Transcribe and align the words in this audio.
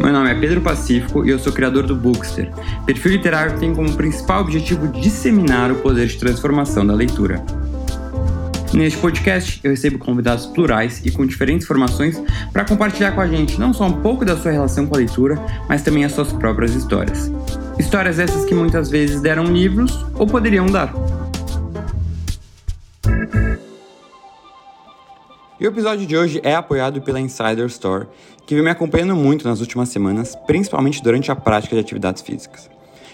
Meu 0.00 0.12
nome 0.12 0.30
é 0.30 0.34
Pedro 0.34 0.60
Pacífico 0.60 1.24
e 1.24 1.30
eu 1.30 1.38
sou 1.38 1.52
criador 1.52 1.86
do 1.86 1.96
Bookster, 1.96 2.52
perfil 2.84 3.12
literário 3.12 3.58
tem 3.58 3.74
como 3.74 3.92
principal 3.94 4.42
objetivo 4.42 4.88
disseminar 4.88 5.72
o 5.72 5.76
poder 5.76 6.06
de 6.06 6.18
transformação 6.18 6.86
da 6.86 6.94
leitura. 6.94 7.42
Neste 8.74 8.98
podcast, 8.98 9.58
eu 9.64 9.70
recebo 9.70 9.98
convidados 9.98 10.44
plurais 10.46 11.00
e 11.04 11.10
com 11.10 11.24
diferentes 11.24 11.66
formações 11.66 12.20
para 12.52 12.64
compartilhar 12.64 13.12
com 13.12 13.20
a 13.22 13.26
gente 13.26 13.58
não 13.58 13.72
só 13.72 13.86
um 13.86 14.02
pouco 14.02 14.24
da 14.24 14.36
sua 14.36 14.50
relação 14.50 14.86
com 14.86 14.94
a 14.94 14.98
leitura, 14.98 15.40
mas 15.68 15.82
também 15.82 16.04
as 16.04 16.12
suas 16.12 16.32
próprias 16.32 16.74
histórias. 16.74 17.32
Histórias 17.78 18.18
essas 18.18 18.44
que 18.44 18.54
muitas 18.54 18.90
vezes 18.90 19.20
deram 19.22 19.44
livros 19.44 20.04
ou 20.14 20.26
poderiam 20.26 20.66
dar. 20.66 20.92
E 25.58 25.66
o 25.66 25.70
episódio 25.70 26.06
de 26.06 26.14
hoje 26.14 26.38
é 26.44 26.54
apoiado 26.54 27.00
pela 27.00 27.18
Insider 27.18 27.64
Store, 27.64 28.06
que 28.46 28.54
vem 28.54 28.62
me 28.62 28.68
acompanhando 28.68 29.16
muito 29.16 29.48
nas 29.48 29.58
últimas 29.60 29.88
semanas, 29.88 30.36
principalmente 30.46 31.02
durante 31.02 31.32
a 31.32 31.36
prática 31.36 31.74
de 31.74 31.80
atividades 31.80 32.20
físicas. 32.20 32.68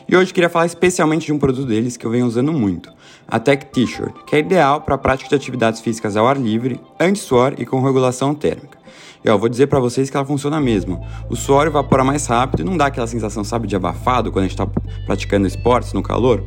E 0.08 0.16
hoje 0.16 0.34
queria 0.34 0.48
falar 0.48 0.66
especialmente 0.66 1.26
de 1.26 1.32
um 1.32 1.38
produto 1.38 1.68
deles 1.68 1.96
que 1.96 2.04
eu 2.04 2.10
venho 2.10 2.26
usando 2.26 2.52
muito, 2.52 2.92
a 3.28 3.38
Tech 3.38 3.66
T-shirt, 3.66 4.12
que 4.26 4.34
é 4.34 4.40
ideal 4.40 4.80
para 4.80 4.96
a 4.96 4.98
prática 4.98 5.28
de 5.28 5.36
atividades 5.36 5.80
físicas 5.80 6.16
ao 6.16 6.26
ar 6.26 6.36
livre, 6.36 6.80
anti-suor 6.98 7.54
e 7.58 7.64
com 7.64 7.80
regulação 7.80 8.34
térmica. 8.34 8.76
E 9.24 9.30
ó, 9.30 9.38
vou 9.38 9.48
dizer 9.48 9.68
para 9.68 9.78
vocês 9.78 10.10
que 10.10 10.16
ela 10.16 10.26
funciona 10.26 10.60
mesmo. 10.60 11.00
O 11.30 11.36
suor 11.36 11.68
evapora 11.68 12.02
mais 12.02 12.26
rápido 12.26 12.62
e 12.62 12.64
não 12.64 12.76
dá 12.76 12.86
aquela 12.86 13.06
sensação, 13.06 13.44
sabe, 13.44 13.68
de 13.68 13.76
abafado 13.76 14.32
quando 14.32 14.46
a 14.46 14.48
gente 14.48 14.58
está 14.60 14.66
praticando 15.06 15.46
esportes 15.46 15.92
no 15.92 16.02
calor. 16.02 16.42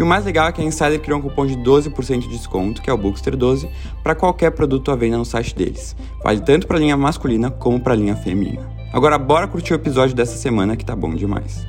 E 0.00 0.02
o 0.02 0.06
mais 0.06 0.24
legal 0.24 0.48
é 0.48 0.52
que 0.52 0.62
a 0.62 0.64
Insider 0.64 0.98
criou 0.98 1.18
um 1.18 1.22
cupom 1.22 1.44
de 1.44 1.54
12% 1.58 2.20
de 2.20 2.28
desconto, 2.28 2.80
que 2.80 2.88
é 2.88 2.92
o 2.92 2.96
Bookster12, 2.96 3.70
para 4.02 4.14
qualquer 4.14 4.50
produto 4.50 4.90
à 4.90 4.96
venda 4.96 5.18
no 5.18 5.26
site 5.26 5.54
deles. 5.54 5.94
Vale 6.24 6.40
tanto 6.40 6.66
para 6.66 6.78
a 6.78 6.80
linha 6.80 6.96
masculina 6.96 7.50
como 7.50 7.78
para 7.78 7.92
a 7.92 7.96
linha 7.96 8.16
feminina. 8.16 8.66
Agora 8.94 9.18
bora 9.18 9.46
curtir 9.46 9.74
o 9.74 9.76
episódio 9.76 10.16
dessa 10.16 10.38
semana 10.38 10.74
que 10.74 10.86
tá 10.86 10.96
bom 10.96 11.14
demais. 11.14 11.66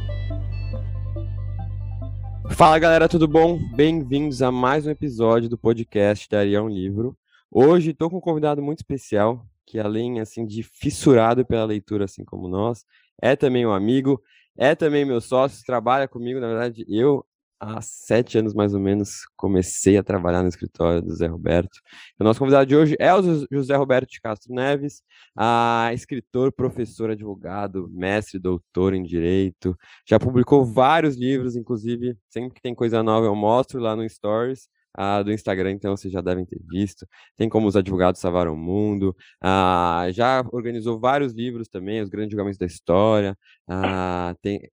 Fala 2.51 2.79
galera, 2.79 3.09
tudo 3.09 3.27
bom? 3.27 3.59
Bem-vindos 3.75 4.41
a 4.41 4.49
mais 4.49 4.87
um 4.87 4.91
episódio 4.91 5.49
do 5.49 5.57
podcast 5.57 6.29
Daria 6.29 6.63
um 6.63 6.69
Livro. 6.69 7.17
Hoje 7.51 7.91
estou 7.91 8.09
com 8.09 8.19
um 8.19 8.21
convidado 8.21 8.61
muito 8.61 8.79
especial, 8.79 9.45
que 9.65 9.77
além 9.77 10.21
assim 10.21 10.45
de 10.45 10.63
fissurado 10.63 11.45
pela 11.45 11.65
leitura, 11.65 12.05
assim 12.05 12.23
como 12.23 12.47
nós, 12.47 12.85
é 13.21 13.35
também 13.35 13.67
um 13.67 13.73
amigo, 13.73 14.21
é 14.57 14.73
também 14.73 15.03
meu 15.03 15.19
sócio, 15.19 15.65
trabalha 15.65 16.07
comigo, 16.07 16.39
na 16.39 16.47
verdade, 16.47 16.85
eu 16.87 17.25
há 17.61 17.79
sete 17.79 18.39
anos 18.39 18.55
mais 18.55 18.73
ou 18.73 18.79
menos 18.79 19.21
comecei 19.37 19.95
a 19.95 20.03
trabalhar 20.03 20.41
no 20.41 20.49
escritório 20.49 20.99
do 21.01 21.15
Zé 21.15 21.27
Roberto. 21.27 21.79
O 22.19 22.23
nosso 22.23 22.39
convidado 22.39 22.65
de 22.65 22.75
hoje 22.75 22.95
é 22.99 23.13
o 23.13 23.21
José 23.51 23.75
Roberto 23.75 24.09
de 24.09 24.19
Castro 24.19 24.53
Neves, 24.53 25.03
a 25.37 25.91
escritor, 25.93 26.51
professor, 26.51 27.11
advogado, 27.11 27.87
mestre, 27.91 28.39
doutor 28.39 28.95
em 28.95 29.03
direito. 29.03 29.77
Já 30.09 30.19
publicou 30.19 30.65
vários 30.65 31.15
livros, 31.15 31.55
inclusive 31.55 32.17
sempre 32.29 32.55
que 32.55 32.61
tem 32.61 32.73
coisa 32.73 33.03
nova 33.03 33.27
eu 33.27 33.35
mostro 33.35 33.79
lá 33.79 33.95
no 33.95 34.07
Stories. 34.09 34.67
Ah, 34.93 35.23
do 35.23 35.31
Instagram, 35.31 35.71
então 35.71 35.95
vocês 35.95 36.11
já 36.11 36.19
devem 36.19 36.45
ter 36.45 36.59
visto. 36.69 37.07
Tem 37.37 37.47
como 37.47 37.65
os 37.65 37.77
advogados 37.77 38.19
salvaram 38.19 38.53
o 38.53 38.57
mundo. 38.57 39.15
Ah, 39.41 40.07
já 40.11 40.43
organizou 40.51 40.99
vários 40.99 41.31
livros 41.31 41.69
também, 41.69 42.01
os 42.01 42.09
grandes 42.09 42.31
julgamentos 42.31 42.57
da 42.57 42.65
história. 42.65 43.37
Ah, 43.69 44.35
tem 44.41 44.69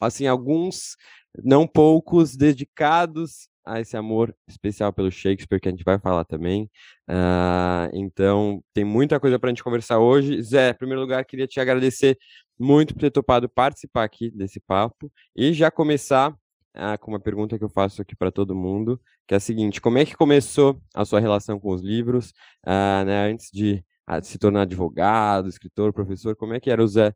assim 0.00 0.26
alguns 0.26 0.96
não 1.42 1.66
poucos 1.66 2.36
dedicados 2.36 3.48
a 3.64 3.80
esse 3.80 3.96
amor 3.96 4.34
especial 4.48 4.92
pelo 4.92 5.10
Shakespeare, 5.10 5.60
que 5.60 5.68
a 5.68 5.70
gente 5.70 5.84
vai 5.84 5.98
falar 5.98 6.24
também. 6.24 6.64
Uh, 7.08 7.90
então, 7.92 8.62
tem 8.74 8.84
muita 8.84 9.20
coisa 9.20 9.38
para 9.38 9.48
a 9.48 9.52
gente 9.52 9.62
conversar 9.62 9.98
hoje. 9.98 10.42
Zé, 10.42 10.70
em 10.70 10.74
primeiro 10.74 11.00
lugar, 11.00 11.24
queria 11.24 11.46
te 11.46 11.60
agradecer 11.60 12.18
muito 12.58 12.94
por 12.94 13.00
ter 13.00 13.10
topado 13.10 13.48
participar 13.48 14.04
aqui 14.04 14.30
desse 14.30 14.60
papo 14.60 15.10
e 15.36 15.52
já 15.52 15.70
começar 15.70 16.30
uh, 16.30 16.98
com 17.00 17.12
uma 17.12 17.20
pergunta 17.20 17.58
que 17.58 17.64
eu 17.64 17.70
faço 17.70 18.02
aqui 18.02 18.16
para 18.16 18.30
todo 18.32 18.54
mundo, 18.54 19.00
que 19.26 19.34
é 19.34 19.36
a 19.36 19.40
seguinte: 19.40 19.80
como 19.80 19.98
é 19.98 20.04
que 20.04 20.16
começou 20.16 20.80
a 20.94 21.04
sua 21.04 21.20
relação 21.20 21.58
com 21.60 21.70
os 21.70 21.82
livros, 21.82 22.30
uh, 22.66 23.04
né, 23.04 23.30
antes 23.30 23.50
de 23.52 23.84
se 24.22 24.38
tornar 24.38 24.62
advogado, 24.62 25.48
escritor, 25.48 25.92
professor? 25.92 26.34
Como 26.34 26.54
é 26.54 26.60
que 26.60 26.70
era 26.70 26.82
o 26.82 26.88
Zé 26.88 27.14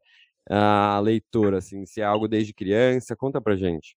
a 0.49 1.01
leitor, 1.01 1.55
assim, 1.55 1.85
se 1.87 2.01
é 2.01 2.05
algo 2.05 2.29
desde 2.29 2.55
criança? 2.55 3.17
Conta 3.17 3.41
para 3.41 3.57
gente. 3.57 3.97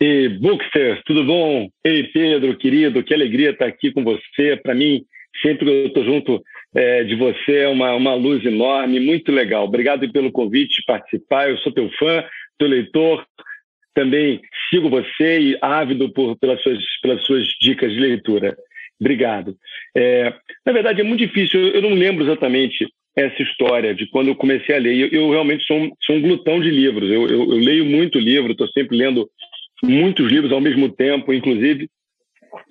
E 0.00 0.28
Bookster, 0.28 1.02
tudo 1.06 1.24
bom? 1.24 1.68
Ei, 1.82 2.04
Pedro, 2.04 2.56
querido, 2.56 3.02
que 3.02 3.14
alegria 3.14 3.50
estar 3.50 3.64
aqui 3.64 3.90
com 3.90 4.04
você. 4.04 4.54
Para 4.56 4.74
mim, 4.74 5.02
sempre 5.40 5.64
que 5.64 5.70
eu 5.70 5.86
estou 5.86 6.04
junto 6.04 6.42
é, 6.74 7.02
de 7.04 7.14
você, 7.14 7.60
é 7.60 7.68
uma, 7.68 7.94
uma 7.94 8.14
luz 8.14 8.44
enorme, 8.44 9.00
muito 9.00 9.32
legal. 9.32 9.64
Obrigado 9.64 10.10
pelo 10.12 10.30
convite 10.30 10.80
de 10.80 10.86
participar. 10.86 11.48
Eu 11.48 11.56
sou 11.58 11.72
teu 11.72 11.90
fã, 11.98 12.22
teu 12.58 12.68
leitor. 12.68 13.24
Também 13.94 14.42
sigo 14.68 14.90
você 14.90 15.40
e 15.40 15.58
ávido 15.62 16.12
por, 16.12 16.36
pelas, 16.36 16.62
suas, 16.62 16.78
pelas 17.00 17.24
suas 17.24 17.46
dicas 17.58 17.90
de 17.90 17.98
leitura. 17.98 18.54
Obrigado. 19.00 19.56
É, 19.96 20.34
na 20.66 20.72
verdade, 20.72 21.00
é 21.00 21.04
muito 21.04 21.26
difícil, 21.26 21.68
eu 21.68 21.80
não 21.80 21.94
lembro 21.94 22.22
exatamente 22.22 22.86
essa 23.16 23.42
história 23.42 23.94
de 23.94 24.06
quando 24.08 24.28
eu 24.28 24.36
comecei 24.36 24.74
a 24.74 24.78
ler. 24.78 24.94
Eu, 24.94 25.08
eu 25.08 25.30
realmente 25.30 25.64
sou 25.64 25.78
um, 25.78 25.90
sou 26.02 26.16
um 26.16 26.20
glutão 26.20 26.60
de 26.60 26.70
livros. 26.70 27.10
Eu, 27.10 27.26
eu, 27.26 27.40
eu 27.40 27.56
leio 27.56 27.86
muito 27.86 28.18
livro, 28.18 28.52
estou 28.52 28.68
sempre 28.68 28.94
lendo 28.94 29.26
muitos 29.82 30.30
livros 30.30 30.52
ao 30.52 30.60
mesmo 30.60 30.88
tempo, 30.88 31.32
inclusive. 31.32 31.88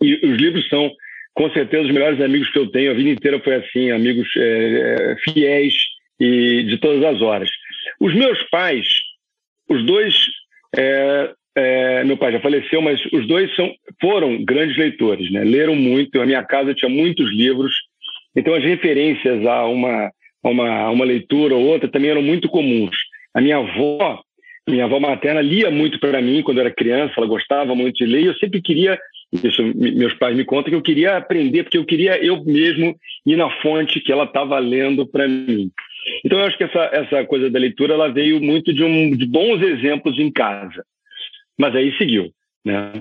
E 0.01 0.13
os 0.25 0.37
livros 0.37 0.67
são, 0.69 0.91
com 1.33 1.49
certeza, 1.51 1.87
os 1.87 1.93
melhores 1.93 2.19
amigos 2.21 2.49
que 2.49 2.59
eu 2.59 2.67
tenho. 2.67 2.91
A 2.91 2.95
vida 2.95 3.09
inteira 3.09 3.39
foi 3.39 3.55
assim, 3.55 3.91
amigos 3.91 4.27
é, 4.35 4.41
é, 4.41 5.15
fiéis 5.17 5.73
e 6.19 6.63
de 6.63 6.77
todas 6.77 7.03
as 7.03 7.21
horas. 7.21 7.49
Os 7.99 8.13
meus 8.13 8.41
pais, 8.49 8.87
os 9.69 9.85
dois, 9.85 10.15
é, 10.75 11.31
é, 11.55 12.03
meu 12.03 12.17
pai 12.17 12.31
já 12.31 12.39
faleceu, 12.39 12.81
mas 12.81 13.03
os 13.11 13.27
dois 13.27 13.53
são, 13.55 13.73
foram 14.01 14.43
grandes 14.43 14.77
leitores, 14.77 15.31
né? 15.31 15.43
Leram 15.43 15.75
muito. 15.75 16.21
A 16.21 16.25
minha 16.25 16.43
casa 16.43 16.73
tinha 16.73 16.89
muitos 16.89 17.31
livros, 17.31 17.73
então 18.35 18.53
as 18.53 18.63
referências 18.63 19.45
a 19.45 19.65
uma, 19.65 20.11
uma, 20.43 20.69
a 20.69 20.91
uma 20.91 21.05
leitura 21.05 21.55
ou 21.55 21.65
outra 21.65 21.87
também 21.89 22.11
eram 22.11 22.21
muito 22.21 22.49
comuns. 22.49 22.95
A 23.33 23.41
minha 23.41 23.57
avó 23.57 24.21
minha 24.67 24.85
avó 24.85 24.99
materna 24.99 25.41
lia 25.41 25.69
muito 25.69 25.99
para 25.99 26.21
mim 26.21 26.41
quando 26.41 26.57
eu 26.57 26.65
era 26.65 26.73
criança, 26.73 27.13
ela 27.17 27.27
gostava 27.27 27.75
muito 27.75 27.97
de 27.97 28.05
ler, 28.05 28.21
e 28.21 28.25
eu 28.25 28.35
sempre 28.35 28.61
queria, 28.61 28.99
isso 29.31 29.63
meus 29.75 30.13
pais 30.15 30.35
me 30.35 30.43
contam, 30.43 30.71
que 30.71 30.75
eu 30.75 30.81
queria 30.81 31.17
aprender, 31.17 31.63
porque 31.63 31.77
eu 31.77 31.85
queria 31.85 32.23
eu 32.23 32.43
mesmo 32.43 32.95
ir 33.25 33.35
na 33.35 33.49
fonte 33.61 33.99
que 33.99 34.11
ela 34.11 34.23
estava 34.23 34.57
lendo 34.59 35.05
para 35.05 35.27
mim. 35.27 35.71
Então 36.23 36.39
eu 36.39 36.45
acho 36.45 36.57
que 36.57 36.63
essa, 36.63 36.89
essa 36.93 37.25
coisa 37.25 37.49
da 37.49 37.59
leitura 37.59 37.93
ela 37.93 38.11
veio 38.11 38.41
muito 38.41 38.73
de, 38.73 38.83
um, 38.83 39.11
de 39.15 39.25
bons 39.25 39.61
exemplos 39.61 40.17
em 40.19 40.31
casa. 40.31 40.83
Mas 41.57 41.75
aí 41.75 41.95
seguiu, 41.97 42.31
né? 42.63 42.91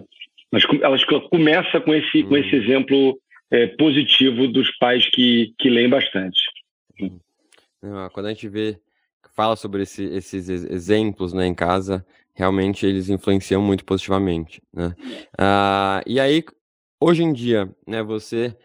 Mas 0.50 0.64
ela 0.80 1.20
começa 1.28 1.80
com 1.80 1.94
esse, 1.94 2.22
com 2.22 2.36
esse 2.36 2.54
uhum. 2.54 2.62
exemplo 2.62 3.18
é, 3.50 3.66
positivo 3.66 4.46
dos 4.46 4.70
pais 4.78 5.08
que, 5.10 5.52
que 5.58 5.68
leem 5.68 5.88
bastante. 5.88 6.40
Quando 8.12 8.26
a 8.26 8.28
gente 8.30 8.48
vê 8.48 8.76
fala 9.34 9.56
sobre 9.56 9.82
esse, 9.82 10.04
esses 10.04 10.48
exemplos 10.48 11.32
né, 11.32 11.46
em 11.46 11.54
casa, 11.54 12.04
realmente 12.32 12.86
eles 12.86 13.08
influenciam 13.10 13.60
muito 13.60 13.84
positivamente. 13.84 14.62
Né? 14.72 14.94
Ah, 15.36 16.02
e 16.06 16.18
aí, 16.20 16.44
hoje 17.00 17.22
em 17.22 17.32
dia, 17.32 17.70
né, 17.86 18.02
você 18.02 18.56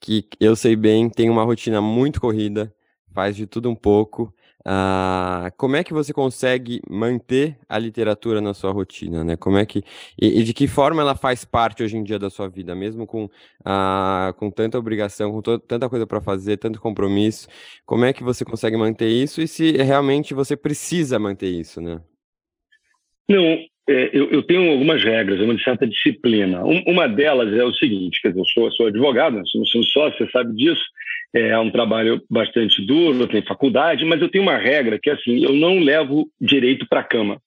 que 0.00 0.26
eu 0.38 0.56
sei 0.56 0.76
bem 0.76 1.10
tem 1.10 1.28
uma 1.28 1.44
rotina 1.44 1.80
muito 1.80 2.20
corrida, 2.20 2.74
faz 3.12 3.36
de 3.36 3.46
tudo 3.46 3.68
um 3.68 3.74
pouco, 3.74 4.32
ah, 4.64 5.50
como 5.56 5.76
é 5.76 5.84
que 5.84 5.92
você 5.92 6.12
consegue 6.12 6.80
manter 6.88 7.56
a 7.68 7.78
literatura 7.78 8.40
na 8.40 8.52
sua 8.52 8.72
rotina, 8.72 9.24
né? 9.24 9.36
Como 9.36 9.56
é 9.56 9.64
que 9.64 9.82
e, 10.20 10.40
e 10.40 10.42
de 10.42 10.52
que 10.52 10.68
forma 10.68 11.00
ela 11.00 11.14
faz 11.14 11.44
parte 11.44 11.82
hoje 11.82 11.96
em 11.96 12.04
dia 12.04 12.18
da 12.18 12.28
sua 12.28 12.48
vida, 12.48 12.74
mesmo 12.74 13.06
com, 13.06 13.28
ah, 13.64 14.34
com 14.38 14.50
tanta 14.50 14.78
obrigação, 14.78 15.32
com 15.32 15.40
tanta 15.58 15.88
coisa 15.88 16.06
para 16.06 16.20
fazer, 16.20 16.58
tanto 16.58 16.80
compromisso? 16.80 17.48
Como 17.86 18.04
é 18.04 18.12
que 18.12 18.22
você 18.22 18.44
consegue 18.44 18.76
manter 18.76 19.08
isso 19.08 19.40
e 19.40 19.48
se 19.48 19.72
realmente 19.72 20.34
você 20.34 20.56
precisa 20.56 21.18
manter 21.18 21.48
isso, 21.48 21.80
né? 21.80 22.00
Não, 23.28 23.58
é, 23.88 24.10
eu, 24.12 24.30
eu, 24.30 24.42
tenho 24.42 24.70
algumas 24.70 25.02
regras, 25.02 25.40
uma 25.40 25.58
certa 25.58 25.86
disciplina. 25.86 26.64
Um, 26.64 26.82
uma 26.86 27.08
delas 27.08 27.52
é 27.52 27.64
o 27.64 27.74
seguinte, 27.74 28.20
dizer, 28.22 28.38
eu 28.38 28.44
sou, 28.44 28.70
sou 28.72 28.86
advogado, 28.86 29.40
sou, 29.48 29.64
sou 29.66 29.82
sócio, 29.84 30.18
você 30.18 30.30
sabe 30.30 30.54
disso. 30.54 30.82
É 31.32 31.56
um 31.58 31.70
trabalho 31.70 32.22
bastante 32.28 32.84
duro, 32.84 33.28
tem 33.28 33.42
faculdade, 33.42 34.04
mas 34.04 34.20
eu 34.20 34.28
tenho 34.28 34.42
uma 34.42 34.56
regra 34.56 34.98
que 34.98 35.08
é 35.08 35.12
assim, 35.12 35.44
eu 35.44 35.52
não 35.52 35.78
levo 35.78 36.28
direito 36.40 36.86
para 36.88 37.00
a 37.00 37.04
cama. 37.04 37.40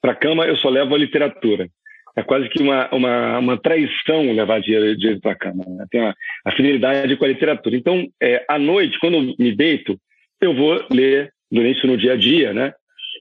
Para 0.00 0.12
a 0.12 0.16
cama 0.16 0.46
eu 0.46 0.56
só 0.56 0.68
levo 0.68 0.94
a 0.94 0.98
literatura. 0.98 1.68
É 2.14 2.22
quase 2.22 2.48
que 2.48 2.62
uma, 2.62 2.88
uma, 2.94 3.38
uma 3.38 3.56
traição 3.56 4.32
levar 4.32 4.60
direito 4.60 5.20
para 5.20 5.32
a 5.32 5.36
cama. 5.36 5.64
Né? 5.66 5.86
Tem 5.90 6.00
a, 6.00 6.14
a 6.44 6.52
fidelidade 6.52 7.16
com 7.16 7.24
a 7.24 7.28
literatura. 7.28 7.74
Então, 7.74 8.06
é, 8.22 8.44
à 8.48 8.58
noite, 8.58 8.98
quando 9.00 9.14
eu 9.14 9.34
me 9.38 9.56
deito, 9.56 9.98
eu 10.40 10.54
vou 10.54 10.84
ler, 10.90 11.32
durante 11.50 11.78
isso 11.78 11.86
no 11.86 11.96
dia 11.96 12.12
a 12.12 12.16
dia, 12.16 12.52
né? 12.52 12.74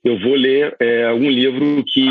eu 0.03 0.19
vou 0.19 0.33
ler 0.33 0.75
é, 0.79 1.05
algum 1.05 1.29
livro 1.29 1.83
que, 1.85 2.07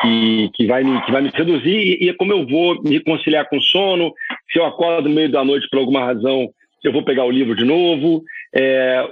que, 0.00 0.50
que, 0.54 0.66
vai 0.66 0.84
me, 0.84 1.00
que 1.02 1.10
vai 1.10 1.20
me 1.20 1.30
seduzir 1.32 1.76
e, 1.76 2.04
e 2.04 2.08
é 2.08 2.14
como 2.14 2.32
eu 2.32 2.46
vou 2.46 2.80
me 2.82 3.00
conciliar 3.00 3.48
com 3.48 3.56
o 3.56 3.62
sono. 3.62 4.12
Se 4.50 4.58
eu 4.58 4.64
acordo 4.64 5.08
no 5.08 5.14
meio 5.14 5.30
da 5.30 5.44
noite 5.44 5.68
por 5.68 5.78
alguma 5.78 6.04
razão, 6.04 6.48
eu 6.82 6.92
vou 6.92 7.02
pegar 7.02 7.24
o 7.24 7.30
livro 7.30 7.54
de 7.54 7.64
novo. 7.64 8.22
É, 8.54 9.08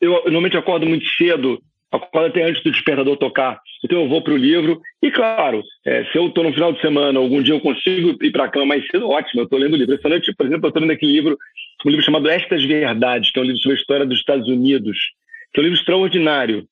eu 0.00 0.12
normalmente 0.24 0.56
acordo 0.56 0.86
muito 0.86 1.06
cedo, 1.16 1.60
acordo 1.92 2.28
até 2.28 2.42
antes 2.42 2.62
do 2.62 2.70
despertador 2.70 3.16
tocar. 3.16 3.60
Então 3.84 4.00
eu 4.00 4.08
vou 4.08 4.22
para 4.22 4.32
o 4.32 4.38
livro. 4.38 4.80
E 5.02 5.10
claro, 5.10 5.62
é, 5.84 6.04
se 6.06 6.16
eu 6.16 6.28
estou 6.28 6.44
no 6.44 6.52
final 6.52 6.72
de 6.72 6.80
semana, 6.80 7.18
algum 7.18 7.42
dia 7.42 7.54
eu 7.54 7.60
consigo 7.60 8.16
ir 8.22 8.30
para 8.30 8.44
a 8.44 8.48
cama 8.48 8.66
mais 8.66 8.86
cedo, 8.88 9.08
ótimo, 9.08 9.42
eu 9.42 9.44
estou 9.44 9.58
lendo 9.58 9.74
o 9.74 9.76
livro. 9.76 9.94
Essa 9.94 10.08
noite, 10.08 10.34
por 10.34 10.46
exemplo, 10.46 10.66
eu 10.66 10.68
estou 10.68 10.80
lendo 10.80 10.92
aquele 10.92 11.12
livro, 11.12 11.36
um 11.84 11.90
livro 11.90 12.04
chamado 12.04 12.28
Estas 12.28 12.64
Verdades, 12.64 13.30
que 13.30 13.38
é 13.38 13.42
um 13.42 13.46
livro 13.46 13.60
sobre 13.60 13.76
a 13.76 13.80
história 13.80 14.06
dos 14.06 14.18
Estados 14.18 14.48
Unidos, 14.48 14.96
que 15.52 15.60
é 15.60 15.62
um 15.62 15.64
livro 15.64 15.78
extraordinário. 15.78 16.66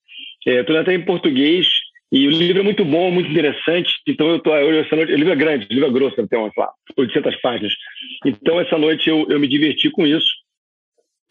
Estou 0.47 0.75
é, 0.75 0.79
lendo 0.79 0.83
até 0.83 0.95
em 0.95 1.05
português, 1.05 1.67
e 2.11 2.27
o 2.27 2.31
livro 2.31 2.61
é 2.61 2.65
muito 2.65 2.85
bom, 2.85 3.11
muito 3.11 3.31
interessante. 3.31 3.95
Então 4.07 4.29
eu 4.29 4.37
estou 4.37 4.57
essa 4.57 4.97
noite. 4.97 5.13
O 5.13 5.17
livro 5.17 5.33
é 5.33 5.37
grande, 5.37 5.67
o 5.71 5.75
livro 5.75 5.89
é 5.89 5.93
grosso, 5.93 6.29
tem 6.29 6.39
umas 6.39 6.53
lá, 6.57 6.71
800 6.97 7.37
páginas. 7.41 7.73
Então 8.25 8.61
essa 8.61 8.79
noite 8.79 9.09
eu, 9.09 9.27
eu 9.29 9.39
me 9.39 9.47
diverti 9.47 9.91
com 9.91 10.07
isso. 10.07 10.29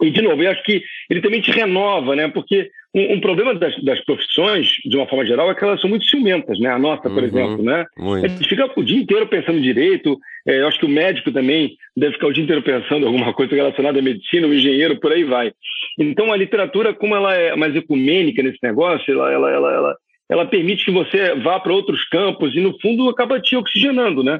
E, 0.01 0.11
de 0.11 0.21
novo, 0.21 0.43
eu 0.43 0.51
acho 0.51 0.61
que 0.63 0.83
ele 1.09 1.21
também 1.21 1.41
te 1.41 1.49
renova, 1.49 2.15
né? 2.15 2.27
Porque 2.27 2.69
um, 2.93 3.13
um 3.13 3.19
problema 3.19 3.55
das, 3.55 3.75
das, 3.83 3.99
profissões, 4.05 4.67
de 4.85 4.95
uma 4.95 5.07
forma 5.07 5.25
geral, 5.25 5.49
é 5.49 5.55
que 5.55 5.63
elas 5.63 5.81
são 5.81 5.89
muito 5.89 6.05
ciumentas, 6.05 6.59
né? 6.59 6.69
A 6.69 6.77
nossa, 6.77 7.09
por 7.09 7.23
uhum, 7.23 7.25
exemplo, 7.25 7.63
né? 7.63 7.83
Muito. 7.97 8.25
A 8.25 8.27
gente 8.27 8.47
fica 8.47 8.71
o 8.75 8.83
dia 8.83 8.99
inteiro 8.99 9.27
pensando 9.27 9.59
direito. 9.59 10.15
É, 10.47 10.59
eu 10.59 10.67
acho 10.67 10.77
que 10.79 10.85
o 10.85 10.89
médico 10.89 11.31
também 11.31 11.75
deve 11.95 12.13
ficar 12.13 12.27
o 12.27 12.33
dia 12.33 12.43
inteiro 12.43 12.61
pensando 12.61 13.07
alguma 13.07 13.33
coisa 13.33 13.55
relacionada 13.55 13.97
à 13.97 14.01
medicina, 14.01 14.47
o 14.47 14.53
engenheiro, 14.53 14.99
por 14.99 15.11
aí 15.11 15.23
vai. 15.23 15.51
Então, 15.99 16.31
a 16.31 16.37
literatura, 16.37 16.93
como 16.93 17.15
ela 17.15 17.33
é 17.33 17.55
mais 17.55 17.75
ecumênica 17.75 18.43
nesse 18.43 18.59
negócio, 18.61 19.11
ela, 19.11 19.31
ela, 19.31 19.51
ela, 19.51 19.73
ela 19.73 19.97
ela 20.29 20.45
permite 20.45 20.85
que 20.85 20.91
você 20.91 21.35
vá 21.35 21.59
para 21.59 21.73
outros 21.73 22.03
campos 22.09 22.53
e, 22.55 22.59
no 22.59 22.77
fundo, 22.79 23.09
acaba 23.09 23.39
te 23.39 23.55
oxigenando, 23.55 24.23
né? 24.23 24.39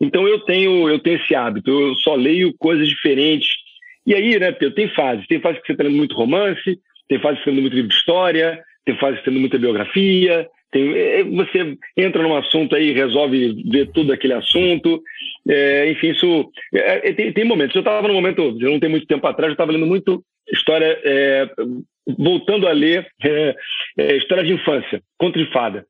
Então, 0.00 0.26
eu 0.26 0.40
tenho, 0.40 0.88
eu 0.88 0.98
tenho 0.98 1.16
esse 1.16 1.34
hábito, 1.34 1.70
eu 1.70 1.96
só 1.96 2.14
leio 2.14 2.54
coisas 2.58 2.88
diferentes. 2.88 3.48
E 4.06 4.14
aí, 4.14 4.38
né, 4.38 4.52
Pedro, 4.52 4.74
tem 4.74 4.88
fases. 4.88 5.26
Tem 5.26 5.40
fase 5.40 5.60
que 5.60 5.66
você 5.66 5.72
está 5.72 5.84
lendo 5.84 5.96
muito 5.96 6.14
romance, 6.14 6.78
tem 7.08 7.18
fase 7.20 7.38
que 7.38 7.44
você 7.44 7.50
está 7.50 7.50
lendo 7.50 7.62
muito 7.62 7.74
livro 7.74 7.88
de 7.88 7.94
história, 7.94 8.62
tem 8.84 8.96
fase 8.96 9.16
que 9.16 9.16
você 9.16 9.20
está 9.20 9.30
lendo 9.30 9.40
muita 9.40 9.58
biografia, 9.58 10.48
tem, 10.70 10.92
é, 10.96 11.24
você 11.24 11.76
entra 11.96 12.22
num 12.22 12.36
assunto 12.36 12.76
aí 12.76 12.92
resolve 12.92 13.62
ver 13.70 13.90
tudo 13.92 14.12
aquele 14.12 14.34
assunto. 14.34 15.02
É, 15.48 15.90
enfim, 15.90 16.10
isso. 16.10 16.50
É, 16.74 17.08
é 17.08 17.12
tem, 17.12 17.32
tem, 17.32 17.44
momentos. 17.44 17.74
Eu 17.74 17.80
estava 17.80 18.06
no 18.06 18.14
momento, 18.14 18.52
não 18.60 18.78
tem 18.78 18.90
muito 18.90 19.06
tempo 19.06 19.26
atrás, 19.26 19.48
eu 19.50 19.54
estava 19.54 19.72
lendo 19.72 19.86
muito 19.86 20.22
história 20.50 20.98
é, 21.04 21.48
voltando 22.16 22.66
a 22.66 22.72
ler 22.72 23.06
é, 23.22 23.56
é, 23.98 24.16
história 24.16 24.44
de 24.44 24.52
infância, 24.52 25.02
conto 25.18 25.38
de 25.38 25.50
fada. 25.52 25.84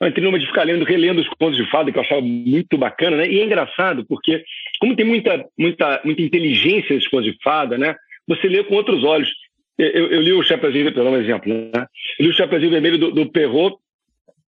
Eu 0.00 0.08
entrei 0.08 0.24
numa 0.24 0.38
de 0.38 0.46
ficar 0.46 0.64
lendo, 0.64 0.84
relendo 0.84 1.20
os 1.20 1.28
contos 1.28 1.56
de 1.56 1.68
fada, 1.70 1.90
que 1.90 1.98
eu 1.98 2.02
achava 2.02 2.20
muito 2.20 2.76
bacana, 2.76 3.16
né? 3.16 3.28
E 3.28 3.40
é 3.40 3.44
engraçado, 3.44 4.04
porque 4.06 4.44
como 4.80 4.96
tem 4.96 5.06
muita, 5.06 5.44
muita, 5.58 6.00
muita 6.04 6.22
inteligência 6.22 6.94
nesses 6.94 7.08
contos 7.08 7.32
de 7.32 7.38
fada, 7.42 7.78
né? 7.78 7.94
Você 8.26 8.48
lê 8.48 8.62
com 8.64 8.74
outros 8.74 9.04
olhos. 9.04 9.30
Eu, 9.78 10.10
eu 10.10 10.20
li 10.20 10.32
o 10.32 10.42
Chapeuzinho, 10.42 10.92
dar 10.92 11.04
um 11.04 11.16
exemplo, 11.16 11.52
né? 11.52 11.86
Eu 12.18 12.26
li 12.26 12.28
o 12.28 12.34
Chapeuzinho 12.34 12.70
Vermelho 12.70 12.98
do, 12.98 13.10
do 13.10 13.30
Perrault 13.30 13.76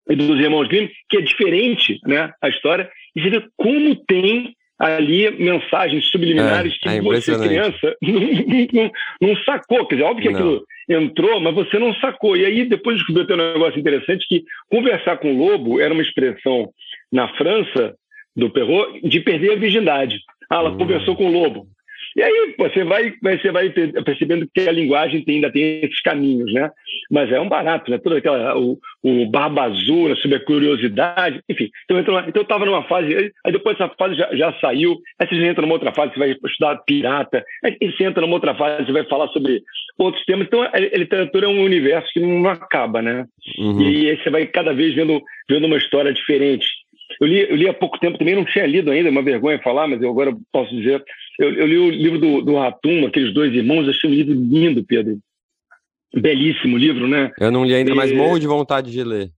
e 0.09 0.15
dos 0.15 0.39
Irmãos 0.39 0.67
Grimm, 0.67 0.89
que 1.09 1.17
é 1.17 1.21
diferente, 1.21 1.99
né? 2.05 2.31
A 2.41 2.49
história. 2.49 2.89
E 3.15 3.21
você 3.21 3.29
vê 3.29 3.43
como 3.55 3.95
tem 4.05 4.55
ali 4.83 5.29
mensagens 5.31 6.05
subliminares 6.09 6.73
é, 6.73 6.77
que 6.77 6.89
é 6.89 7.01
você, 7.01 7.37
criança, 7.37 7.95
não, 8.01 8.19
não, 8.73 8.91
não, 9.21 9.35
sacou. 9.43 9.85
Quer 9.85 9.95
dizer, 9.95 10.07
óbvio 10.07 10.23
que 10.23 10.29
não. 10.29 10.39
aquilo 10.39 10.65
entrou, 10.89 11.39
mas 11.39 11.55
você 11.55 11.79
não 11.79 11.93
sacou. 11.95 12.35
E 12.35 12.45
aí 12.45 12.65
depois 12.65 12.97
descobriu 12.97 13.23
até 13.23 13.33
um 13.33 13.53
negócio 13.53 13.79
interessante 13.79 14.27
que 14.27 14.43
conversar 14.69 15.17
com 15.17 15.33
o 15.33 15.37
lobo 15.37 15.79
era 15.79 15.93
uma 15.93 16.03
expressão 16.03 16.69
na 17.11 17.27
França 17.35 17.95
do 18.35 18.49
Perrault 18.49 19.07
de 19.07 19.19
perder 19.19 19.53
a 19.53 19.59
virgindade. 19.59 20.19
Ah, 20.49 20.57
ela 20.57 20.71
uhum. 20.71 20.77
conversou 20.77 21.15
com 21.15 21.27
o 21.27 21.31
lobo. 21.31 21.67
E 22.15 22.21
aí 22.21 22.55
você 22.57 22.83
vai, 22.83 23.13
você 23.21 23.51
vai 23.51 23.69
percebendo 23.69 24.47
que 24.53 24.67
a 24.67 24.71
linguagem 24.71 25.23
tem, 25.23 25.35
ainda 25.35 25.51
tem 25.51 25.81
esses 25.83 26.01
caminhos, 26.01 26.51
né? 26.53 26.69
Mas 27.09 27.31
é 27.31 27.39
um 27.39 27.49
barato, 27.49 27.89
né? 27.89 27.97
Toda 27.97 28.17
aquela, 28.17 28.57
o, 28.57 28.77
o 29.01 29.25
barba 29.25 29.63
azul, 29.63 30.09
né? 30.09 30.15
sobre 30.15 30.37
a 30.37 30.45
curiosidade, 30.45 31.41
enfim. 31.49 31.69
Então, 31.85 31.99
então 31.99 32.23
eu 32.35 32.41
estava 32.41 32.65
numa 32.65 32.83
fase, 32.83 33.31
aí 33.45 33.51
depois 33.51 33.79
essa 33.79 33.91
fase 33.97 34.15
já, 34.15 34.33
já, 34.35 34.53
saiu, 34.59 34.99
aí 35.19 35.27
você 35.27 35.43
entra 35.43 35.61
numa 35.61 35.73
outra 35.73 35.91
fase, 35.91 36.13
você 36.13 36.19
vai 36.19 36.31
estudar 36.31 36.77
pirata, 36.85 37.43
aí 37.63 37.77
você 37.81 38.03
entra 38.03 38.21
numa 38.21 38.35
outra 38.35 38.53
fase, 38.55 38.85
você 38.85 38.91
vai 38.91 39.05
falar 39.05 39.27
sobre 39.29 39.61
outros 39.97 40.23
temas. 40.25 40.47
Então, 40.47 40.61
a, 40.61 40.79
literatura 40.79 41.45
é 41.45 41.49
um 41.49 41.63
universo 41.63 42.11
que 42.13 42.19
não 42.19 42.47
acaba, 42.49 43.01
né? 43.01 43.25
Uhum. 43.57 43.81
E 43.81 44.09
aí 44.09 44.17
você 44.21 44.29
vai 44.29 44.45
cada 44.45 44.73
vez 44.73 44.93
vendo, 44.93 45.21
vendo 45.49 45.65
uma 45.65 45.77
história 45.77 46.13
diferente. 46.13 46.67
Eu 47.21 47.27
li, 47.27 47.41
eu 47.49 47.55
li 47.55 47.67
há 47.67 47.73
pouco 47.73 47.99
tempo, 47.99 48.17
também 48.17 48.35
não 48.35 48.45
tinha 48.45 48.65
lido 48.65 48.91
ainda, 48.91 49.09
é 49.09 49.11
uma 49.11 49.21
vergonha 49.21 49.59
falar, 49.59 49.87
mas 49.87 50.01
eu 50.01 50.09
agora 50.09 50.35
posso 50.51 50.75
dizer. 50.75 51.03
Eu, 51.39 51.53
eu 51.53 51.67
li 51.67 51.77
o 51.77 51.89
livro 51.89 52.19
do, 52.19 52.41
do 52.41 52.55
Ratum, 52.55 53.05
aqueles 53.05 53.33
dois 53.33 53.53
irmãos, 53.53 53.87
achei 53.87 54.09
um 54.09 54.13
livro 54.13 54.33
lindo, 54.33 54.83
Pedro. 54.83 55.17
Belíssimo 56.15 56.77
livro, 56.77 57.07
né? 57.07 57.31
Eu 57.39 57.51
não 57.51 57.65
li 57.65 57.73
ainda, 57.73 57.91
e... 57.91 57.95
mas 57.95 58.11
morro 58.11 58.39
de 58.39 58.47
vontade 58.47 58.91
de 58.91 59.03
ler. 59.03 59.29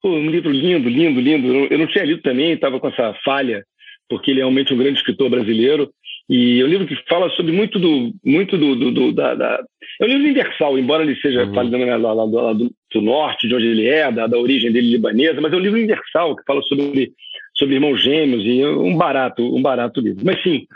Pô, 0.00 0.10
um 0.10 0.30
livro 0.30 0.50
lindo, 0.50 0.88
lindo, 0.88 1.20
lindo. 1.20 1.48
Eu 1.72 1.78
não 1.78 1.86
tinha 1.86 2.04
lido 2.04 2.22
também, 2.22 2.52
estava 2.52 2.78
com 2.78 2.88
essa 2.88 3.14
falha, 3.24 3.64
porque 4.08 4.30
ele 4.30 4.40
é 4.40 4.42
realmente 4.42 4.72
um 4.72 4.76
grande 4.76 4.98
escritor 4.98 5.30
brasileiro. 5.30 5.90
E 6.28 6.60
é 6.60 6.64
um 6.64 6.68
livro 6.68 6.86
que 6.86 6.96
fala 7.08 7.28
sobre 7.30 7.52
muito 7.52 7.78
do. 7.78 8.12
Muito 8.24 8.56
do, 8.56 8.76
do, 8.76 8.90
do 8.90 9.12
da, 9.12 9.34
da, 9.34 9.64
É 10.00 10.04
um 10.04 10.08
livro 10.08 10.22
universal, 10.22 10.78
embora 10.78 11.02
ele 11.02 11.16
seja 11.16 11.44
uhum. 11.44 11.54
falando 11.54 11.78
lá, 11.78 12.12
lá, 12.12 12.24
lá, 12.24 12.52
do, 12.52 12.70
do, 12.94 13.02
norte, 13.02 13.48
de 13.48 13.54
onde 13.54 13.66
ele 13.66 13.88
é, 13.88 14.10
da, 14.10 14.26
da 14.26 14.38
origem 14.38 14.72
dele 14.72 14.90
libanesa, 14.90 15.40
mas 15.40 15.52
é 15.52 15.56
um 15.56 15.60
livro 15.60 15.78
universal 15.78 16.36
que 16.36 16.44
fala 16.44 16.62
sobre, 16.62 17.12
sobre 17.54 17.74
irmãos 17.74 18.00
gêmeos 18.02 18.44
e 18.44 18.60
é 18.62 18.68
um 18.68 18.96
barato, 18.96 19.42
um 19.54 19.60
barato 19.60 20.00
livro. 20.00 20.24
Mas 20.24 20.42
sim, 20.42 20.66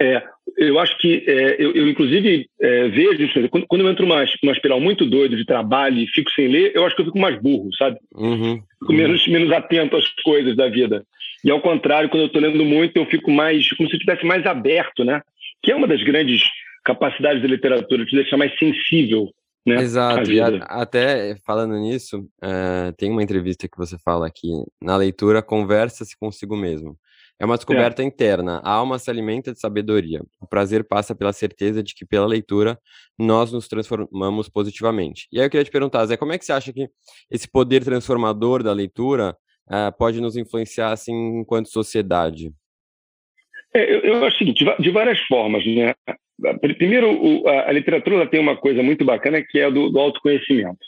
é, 0.00 0.22
eu 0.56 0.78
acho 0.78 0.98
que 0.98 1.24
é, 1.26 1.56
eu, 1.58 1.72
eu, 1.72 1.88
inclusive 1.88 2.46
é, 2.60 2.88
vejo 2.88 3.22
isso 3.22 3.48
quando, 3.48 3.66
quando, 3.66 3.82
eu 3.82 3.90
entro 3.90 4.06
numa, 4.06 4.24
numa 4.42 4.52
espiral 4.52 4.80
muito 4.80 5.06
doido 5.06 5.36
de 5.36 5.44
trabalho 5.44 5.98
e 5.98 6.06
fico 6.08 6.30
sem 6.32 6.48
ler, 6.48 6.72
eu 6.74 6.84
acho 6.84 6.96
que 6.96 7.02
eu 7.02 7.06
fico 7.06 7.18
mais 7.18 7.40
burro, 7.40 7.68
sabe? 7.76 7.98
Uhum. 8.14 8.60
Fico 8.80 8.92
menos, 8.92 9.26
menos 9.28 9.52
atento 9.52 9.96
às 9.96 10.08
coisas 10.22 10.56
da 10.56 10.68
vida. 10.68 11.04
E 11.44 11.50
ao 11.50 11.60
contrário, 11.60 12.08
quando 12.08 12.22
eu 12.22 12.26
estou 12.26 12.42
lendo 12.42 12.64
muito, 12.64 12.96
eu 12.96 13.06
fico 13.06 13.30
mais, 13.30 13.68
como 13.70 13.88
se 13.88 13.94
eu 13.94 13.98
estivesse 13.98 14.26
mais 14.26 14.44
aberto, 14.46 15.04
né? 15.04 15.22
Que 15.62 15.72
é 15.72 15.76
uma 15.76 15.86
das 15.86 16.02
grandes 16.02 16.42
capacidades 16.84 17.42
da 17.42 17.48
literatura, 17.48 18.04
te 18.04 18.16
deixar 18.16 18.36
mais 18.36 18.58
sensível 18.58 19.30
né, 19.66 19.82
Exato, 19.82 20.32
e 20.32 20.40
a, 20.40 20.48
até 20.64 21.36
falando 21.44 21.76
nisso, 21.78 22.20
uh, 22.42 22.92
tem 22.96 23.10
uma 23.10 23.22
entrevista 23.22 23.68
que 23.68 23.76
você 23.76 23.98
fala 23.98 24.30
que 24.30 24.48
na 24.80 24.96
leitura 24.96 25.42
conversa-se 25.42 26.16
consigo 26.16 26.56
mesmo. 26.56 26.98
É 27.38 27.44
uma 27.44 27.56
descoberta 27.56 28.02
é. 28.02 28.04
interna. 28.04 28.60
A 28.62 28.70
alma 28.70 28.98
se 28.98 29.10
alimenta 29.10 29.50
de 29.50 29.58
sabedoria. 29.58 30.22
O 30.38 30.46
prazer 30.46 30.84
passa 30.84 31.14
pela 31.14 31.32
certeza 31.32 31.82
de 31.82 31.94
que, 31.94 32.04
pela 32.04 32.26
leitura, 32.26 32.78
nós 33.18 33.50
nos 33.50 33.66
transformamos 33.66 34.48
positivamente. 34.48 35.26
E 35.32 35.38
aí 35.38 35.46
eu 35.46 35.50
queria 35.50 35.64
te 35.64 35.70
perguntar, 35.70 36.04
Zé, 36.04 36.18
como 36.18 36.32
é 36.32 36.38
que 36.38 36.44
você 36.44 36.52
acha 36.52 36.70
que 36.70 36.88
esse 37.30 37.50
poder 37.50 37.82
transformador 37.82 38.62
da 38.62 38.74
leitura 38.74 39.34
uh, 39.68 39.96
pode 39.96 40.20
nos 40.20 40.36
influenciar 40.36 40.92
assim 40.92 41.40
enquanto 41.40 41.70
sociedade? 41.70 42.52
É, 43.74 43.90
eu, 43.90 44.00
eu, 44.00 44.24
acho 44.24 44.36
o 44.36 44.38
seguinte, 44.38 44.64
de 44.78 44.90
várias 44.90 45.20
formas, 45.20 45.64
né? 45.64 45.94
Primeiro, 46.76 47.46
a, 47.48 47.72
literatura 47.72 48.26
tem 48.26 48.40
uma 48.40 48.56
coisa 48.56 48.82
muito 48.82 49.04
bacana 49.04 49.42
que 49.42 49.58
é 49.58 49.70
do, 49.70 49.90
do 49.90 49.98
autoconhecimento. 49.98 50.78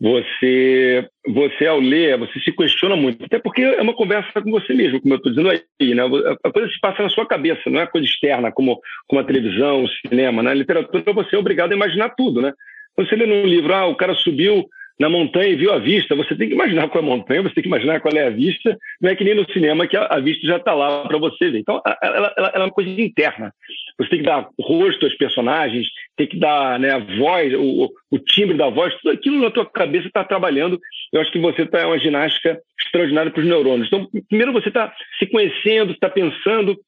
Você, 0.00 1.08
você 1.26 1.66
ao 1.66 1.78
ler, 1.78 2.18
você 2.18 2.38
se 2.40 2.52
questiona 2.52 2.96
muito, 2.96 3.24
até 3.24 3.38
porque 3.38 3.62
é 3.62 3.80
uma 3.80 3.94
conversa 3.94 4.42
com 4.42 4.50
você 4.50 4.74
mesmo, 4.74 5.00
como 5.00 5.14
eu 5.14 5.18
estou 5.18 5.32
dizendo 5.32 5.50
aí, 5.50 5.94
né? 5.94 6.02
A 6.44 6.52
coisa 6.52 6.68
se 6.68 6.78
passa 6.80 7.02
na 7.02 7.08
sua 7.08 7.24
cabeça, 7.24 7.70
não 7.70 7.80
é 7.80 7.86
coisa 7.86 8.06
externa, 8.06 8.52
como, 8.52 8.80
como 9.06 9.20
a 9.20 9.24
televisão, 9.24 9.84
o 9.84 9.88
cinema, 9.88 10.42
né? 10.42 10.50
A 10.50 10.54
literatura 10.54 11.12
você 11.14 11.36
é 11.36 11.38
obrigado 11.38 11.72
a 11.72 11.76
imaginar 11.76 12.10
tudo, 12.10 12.42
né? 12.42 12.52
Você 12.96 13.14
lê 13.14 13.26
num 13.26 13.46
livro, 13.46 13.72
ah, 13.72 13.86
o 13.86 13.94
cara 13.94 14.14
subiu 14.14 14.66
na 14.98 15.08
montanha 15.10 15.48
e 15.48 15.56
viu 15.56 15.72
a 15.72 15.78
vista, 15.78 16.14
você 16.14 16.34
tem 16.34 16.48
que 16.48 16.54
imaginar 16.54 16.88
qual 16.88 17.04
é 17.04 17.06
a 17.06 17.10
montanha, 17.10 17.42
você 17.42 17.54
tem 17.54 17.62
que 17.62 17.68
imaginar 17.68 18.00
qual 18.00 18.14
é 18.14 18.26
a 18.26 18.30
vista, 18.30 18.76
não 19.00 19.10
é 19.10 19.16
que 19.16 19.24
nem 19.24 19.34
no 19.34 19.50
cinema 19.52 19.86
que 19.86 19.96
a, 19.96 20.06
a 20.06 20.20
vista 20.20 20.46
já 20.46 20.56
está 20.56 20.72
lá 20.72 21.06
para 21.06 21.18
você 21.18 21.50
ver. 21.50 21.58
Então, 21.58 21.82
ela, 21.84 22.16
ela, 22.16 22.34
ela, 22.36 22.48
é 22.54 22.58
uma 22.58 22.70
coisa 22.70 22.88
interna. 22.90 23.52
Você 23.98 24.10
tem 24.10 24.18
que 24.20 24.24
dar 24.24 24.48
rosto 24.58 25.04
aos 25.04 25.14
personagens, 25.14 25.86
tem 26.16 26.26
que 26.26 26.38
dar 26.38 26.78
né, 26.80 26.92
a 26.92 26.98
voz, 26.98 27.52
o, 27.54 27.90
o 28.10 28.18
timbre 28.18 28.56
da 28.56 28.70
voz, 28.70 28.94
tudo 28.96 29.12
aquilo 29.12 29.40
na 29.40 29.50
tua 29.50 29.66
cabeça 29.66 30.06
está 30.06 30.24
trabalhando. 30.24 30.80
Eu 31.12 31.20
acho 31.20 31.30
que 31.30 31.38
você 31.38 31.62
está 31.62 31.80
é 31.80 31.86
uma 31.86 31.98
ginástica 31.98 32.58
extraordinária 32.80 33.30
para 33.30 33.40
os 33.40 33.46
neurônios. 33.46 33.88
Então, 33.88 34.08
primeiro 34.28 34.52
você 34.52 34.68
está 34.68 34.94
se 35.18 35.26
conhecendo, 35.26 35.92
está 35.92 36.08
pensando, 36.08 36.78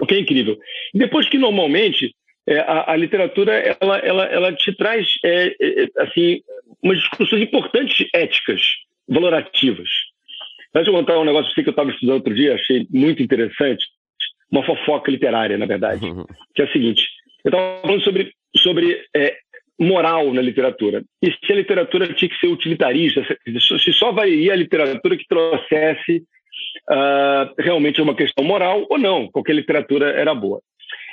o 0.00 0.06
que 0.06 0.14
é 0.14 0.18
incrível. 0.18 0.58
Depois 0.94 1.28
que 1.28 1.38
normalmente 1.38 2.14
é, 2.46 2.58
a, 2.58 2.92
a, 2.92 2.96
literatura 2.96 3.52
ela, 3.80 3.98
ela, 3.98 4.24
ela 4.24 4.52
te 4.52 4.74
traz 4.76 5.06
é, 5.24 5.54
é, 5.60 5.88
assim 5.98 6.42
umas 6.82 6.98
discussões 6.98 7.42
importantes 7.42 8.08
éticas, 8.12 8.60
valorativas. 9.08 9.88
Deixa 10.74 10.90
eu 10.90 10.94
contar 10.94 11.18
um 11.18 11.24
negócio 11.24 11.54
que 11.54 11.60
eu 11.60 11.70
estava 11.70 11.90
estudando 11.90 12.16
outro 12.16 12.34
dia, 12.34 12.54
achei 12.54 12.86
muito 12.90 13.22
interessante, 13.22 13.86
uma 14.50 14.64
fofoca 14.64 15.10
literária, 15.10 15.56
na 15.56 15.66
verdade, 15.66 16.04
uhum. 16.04 16.24
que 16.54 16.62
é 16.62 16.64
o 16.64 16.72
seguinte: 16.72 17.08
eu 17.44 17.50
estava 17.50 17.80
falando 17.82 18.02
sobre, 18.02 18.32
sobre 18.56 19.04
é, 19.14 19.36
moral 19.78 20.32
na 20.32 20.42
literatura. 20.42 21.02
E 21.22 21.30
se 21.30 21.52
a 21.52 21.56
literatura 21.56 22.12
tinha 22.12 22.28
que 22.28 22.38
ser 22.38 22.46
utilitarista, 22.48 23.22
se 23.78 23.92
só 23.92 24.12
valia 24.12 24.52
a 24.52 24.56
literatura 24.56 25.16
que 25.16 25.26
trouxesse 25.28 26.24
uh, 26.90 27.54
realmente 27.58 28.00
uma 28.00 28.14
questão 28.14 28.44
moral 28.44 28.86
ou 28.88 28.98
não, 28.98 29.28
qualquer 29.28 29.54
literatura 29.54 30.10
era 30.10 30.34
boa. 30.34 30.60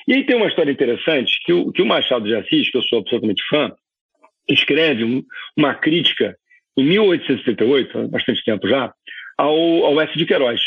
E 0.07 0.13
aí 0.13 0.25
tem 0.25 0.35
uma 0.35 0.47
história 0.47 0.71
interessante 0.71 1.39
que 1.45 1.53
o, 1.53 1.71
que 1.71 1.81
o 1.81 1.85
Machado 1.85 2.25
de 2.25 2.35
Assis, 2.35 2.69
que 2.71 2.77
eu 2.77 2.83
sou 2.83 2.99
absolutamente 2.99 3.43
fã, 3.49 3.71
escreve 4.49 5.03
um, 5.03 5.23
uma 5.55 5.75
crítica 5.75 6.35
em 6.77 6.83
1878, 6.83 8.07
bastante 8.07 8.43
tempo 8.43 8.67
já, 8.67 8.91
ao, 9.37 9.85
ao 9.85 10.01
S. 10.01 10.17
de 10.17 10.25
Queiroz. 10.25 10.61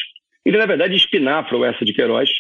Ele, 0.45 0.59
na 0.59 0.67
verdade, 0.67 0.95
espinafra 0.97 1.57
o 1.57 1.65
S. 1.65 1.85
de 1.85 1.93
Queiroz. 1.93 2.31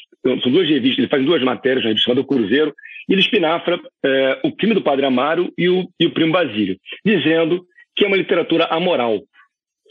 São 0.42 0.52
duas 0.52 0.68
revistas, 0.68 0.98
ele 0.98 1.08
faz 1.08 1.24
duas 1.24 1.42
matérias 1.42 1.84
na 1.84 1.88
revista 1.88 2.10
chamada 2.10 2.26
Cruzeiro, 2.26 2.74
e 3.08 3.12
ele 3.12 3.20
espinafra 3.20 3.80
é, 4.04 4.40
o 4.44 4.54
crime 4.54 4.74
do 4.74 4.82
Padre 4.82 5.06
Amaro 5.06 5.52
e 5.58 5.68
o, 5.68 5.88
e 5.98 6.06
o 6.06 6.10
Primo 6.12 6.32
Basílio, 6.32 6.78
dizendo 7.04 7.64
que 7.96 8.04
é 8.04 8.08
uma 8.08 8.16
literatura 8.16 8.66
amoral. 8.66 9.20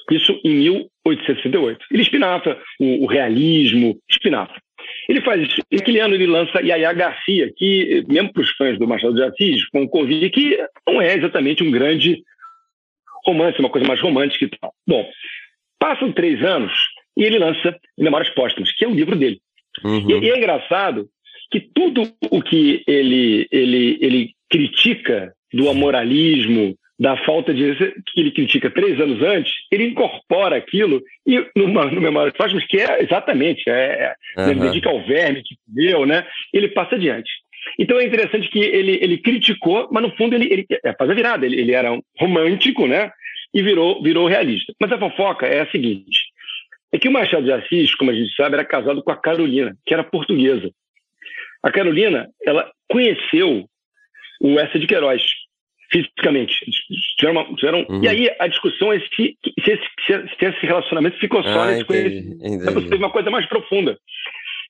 Isso 0.10 0.40
em 0.44 0.56
1868. 0.56 1.86
Ele 1.92 2.02
espinafra 2.02 2.60
o, 2.80 3.04
o 3.04 3.08
realismo, 3.08 3.98
espinafra. 4.10 4.60
Ele 5.10 5.22
faz 5.22 5.42
isso. 5.42 5.62
E 5.72 5.78
aquele 5.78 6.00
ano 6.00 6.16
ele 6.16 6.28
lança 6.28 6.62
Yaya 6.62 6.94
Garcia, 6.94 7.52
que, 7.56 8.04
mesmo 8.08 8.32
para 8.34 8.42
os 8.42 8.52
fãs 8.52 8.78
do 8.78 8.88
Machado 8.88 9.16
de 9.16 9.24
Assis, 9.24 9.62
vão 9.74 9.88
convir 9.88 10.30
que 10.32 10.58
não 10.88 11.02
é 11.02 11.16
exatamente 11.16 11.64
um 11.64 11.72
grande 11.72 12.22
romance, 13.26 13.60
uma 13.60 13.70
coisa 13.70 13.88
mais 13.88 14.00
romântica 14.00 14.46
e 14.46 14.50
tal. 14.50 14.74
Bom, 14.88 15.08
passam 15.80 16.12
três 16.12 16.44
anos 16.44 16.74
e 17.18 17.24
ele 17.24 17.40
lança 17.40 17.78
Memórias 17.98 18.34
Póstumas, 18.34 18.72
que 18.72 18.86
é 18.86 18.88
o 18.88 18.94
livro 18.94 19.16
dele. 19.16 19.40
Uhum. 19.84 20.10
E, 20.10 20.26
e, 20.26 20.30
é 20.30 20.38
engraçado 20.38 21.08
que 21.52 21.60
tudo 21.60 22.04
o 22.30 22.42
que 22.42 22.84
ele, 22.88 23.48
ele, 23.52 23.98
ele 24.02 24.32
critica 24.50 25.34
do 25.54 25.70
amoralismo, 25.70 26.76
da 27.02 27.18
falta 27.26 27.52
de. 27.52 27.76
que 27.76 28.22
ele 28.22 28.30
critica 28.30 28.70
três 28.70 29.02
anos 29.02 29.24
antes, 29.24 29.52
ele 29.72 29.86
incorpora 29.86 30.56
aquilo 30.56 31.02
e 31.26 31.44
numa, 31.56 31.86
no 31.86 32.00
Memórias 32.00 32.38
Póstumas, 32.38 32.64
que 32.68 32.80
é 32.80 33.02
exatamente, 33.02 33.68
é, 33.68 34.14
uhum. 34.38 34.52
ele 34.52 34.60
dedica 34.60 34.88
ao 34.88 35.04
verme 35.04 35.42
que 35.42 35.56
deu, 35.68 36.06
né? 36.06 36.28
Ele 36.54 36.68
passa 36.68 36.94
adiante. 36.94 37.32
Então 37.80 38.00
é 38.00 38.06
interessante 38.06 38.48
que 38.50 38.60
ele, 38.60 39.00
ele 39.02 39.18
criticou, 39.18 39.90
mas 39.92 40.04
no 40.04 40.16
fundo 40.16 40.36
ele, 40.36 40.46
ele 40.46 40.66
é, 40.86 40.94
faz 40.94 41.10
a 41.10 41.16
virada. 41.16 41.44
Ele, 41.44 41.60
ele 41.60 41.72
era 41.72 41.92
um 41.92 42.04
romântico, 42.20 42.86
né? 42.86 43.12
E 43.52 43.64
virou, 43.64 44.04
virou 44.04 44.28
realista. 44.28 44.72
Mas 44.80 44.92
a 44.92 45.00
fofoca 45.00 45.48
é 45.48 45.62
a 45.62 45.72
seguinte: 45.72 46.26
é 46.94 47.00
que 47.00 47.10
o 47.10 47.12
Machado 47.12 47.44
de 47.44 47.52
Assis, 47.52 47.96
como 47.96 48.12
a 48.12 48.14
gente 48.14 48.32
sabe, 48.36 48.54
era 48.54 48.64
casado 48.64 49.02
com 49.02 49.12
a 49.12 49.18
Carolina, 49.18 49.76
que 49.88 49.94
era 49.96 50.04
portuguesa. 50.04 50.70
A 51.64 51.72
Carolina, 51.72 52.30
ela 52.46 52.72
conheceu 52.88 53.66
o 54.40 54.60
Essa 54.60 54.78
de 54.78 54.86
Queiroz, 54.86 55.24
fisicamente. 55.92 56.56
Tiveram 57.18 57.42
uma, 57.42 57.56
tiveram, 57.56 57.86
uhum. 57.90 58.04
E 58.04 58.08
aí 58.08 58.32
a 58.40 58.48
discussão 58.48 58.94
é 58.94 59.00
se, 59.00 59.08
se, 59.16 59.72
esse, 59.72 59.84
se 60.08 60.46
esse 60.46 60.66
relacionamento 60.66 61.18
ficou 61.18 61.44
só 61.44 61.62
ah, 61.62 61.72
nesse 61.72 61.86
conhecimento. 61.86 62.70
É 62.70 62.74
teve 62.74 62.96
uma 62.96 63.10
coisa 63.10 63.30
mais 63.30 63.46
profunda. 63.48 63.98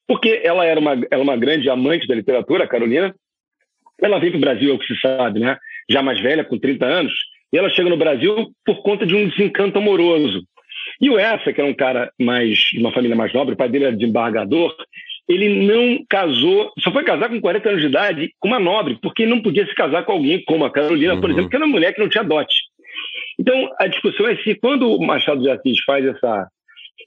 Porque 0.08 0.42
ela 0.44 0.66
era 0.66 0.80
uma, 0.80 0.94
ela 0.94 1.08
é 1.10 1.18
uma 1.18 1.38
grande 1.38 1.70
amante 1.70 2.08
da 2.08 2.16
literatura, 2.16 2.64
a 2.64 2.68
Carolina. 2.68 3.16
Ela 4.02 4.20
veio 4.20 4.32
para 4.32 4.38
o 4.40 4.42
Brasil, 4.42 4.72
é 4.72 4.74
o 4.74 4.80
que 4.80 4.88
se 4.88 5.00
sabe, 5.00 5.40
né? 5.40 5.58
já 5.92 6.02
mais 6.02 6.20
velha, 6.20 6.44
com 6.44 6.58
30 6.58 6.86
anos. 6.86 7.14
E 7.52 7.58
ela 7.58 7.70
chega 7.70 7.90
no 7.90 7.98
Brasil 7.98 8.52
por 8.66 8.82
conta 8.82 9.06
de 9.06 9.14
um 9.16 9.28
desencanto 9.28 9.78
amoroso. 9.78 10.44
E 11.00 11.10
o 11.10 11.20
Essa, 11.20 11.52
que 11.52 11.60
era 11.60 11.70
um 11.70 11.74
cara 11.74 12.12
mais 12.20 12.58
de 12.58 12.80
uma 12.80 12.94
família 12.94 13.16
mais 13.16 13.34
nobre, 13.34 13.54
o 13.54 13.58
pai 13.58 13.70
dele 13.70 13.86
era 13.86 13.96
desembargador, 13.96 14.76
ele 15.32 15.66
não 15.66 16.04
casou, 16.10 16.72
só 16.80 16.92
foi 16.92 17.04
casar 17.04 17.30
com 17.30 17.40
40 17.40 17.70
anos 17.70 17.82
de 17.82 17.88
idade 17.88 18.34
com 18.40 18.50
uma 18.50 18.60
nobre, 18.60 18.98
porque 19.02 19.26
não 19.26 19.42
podia 19.42 19.66
se 19.66 19.74
casar 19.74 20.04
com 20.04 20.12
alguém 20.12 20.44
como 20.44 20.66
a 20.66 20.72
Carolina, 20.72 21.14
uhum. 21.14 21.22
por 21.22 21.32
exemplo, 21.32 21.50
que 21.50 21.56
era 21.56 21.66
uma 21.66 21.72
mulher 21.72 21.94
que 21.94 22.02
não 22.02 22.10
tinha 22.10 22.24
dote. 22.24 22.56
Então, 23.40 23.70
a 23.80 23.88
discussão 23.88 24.28
é 24.28 24.36
se 24.38 24.56
quando 24.56 24.92
o 24.92 25.04
Machado 25.06 25.42
de 25.42 25.50
Assis 25.50 25.80
faz 25.86 26.06
essa. 26.06 26.48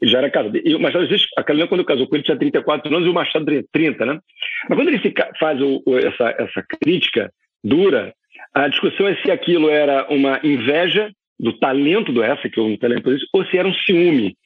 Ele 0.00 0.10
já 0.10 0.18
era 0.18 0.30
casado. 0.30 0.58
E 0.64 0.74
o 0.74 0.80
Machado 0.80 1.06
de 1.06 1.14
Assis, 1.14 1.28
a 1.36 1.44
Carolina, 1.44 1.68
quando 1.68 1.84
casou 1.84 2.08
com 2.08 2.16
ele, 2.16 2.24
tinha 2.24 2.36
34 2.36 2.94
anos 2.94 3.06
e 3.06 3.10
o 3.10 3.14
Machado 3.14 3.46
30, 3.72 4.06
né? 4.06 4.18
Mas 4.68 4.78
quando 4.78 4.88
ele 4.88 5.14
faz 5.38 5.60
o, 5.60 5.82
essa, 5.98 6.34
essa 6.38 6.64
crítica 6.80 7.30
dura, 7.62 8.12
a 8.54 8.68
discussão 8.68 9.06
é 9.06 9.16
se 9.16 9.30
aquilo 9.30 9.68
era 9.68 10.06
uma 10.08 10.40
inveja 10.42 11.12
do 11.38 11.52
talento 11.58 12.12
do 12.12 12.22
essa, 12.22 12.48
que 12.48 12.58
é 12.58 12.62
um 12.62 12.76
talento 12.76 13.14
ou 13.32 13.44
se 13.46 13.58
era 13.58 13.68
um 13.68 13.74
ciúme. 13.74 14.36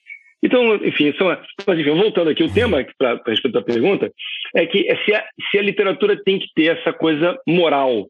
Então, 0.43 0.77
enfim, 0.77 1.13
são, 1.17 1.27
mas, 1.67 1.79
enfim 1.79 1.91
voltando 1.91 2.31
aqui, 2.31 2.45
o 2.45 2.53
tema, 2.53 2.85
para 2.97 3.21
responder 3.27 3.59
a 3.59 3.63
pergunta, 3.63 4.13
é 4.55 4.67
que 4.67 4.89
é 4.89 4.97
se 5.05 5.15
a, 5.15 5.25
se 5.51 5.59
a 5.59 5.63
literatura 5.63 6.23
tem 6.23 6.39
que 6.39 6.47
ter 6.55 6.77
essa 6.77 6.93
coisa 6.93 7.37
moral. 7.47 8.09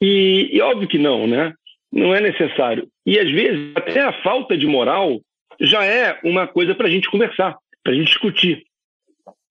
E, 0.00 0.48
e 0.52 0.60
óbvio 0.60 0.88
que 0.88 0.98
não, 0.98 1.26
né? 1.26 1.52
Não 1.92 2.14
é 2.14 2.20
necessário. 2.20 2.88
E 3.04 3.18
às 3.18 3.30
vezes, 3.30 3.72
até 3.74 4.00
a 4.00 4.12
falta 4.22 4.56
de 4.56 4.66
moral 4.66 5.20
já 5.60 5.84
é 5.84 6.18
uma 6.22 6.46
coisa 6.46 6.74
para 6.74 6.86
a 6.86 6.90
gente 6.90 7.10
conversar, 7.10 7.56
para 7.82 7.92
a 7.92 7.96
gente 7.96 8.08
discutir. 8.08 8.62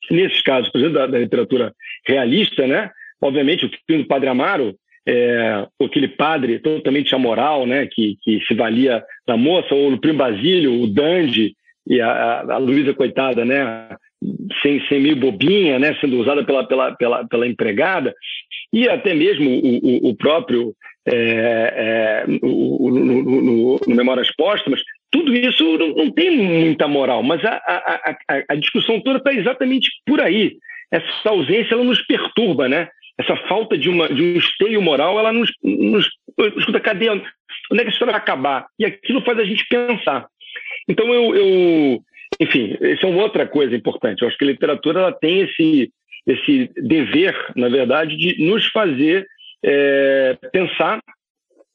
Nesses 0.10 0.42
casos, 0.42 0.72
por 0.72 0.80
exemplo, 0.80 0.98
da, 0.98 1.08
da 1.08 1.20
literatura 1.20 1.74
realista, 2.06 2.66
né? 2.66 2.90
Obviamente, 3.22 3.66
o 3.66 3.72
filme 3.86 4.04
do 4.04 4.08
Padre 4.08 4.30
Amaro 4.30 4.76
é, 5.08 5.66
aquele 5.82 6.10
padre 6.10 6.60
totalmente 6.60 7.16
amoral, 7.16 7.66
né, 7.66 7.88
que, 7.88 8.18
que 8.22 8.42
se 8.46 8.54
valia 8.54 9.02
da 9.26 9.38
moça, 9.38 9.74
ou 9.74 9.94
o 9.94 9.98
primo 9.98 10.18
Basílio, 10.18 10.82
o 10.82 10.86
Dandy 10.86 11.56
e 11.90 12.02
a, 12.02 12.42
a 12.42 12.58
Luísa, 12.58 12.94
coitada, 12.94 13.46
né, 13.46 13.90
sem, 14.62 14.86
sem 14.88 15.00
meio 15.00 15.16
bobinha, 15.16 15.80
né, 15.80 15.96
sendo 16.00 16.20
usada 16.20 16.44
pela, 16.44 16.68
pela, 16.68 16.96
pela, 16.96 17.28
pela 17.28 17.48
empregada, 17.48 18.14
e 18.74 18.88
até 18.90 19.14
mesmo 19.14 19.50
o, 19.50 19.78
o, 19.78 20.10
o 20.10 20.16
próprio 20.16 20.74
é, 21.08 21.14
é, 21.16 22.26
no, 22.28 22.90
no, 22.90 23.80
no, 23.88 23.96
Memórias 23.96 24.30
Póstumas, 24.36 24.82
tudo 25.12 25.34
isso 25.34 25.64
não, 25.78 25.90
não, 25.90 26.12
tem 26.12 26.32
muita 26.32 26.88
moral, 26.88 27.24
mas 27.24 27.44
a, 27.46 27.56
a, 27.56 28.18
a, 28.30 28.44
a 28.50 28.56
discussão 28.56 29.00
toda 29.00 29.20
está 29.20 29.34
exatamente 29.34 29.90
por 30.06 30.20
aí. 30.20 30.58
Essa 30.92 31.30
ausência 31.30 31.74
ela 31.74 31.84
nos 31.84 32.02
perturba, 32.06 32.68
né? 32.68 32.90
essa 33.18 33.36
falta 33.48 33.78
de, 33.78 33.90
uma, 33.90 34.08
de 34.08 34.22
um 34.22 34.38
esteio 34.38 34.82
moral, 34.82 35.18
ela 35.18 35.34
nos, 35.34 35.52
nos 35.64 36.08
escuta, 36.58 36.80
cadê? 36.80 37.10
Onde 37.10 37.24
é 37.74 37.82
que 37.82 37.88
a 37.88 37.90
história 37.90 38.12
vai 38.12 38.22
acabar? 38.22 38.68
E 38.78 38.86
aquilo 38.86 39.24
faz 39.24 39.40
a 39.40 39.44
gente 39.44 39.66
pensar. 39.68 40.28
Então, 40.88 41.14
eu, 41.14 41.36
eu 41.36 42.04
enfim, 42.40 42.78
essa 42.82 43.06
é 43.06 43.10
uma 43.10 43.24
outra 43.24 43.48
coisa 43.48 43.76
importante. 43.76 44.22
Eu 44.22 44.28
acho 44.28 44.38
que 44.38 44.44
a 44.44 44.48
literatura 44.48 45.00
ela 45.00 45.12
tem 45.12 45.42
esse, 45.42 45.92
esse 46.26 46.70
dever, 46.76 47.36
na 47.56 47.70
verdade, 47.70 48.16
de 48.16 48.46
nos 48.46 48.66
fazer 48.68 49.28
é, 49.64 50.38
pensar 50.52 51.02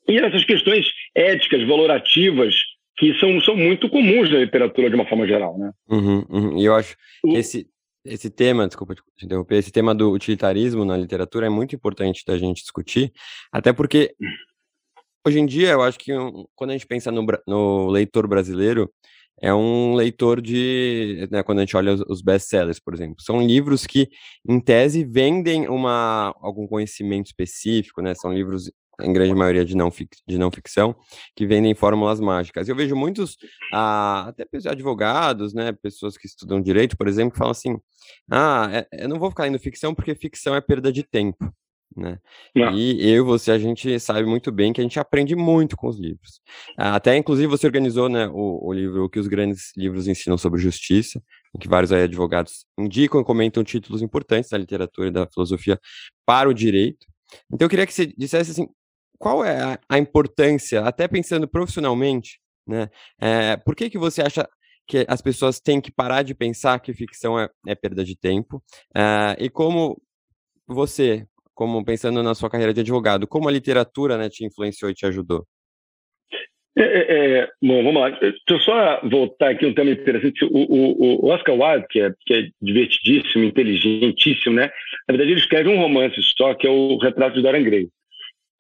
e 0.09 0.19
essas 0.19 0.45
questões 0.45 0.87
éticas, 1.14 1.66
valorativas, 1.66 2.54
que 2.97 3.14
são, 3.19 3.40
são 3.40 3.57
muito 3.57 3.88
comuns 3.88 4.31
na 4.31 4.38
literatura 4.38 4.88
de 4.90 4.97
uma 4.97 5.07
forma 5.07 5.26
geral, 5.26 5.57
né? 5.59 5.73
Uhum, 5.88 6.25
uhum. 6.28 6.59
E 6.59 6.64
eu 6.64 6.75
acho 6.75 6.97
que 7.25 7.37
esse, 7.37 7.66
esse 8.04 8.28
tema, 8.31 8.66
desculpa 8.66 8.95
te 8.95 9.25
interromper, 9.25 9.57
esse 9.57 9.73
tema 9.73 9.95
do 9.95 10.11
utilitarismo 10.11 10.85
na 10.85 10.97
literatura 10.97 11.47
é 11.47 11.50
muito 11.50 11.75
importante 11.75 12.25
da 12.26 12.37
gente 12.37 12.62
discutir, 12.62 13.12
até 13.50 13.73
porque 13.73 14.14
hoje 15.26 15.38
em 15.38 15.46
dia 15.46 15.70
eu 15.70 15.82
acho 15.82 15.98
que 15.98 16.12
quando 16.54 16.70
a 16.70 16.72
gente 16.72 16.86
pensa 16.86 17.10
no, 17.10 17.26
no, 17.46 17.88
leitor 17.88 18.26
brasileiro, 18.26 18.92
é 19.40 19.52
um 19.52 19.94
leitor 19.94 20.40
de, 20.40 21.28
né, 21.30 21.42
quando 21.42 21.58
a 21.58 21.62
gente 21.62 21.76
olha 21.76 21.94
os, 21.94 22.00
os 22.08 22.22
best-sellers, 22.22 22.78
por 22.78 22.94
exemplo, 22.94 23.16
são 23.20 23.42
livros 23.42 23.86
que, 23.86 24.08
em 24.48 24.60
tese, 24.60 25.04
vendem 25.04 25.68
uma, 25.68 26.34
algum 26.40 26.66
conhecimento 26.66 27.26
específico, 27.26 28.00
né, 28.00 28.14
são 28.14 28.32
livros 28.32 28.70
em 29.00 29.12
grande 29.12 29.34
maioria 29.34 29.64
de 29.64 29.76
não, 29.76 29.90
de 30.28 30.38
não 30.38 30.50
ficção, 30.50 30.94
que 31.34 31.46
vendem 31.46 31.74
fórmulas 31.74 32.20
mágicas. 32.20 32.68
Eu 32.68 32.76
vejo 32.76 32.94
muitos, 32.94 33.36
ah, 33.72 34.28
até 34.28 34.46
advogados, 34.68 35.54
né, 35.54 35.72
pessoas 35.72 36.16
que 36.16 36.26
estudam 36.26 36.60
direito, 36.60 36.96
por 36.96 37.08
exemplo, 37.08 37.32
que 37.32 37.38
falam 37.38 37.52
assim: 37.52 37.78
ah, 38.30 38.68
é, 38.72 39.04
eu 39.04 39.08
não 39.08 39.18
vou 39.18 39.30
ficar 39.30 39.44
lendo 39.44 39.58
ficção 39.58 39.94
porque 39.94 40.14
ficção 40.14 40.54
é 40.54 40.60
perda 40.60 40.92
de 40.92 41.02
tempo. 41.02 41.52
Né? 41.96 42.18
E 42.54 43.11
eu 43.11 43.16
e 43.16 43.26
você, 43.26 43.52
a 43.52 43.58
gente 43.58 43.99
sabe 44.00 44.25
muito 44.25 44.50
bem 44.50 44.72
que 44.72 44.80
a 44.80 44.84
gente 44.84 44.99
aprende 44.99 45.37
muito 45.37 45.76
com 45.76 45.88
os 45.88 45.99
livros. 45.99 46.40
Até, 46.76 47.16
inclusive, 47.16 47.49
você 47.49 47.66
organizou 47.66 48.08
né, 48.08 48.28
o, 48.28 48.68
o 48.68 48.72
livro 48.72 49.04
O 49.04 49.08
que 49.08 49.18
os 49.18 49.28
grandes 49.28 49.72
livros 49.76 50.08
ensinam 50.08 50.38
sobre 50.38 50.61
justiça, 50.61 51.22
em 51.54 51.58
que 51.58 51.68
vários 51.68 51.92
advogados 51.92 52.64
indicam 52.78 53.20
e 53.20 53.25
comentam 53.25 53.62
títulos 53.62 54.02
importantes 54.02 54.50
da 54.50 54.58
literatura 54.58 55.08
e 55.08 55.11
da 55.11 55.26
filosofia 55.26 55.78
para 56.25 56.49
o 56.49 56.54
direito. 56.54 57.06
Então, 57.52 57.66
eu 57.66 57.70
queria 57.70 57.87
que 57.87 57.92
você 57.94 58.06
dissesse 58.06 58.52
assim, 58.52 58.66
qual 59.18 59.44
é 59.44 59.62
a, 59.62 59.78
a 59.88 59.99
importância, 59.99 60.82
até 60.82 61.06
pensando 61.06 61.46
profissionalmente, 61.46 62.40
né? 62.66 62.88
É, 63.20 63.56
por 63.56 63.75
que, 63.75 63.90
que 63.90 63.99
você 63.99 64.22
acha 64.22 64.49
que 64.87 65.04
as 65.08 65.22
pessoas 65.22 65.61
têm 65.61 65.80
que 65.80 65.92
parar 65.92 66.22
de 66.22 66.34
pensar 66.34 66.80
que 66.80 66.92
ficção 66.92 67.38
é, 67.38 67.49
é 67.66 67.75
perda 67.75 68.04
de 68.04 68.16
tempo? 68.16 68.62
É, 68.94 69.37
e 69.38 69.49
como 69.49 70.00
você, 70.66 71.26
como 71.54 71.85
pensando 71.85 72.23
na 72.23 72.35
sua 72.35 72.50
carreira 72.50 72.73
de 72.73 72.80
advogado, 72.80 73.26
como 73.26 73.49
a 73.49 73.52
literatura 73.52 74.16
né, 74.16 74.28
te 74.28 74.44
influenciou 74.44 74.90
e 74.90 74.94
te 74.94 75.06
ajudou? 75.06 75.44
É, 76.76 76.82
é, 76.82 77.38
é 77.40 77.49
bom, 77.62 77.85
vamos 77.85 78.00
lá. 78.00 78.11
Deixa 78.11 78.38
eu 78.49 78.61
só 78.61 79.00
voltar 79.06 79.50
aqui 79.50 79.66
um 79.66 79.75
tema 79.75 79.90
interessante. 79.90 80.44
O, 80.44 80.49
o, 80.49 81.26
o 81.26 81.28
Oscar 81.28 81.54
Wilde, 81.54 81.87
que 81.90 82.00
é, 82.00 82.11
que 82.25 82.35
é, 82.35 82.49
divertidíssimo, 82.62 83.44
inteligentíssimo, 83.44 84.56
né? 84.56 84.71
Na 85.06 85.12
verdade, 85.12 85.32
ele 85.32 85.40
escreve 85.40 85.68
um 85.68 85.78
romance 85.78 86.16
só, 86.37 86.54
que 86.54 86.66
é 86.66 86.71
o 86.71 86.97
Retrato 86.97 87.37
de 87.37 87.42
Dorian 87.42 87.62
Gray 87.62 87.88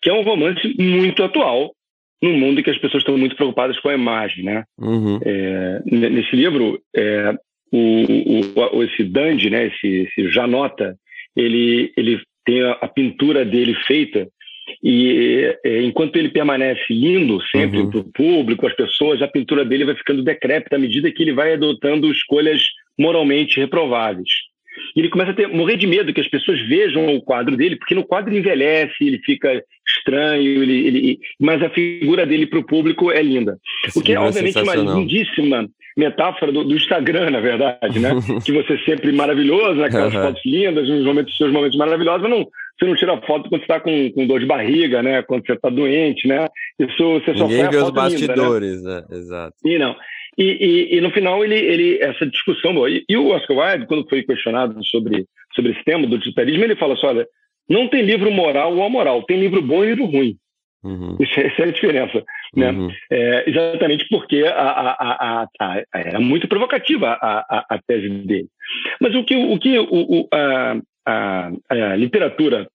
que 0.02 0.10
é 0.10 0.12
um 0.12 0.22
romance 0.22 0.74
muito 0.78 1.22
atual 1.22 1.72
num 2.20 2.36
mundo 2.38 2.60
em 2.60 2.62
que 2.62 2.70
as 2.70 2.78
pessoas 2.78 3.02
estão 3.02 3.16
muito 3.16 3.36
preocupadas 3.36 3.78
com 3.78 3.88
a 3.88 3.94
imagem, 3.94 4.44
né? 4.44 4.64
Uhum. 4.78 5.18
É, 5.24 5.82
nesse 5.86 6.36
livro, 6.36 6.80
é, 6.94 7.34
o, 7.72 8.76
o, 8.76 8.82
esse 8.82 9.04
Dandy, 9.04 9.48
né, 9.48 9.66
esse, 9.66 9.86
esse 9.86 10.30
Janota, 10.30 10.96
ele, 11.34 11.92
ele 11.96 12.20
tem 12.44 12.62
a, 12.62 12.72
a, 12.72 12.88
pintura 12.88 13.44
dele 13.44 13.74
feita 13.86 14.28
E 14.82 15.56
é, 15.64 15.82
enquanto 15.82 16.16
ele 16.16 16.28
permanece 16.28 16.82
lindo 16.90 17.40
sempre 17.50 17.80
uhum. 17.80 17.90
para 17.90 18.00
o 18.00 18.12
público, 18.12 18.66
as 18.66 18.74
pessoas, 18.74 19.22
a 19.22 19.28
pintura 19.28 19.64
dele 19.64 19.84
vai 19.84 19.94
ficando 19.94 20.22
decrépita 20.22 20.76
à 20.76 20.78
medida 20.78 21.10
que 21.10 21.22
ele 21.22 21.32
vai 21.32 21.54
adotando 21.54 22.10
escolhas 22.10 22.62
moralmente 22.98 23.58
reprováveis. 23.58 24.30
E 24.96 25.00
ele 25.00 25.08
começa 25.08 25.30
a 25.30 25.34
ter, 25.34 25.48
morrer 25.48 25.76
de 25.76 25.86
medo 25.86 26.12
que 26.12 26.20
as 26.20 26.28
pessoas 26.28 26.60
vejam 26.66 27.14
o 27.14 27.22
quadro 27.22 27.56
dele, 27.56 27.76
porque 27.76 27.94
no 27.94 28.04
quadro 28.04 28.30
ele 28.30 28.40
envelhece, 28.40 28.94
ele 29.00 29.18
fica 29.18 29.62
estranho, 29.86 30.62
ele, 30.62 30.86
ele 30.86 31.18
mas 31.38 31.62
a 31.62 31.70
figura 31.70 32.26
dele 32.26 32.46
para 32.46 32.58
o 32.58 32.66
público 32.66 33.10
é 33.10 33.22
linda. 33.22 33.58
Esse 33.86 33.98
o 33.98 34.02
que 34.02 34.12
é, 34.12 34.18
obviamente, 34.18 34.58
uma 34.58 34.74
lindíssima 34.74 35.68
metáfora 35.96 36.52
do, 36.52 36.64
do, 36.64 36.74
Instagram, 36.74 37.30
na 37.30 37.40
verdade, 37.40 37.98
né? 37.98 38.10
que 38.44 38.52
você 38.52 38.74
é 38.74 38.78
sempre 38.78 39.12
maravilhoso, 39.12 39.74
né? 39.74 39.86
aquelas 39.86 40.14
uhum. 40.14 40.22
fotos 40.22 40.42
lindas, 40.44 40.88
nos 40.88 41.04
momentos, 41.04 41.36
seus 41.36 41.52
momentos 41.52 41.76
maravilhosos, 41.76 42.22
mas 42.22 42.30
não, 42.30 42.46
você 42.78 42.86
não 42.86 42.96
tira 42.96 43.20
foto 43.22 43.48
quando 43.48 43.60
você 43.60 43.64
está 43.64 43.80
com, 43.80 44.10
com, 44.12 44.26
dor 44.26 44.40
de 44.40 44.46
barriga, 44.46 45.02
né? 45.02 45.22
Quando 45.22 45.46
você 45.46 45.52
está 45.52 45.68
doente, 45.68 46.26
né? 46.26 46.48
Isso 46.78 47.20
você 47.20 47.34
só 47.34 47.46
Ninguém 47.46 47.68
vê 47.68 47.76
os 47.76 47.90
bastidores, 47.90 48.76
linda, 48.78 49.00
né? 49.00 49.06
né? 49.08 49.16
Exato. 49.18 49.54
E 49.64 49.78
não. 49.78 49.94
E, 50.38 50.44
e, 50.44 50.96
e, 50.96 51.00
no 51.02 51.10
final 51.10 51.44
ele, 51.44 51.56
ele 51.56 51.98
essa 52.00 52.26
discussão 52.26 52.72
boa. 52.72 52.88
E, 52.88 53.04
e, 53.06 53.16
o 53.16 53.28
Oscar 53.28 53.56
Wilde, 53.56 53.86
quando 53.86 54.08
foi 54.08 54.22
questionado 54.22 54.82
sobre 54.86 55.26
sobre 55.54 55.72
esse 55.72 55.84
tema 55.84 56.06
do 56.06 56.16
utilitarismo, 56.16 56.64
ele 56.64 56.76
fala 56.76 56.94
assim, 56.94 57.06
olha, 57.06 57.26
não 57.68 57.88
tem 57.88 58.02
livro 58.02 58.30
moral 58.30 58.74
ou 58.74 58.82
amoral, 58.82 59.22
tem 59.22 59.38
livro 59.38 59.60
bom 59.60 59.84
e 59.84 59.88
livro 59.88 60.06
ruim. 60.06 60.36
Uhum. 60.84 61.16
essa 61.20 61.62
é 61.62 61.64
a 61.64 61.70
diferença, 61.70 62.24
né? 62.56 62.70
Uhum. 62.72 62.90
É, 63.10 63.48
exatamente 63.48 64.04
porque 64.10 64.42
a, 64.44 64.50
a, 64.52 65.46
a, 65.60 65.84
é 65.94 66.18
muito 66.18 66.48
provocativa 66.48 67.12
a, 67.20 67.78
tese 67.86 68.08
dele. 68.08 68.48
Mas 69.00 69.14
o 69.14 69.22
que, 69.22 69.36
o 69.36 69.58
que 69.58 69.78
o, 69.78 69.86
o, 69.92 70.28
a, 71.06 71.96
literatura 71.96 72.66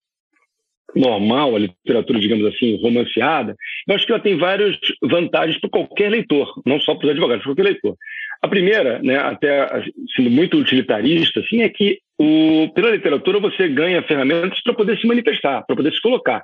normal, 0.96 1.56
a 1.56 1.60
literatura, 1.60 2.20
digamos 2.20 2.46
assim, 2.46 2.82
romanceada, 2.82 3.56
eu 3.88 3.96
acho 3.96 4.06
que 4.06 4.12
ela 4.12 4.22
tem 4.22 4.38
várias 4.38 4.78
vantagens 5.02 5.60
para 5.60 5.70
qualquer 5.70 6.10
leitor, 6.10 6.62
não 6.66 6.80
só 6.80 6.96
para 6.96 7.08
os 7.08 7.12
advogados, 7.12 7.44
para 7.44 7.52
qualquer 7.52 7.72
leitor. 7.72 7.96
A 8.42 8.48
primeira, 8.48 9.00
né, 9.00 9.18
até 9.18 9.84
sendo 10.16 10.30
muito 10.30 10.58
utilitarista, 10.58 11.40
assim, 11.42 11.62
é 11.62 11.70
que 11.70 12.00
o, 12.18 12.70
pela 12.74 12.92
literatura 12.92 13.40
você 13.40 13.68
ganha 13.68 14.02
ferramentas 14.04 14.62
para 14.62 14.74
poder 14.74 14.98
se 14.98 15.06
manifestar, 15.06 15.64
para 15.66 15.76
poder 15.76 15.94
se 15.94 16.02
colocar. 16.02 16.44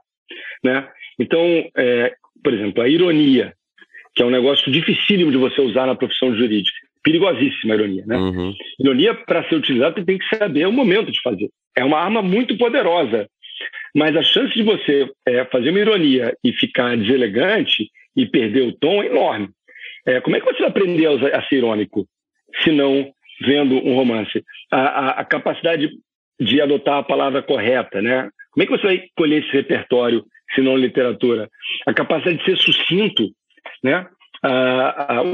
Né? 0.64 0.88
Então, 1.20 1.40
é, 1.76 2.14
por 2.44 2.54
exemplo, 2.54 2.82
a 2.82 2.90
ironia, 2.90 3.54
que 4.16 4.22
é 4.22 4.26
um 4.26 4.32
negócio 4.32 4.72
dificílimo 4.72 5.32
de 5.32 5.38
você 5.38 5.62
usar 5.62 5.88
na 5.88 5.96
profissão 5.96 6.36
jurídica. 6.36 6.78
Perigosíssima 7.04 7.74
a 7.74 7.78
ironia. 7.78 8.04
Né? 8.06 8.18
Uhum. 8.18 8.54
Ironia, 8.80 9.14
para 9.14 9.48
ser 9.50 9.56
utilizada, 9.56 9.96
você 9.96 10.06
tem 10.06 10.18
que 10.18 10.38
saber 10.38 10.68
o 10.68 10.72
momento 10.72 11.12
de 11.12 11.22
fazer. 11.22 11.50
É 11.76 11.84
uma 11.84 12.00
arma 12.00 12.22
muito 12.22 12.58
poderosa 12.58 13.28
mas 13.96 14.16
a 14.16 14.24
chance 14.24 14.54
de 14.54 14.64
você 14.64 15.10
é, 15.26 15.46
fazer 15.46 15.70
uma 15.70 15.80
ironia 15.80 16.36
e 16.44 16.52
ficar 16.54 16.98
deselegante 16.98 17.90
e 18.16 18.26
perder 18.26 18.62
o 18.62 18.74
tom 18.74 19.04
é 19.04 19.08
enorme. 19.08 19.50
É, 20.06 20.20
como 20.20 20.36
é 20.36 20.40
que 20.40 20.46
você 20.46 20.60
vai 20.60 20.70
aprender 20.70 21.06
a, 21.08 21.38
a 21.38 21.48
ser 21.48 21.58
irônico 21.58 22.08
se 22.64 22.72
não 22.72 23.14
vendo 23.42 23.76
um 23.76 23.96
romance? 23.96 24.44
A, 24.72 24.82
a, 24.82 25.10
a, 25.22 25.26
capacidade 25.26 25.90
de 26.40 26.62
adotar 26.62 26.98
a 26.98 27.04
palavra 27.04 27.42
correta, 27.42 28.02
né? 28.02 28.30
Como 28.52 28.64
é 28.64 28.66
que 28.66 28.72
você 28.72 28.84
vai 28.84 29.04
colher 29.16 29.44
esse 29.44 29.52
repertório 29.52 30.24
se 30.54 30.62
não 30.62 30.78
literatura? 30.78 31.50
A 31.88 31.94
capacidade 31.94 32.38
de 32.38 32.46
ser 32.46 32.58
sucinto, 32.58 33.30
né? 33.84 34.08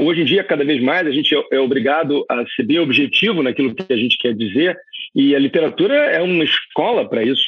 hoje 0.02 0.22
em 0.22 0.24
dia, 0.24 0.44
cada 0.44 0.64
vez 0.64 0.80
mais, 0.80 1.04
a 1.04 1.10
gente 1.10 1.34
é, 1.34 1.42
é 1.52 1.58
obrigado 1.58 2.24
a 2.30 2.46
ser 2.54 2.62
bem 2.62 2.78
objetivo 2.78 3.42
naquilo 3.42 3.74
que 3.74 3.92
a 3.92 3.96
gente 3.96 4.16
quer 4.16 4.32
dizer, 4.32 4.76
e 5.14 5.34
a 5.34 5.38
literatura 5.38 5.94
é 5.94 6.22
uma 6.22 6.44
escola 6.44 7.08
para 7.08 7.24
isso 7.24 7.42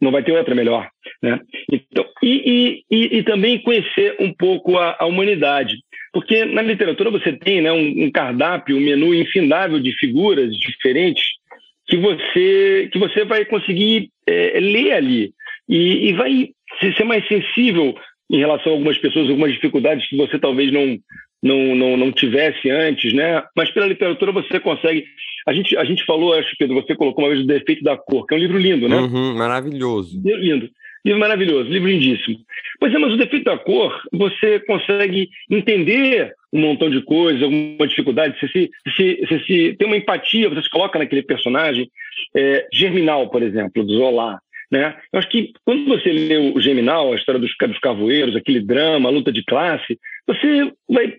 não 0.00 0.10
vai 0.10 0.22
ter 0.22 0.32
outra 0.32 0.54
melhor. 0.54 0.88
Né? 1.22 1.40
Então, 1.70 2.04
e, 2.22 2.82
e, 2.90 3.18
e, 3.18 3.22
também 3.22 3.60
conhecer 3.60 4.16
um 4.20 4.32
pouco 4.32 4.78
a, 4.78 4.96
a, 4.98 5.06
humanidade. 5.06 5.76
Porque 6.12 6.44
na 6.44 6.62
literatura 6.62 7.10
você 7.10 7.32
tem 7.32 7.60
né, 7.60 7.72
um, 7.72 8.04
um, 8.04 8.10
cardápio, 8.10 8.76
um 8.76 8.80
menu 8.80 9.14
infindável 9.14 9.80
de 9.80 9.92
figuras 9.92 10.54
diferentes 10.56 11.24
que 11.86 11.96
você, 11.96 12.88
que 12.92 12.98
você 12.98 13.24
vai 13.24 13.44
conseguir 13.44 14.10
é, 14.26 14.58
ler 14.60 14.92
ali. 14.92 15.32
E, 15.68 16.08
e 16.08 16.12
vai 16.12 16.50
ser 16.80 17.04
mais 17.04 17.26
sensível 17.26 17.94
em 18.30 18.38
relação 18.38 18.72
a 18.72 18.74
algumas 18.74 18.98
pessoas, 18.98 19.28
algumas 19.28 19.52
dificuldades 19.52 20.08
que 20.08 20.16
você 20.16 20.38
talvez 20.38 20.72
não, 20.72 20.98
não, 21.42 21.74
não, 21.74 21.96
não 21.96 22.12
tivesse 22.12 22.70
antes, 22.70 23.12
né? 23.12 23.42
Mas 23.56 23.70
pela 23.70 23.86
literatura 23.86 24.32
você 24.32 24.58
consegue. 24.58 25.04
A 25.46 25.52
gente, 25.52 25.76
a 25.76 25.84
gente 25.84 26.04
falou, 26.06 26.32
acho, 26.34 26.54
Pedro, 26.58 26.74
você 26.74 26.94
colocou 26.94 27.24
uma 27.24 27.30
vez 27.30 27.42
o 27.42 27.46
Defeito 27.46 27.84
da 27.84 27.96
Cor, 27.96 28.26
que 28.26 28.34
é 28.34 28.38
um 28.38 28.40
livro 28.40 28.58
lindo, 28.58 28.88
né? 28.88 28.96
Uhum, 28.96 29.36
maravilhoso. 29.36 30.20
Lindo. 30.24 30.70
Livro 31.04 31.20
maravilhoso, 31.20 31.68
livro 31.68 31.88
lindíssimo. 31.88 32.38
Pois 32.80 32.94
é, 32.94 32.98
mas 32.98 33.12
o 33.12 33.18
defeito 33.18 33.44
da 33.44 33.58
cor, 33.58 33.94
você 34.10 34.58
consegue 34.60 35.28
entender 35.50 36.32
um 36.54 36.60
montão 36.60 36.88
de 36.88 37.02
coisas, 37.02 37.42
alguma 37.42 37.86
dificuldade, 37.86 38.38
você 38.38 38.48
se, 38.48 38.70
se, 38.96 39.44
se 39.44 39.76
tem 39.76 39.86
uma 39.88 39.96
empatia, 39.96 40.48
você 40.48 40.62
se 40.62 40.70
coloca 40.70 40.98
naquele 40.98 41.22
personagem. 41.22 41.90
É, 42.36 42.66
Germinal, 42.72 43.28
por 43.28 43.42
exemplo, 43.42 43.84
do 43.84 43.96
Zola. 43.96 44.38
Né? 44.70 44.96
Eu 45.12 45.18
acho 45.18 45.28
que 45.28 45.52
quando 45.64 45.84
você 45.86 46.12
lê 46.12 46.36
o 46.36 46.60
Germinal, 46.60 47.12
a 47.12 47.16
história 47.16 47.40
dos, 47.40 47.50
dos 47.68 47.78
cavoeiros, 47.78 48.36
aquele 48.36 48.60
drama, 48.60 49.08
a 49.08 49.12
luta 49.12 49.32
de 49.32 49.44
classe, 49.44 49.98
você 50.26 50.72
vai 50.88 51.14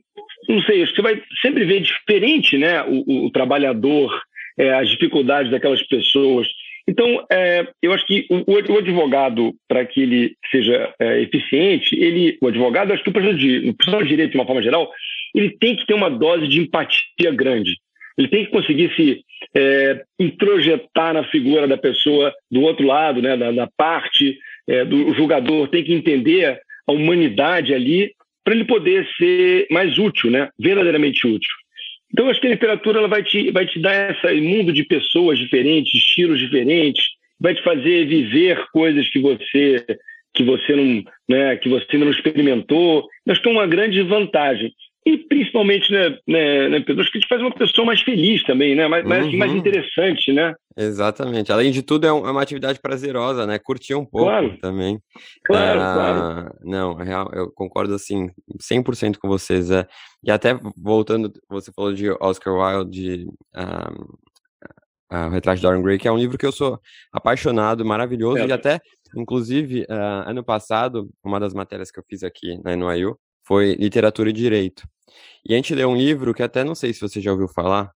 não 0.48 0.62
sei, 0.62 0.86
você 0.86 1.02
vai 1.02 1.22
sempre 1.42 1.66
ver 1.66 1.82
diferente 1.82 2.58
né, 2.58 2.84
o, 2.84 3.26
o 3.26 3.32
trabalhador, 3.32 4.12
é, 4.58 4.74
as 4.74 4.90
dificuldades 4.90 5.52
daquelas 5.52 5.82
pessoas. 5.84 6.48
Então, 6.88 7.26
é, 7.32 7.68
eu 7.82 7.92
acho 7.94 8.06
que 8.06 8.28
o, 8.30 8.44
o 8.52 8.78
advogado, 8.78 9.56
para 9.68 9.84
que 9.86 10.02
ele 10.02 10.36
seja 10.52 10.94
é, 11.00 11.20
eficiente, 11.22 11.96
ele, 11.96 12.38
o 12.42 12.48
advogado, 12.48 12.94
acho 12.94 13.04
que 13.04 13.10
o 13.10 13.14
profissional 13.14 13.40
de, 13.40 13.70
o 13.70 14.04
de 14.04 14.10
direito, 14.10 14.32
de 14.32 14.38
uma 14.38 14.46
forma 14.46 14.62
geral, 14.62 14.92
ele 15.36 15.58
tem 15.60 15.76
que 15.76 15.86
ter 15.86 15.94
uma 15.94 16.10
dose 16.10 16.48
de 16.48 16.62
empatia 16.62 17.32
grande. 17.32 17.78
Ele 18.18 18.28
tem 18.28 18.46
que 18.46 18.52
conseguir 18.52 18.94
se 18.96 19.22
é, 19.54 20.04
introjetar 20.20 21.14
na 21.14 21.24
figura 21.26 21.68
da 21.68 21.78
pessoa 21.78 22.34
do 22.50 22.62
outro 22.62 22.88
lado, 22.88 23.22
né, 23.22 23.36
da 23.36 23.68
parte 23.76 24.38
é, 24.68 24.86
do 24.86 25.14
julgador, 25.14 25.68
tem 25.68 25.84
que 25.84 25.94
entender 25.94 26.60
a 26.88 26.92
humanidade 26.92 27.74
ali 27.74 28.14
para 28.44 28.54
ele 28.54 28.64
poder 28.64 29.08
ser 29.18 29.68
mais 29.72 29.98
útil, 29.98 30.30
né? 30.30 30.50
verdadeiramente 30.58 31.26
útil. 31.28 31.50
Então, 32.14 32.30
acho 32.30 32.40
que 32.40 32.48
a 32.48 32.52
literatura 32.52 33.00
ela 33.00 33.08
vai, 33.08 33.24
te, 33.24 33.52
vai 33.52 33.66
te 33.66 33.80
dar 33.80 34.12
esse 34.12 34.40
mundo 34.40 34.72
de 34.72 34.84
pessoas 34.84 35.40
diferentes, 35.40 35.94
estilos 35.96 36.40
diferentes, 36.40 37.04
vai 37.40 37.56
te 37.56 37.64
fazer 37.64 38.06
viver 38.06 38.64
coisas 38.72 39.10
que 39.10 39.20
você 39.20 39.84
que 40.34 40.44
você 40.44 40.76
não, 40.76 41.02
né, 41.30 41.56
que 41.56 41.70
você 41.70 41.98
não 41.98 42.12
experimentou. 42.12 43.08
Acho 43.28 43.42
que 43.42 43.48
é 43.48 43.52
uma 43.52 43.66
grande 43.66 44.02
vantagem. 44.02 44.74
E 45.08 45.20
principalmente, 45.20 45.92
né, 45.92 46.18
né, 46.28 46.70
né, 46.70 46.80
Pedro, 46.80 47.02
acho 47.04 47.12
que 47.12 47.20
te 47.20 47.28
faz 47.28 47.40
uma 47.40 47.54
pessoa 47.54 47.86
mais 47.86 48.02
feliz 48.02 48.44
também, 48.44 48.74
né? 48.76 48.88
Mais, 48.88 49.06
uhum. 49.06 49.38
mais 49.38 49.52
interessante, 49.52 50.34
né? 50.34 50.56
Exatamente. 50.76 51.52
Além 51.52 51.72
de 51.72 51.84
tudo, 51.84 52.06
é, 52.06 52.10
é 52.10 52.12
uma 52.12 52.42
atividade 52.42 52.80
prazerosa, 52.80 53.46
né? 53.46 53.60
Curtir 53.60 53.94
um 53.94 54.04
pouco 54.04 54.30
claro. 54.30 54.58
também. 54.58 55.00
Claro, 55.46 55.80
ah, 55.80 55.94
claro. 55.94 56.56
Não, 56.64 56.98
eu 57.34 57.52
concordo, 57.52 57.94
assim, 57.94 58.32
100% 58.60 59.18
com 59.20 59.28
vocês. 59.28 59.70
É. 59.70 59.88
E 60.24 60.32
até 60.32 60.60
voltando, 60.76 61.32
você 61.48 61.72
falou 61.72 61.94
de 61.94 62.10
Oscar 62.20 62.56
Wilde, 62.56 62.90
de 62.90 63.26
um, 63.26 63.62
uh, 65.14 65.28
O 65.28 65.30
Retrato 65.30 65.58
de 65.58 65.62
Dorian 65.62 65.84
Gray, 65.84 66.00
que 66.00 66.08
é 66.08 66.12
um 66.12 66.18
livro 66.18 66.36
que 66.36 66.48
eu 66.48 66.52
sou 66.52 66.80
apaixonado, 67.14 67.86
maravilhoso, 67.86 68.40
é. 68.40 68.48
e 68.48 68.52
até, 68.52 68.82
inclusive, 69.16 69.82
uh, 69.84 70.28
ano 70.28 70.44
passado, 70.44 71.12
uma 71.24 71.40
das 71.40 71.54
matérias 71.54 71.92
que 71.92 72.00
eu 72.00 72.04
fiz 72.10 72.24
aqui 72.24 72.60
na 72.64 72.76
NYU 72.76 73.16
foi 73.46 73.76
Literatura 73.76 74.30
e 74.30 74.34
Direito. 74.34 74.88
E 75.48 75.54
a 75.54 75.56
gente 75.56 75.74
leu 75.76 75.90
um 75.90 75.96
livro 75.96 76.34
que 76.34 76.44
até 76.44 76.64
não 76.64 76.76
sei 76.76 76.94
se 76.94 77.00
você 77.00 77.22
já 77.22 77.32
ouviu 77.32 77.48
falar, 77.48 77.92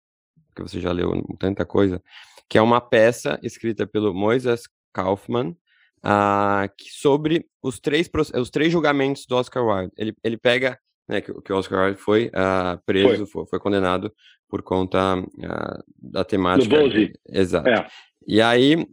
porque 0.47 0.61
você 0.61 0.81
já 0.81 0.91
leu 0.91 1.23
tanta 1.39 1.65
coisa, 1.65 2.01
que 2.49 2.57
é 2.57 2.61
uma 2.61 2.81
peça 2.81 3.39
escrita 3.41 3.87
pelo 3.87 4.13
Moises 4.13 4.63
Kaufman, 4.93 5.55
uh, 5.99 6.67
que 6.77 6.89
sobre 6.91 7.45
os 7.61 7.79
três, 7.79 8.09
os 8.35 8.49
três 8.49 8.71
julgamentos 8.71 9.25
do 9.25 9.35
Oscar 9.35 9.65
Wilde. 9.65 9.93
Ele, 9.97 10.15
ele 10.23 10.37
pega 10.37 10.77
né, 11.07 11.21
que, 11.21 11.33
que 11.41 11.53
o 11.53 11.57
Oscar 11.57 11.85
Wilde 11.85 11.99
foi 11.99 12.27
uh, 12.27 12.81
preso, 12.85 13.25
foi. 13.25 13.43
Foi, 13.43 13.45
foi. 13.45 13.59
condenado 13.59 14.13
por 14.49 14.61
conta 14.61 15.17
uh, 15.17 15.83
da 16.01 16.23
temática. 16.23 16.77
Do 16.77 17.11
Exato. 17.29 17.69
É. 17.69 17.87
E 18.27 18.41
aí 18.41 18.85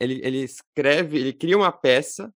ele, 0.00 0.20
ele 0.24 0.38
escreve, 0.42 1.18
ele 1.18 1.32
cria 1.32 1.56
uma 1.56 1.70
peça 1.70 2.32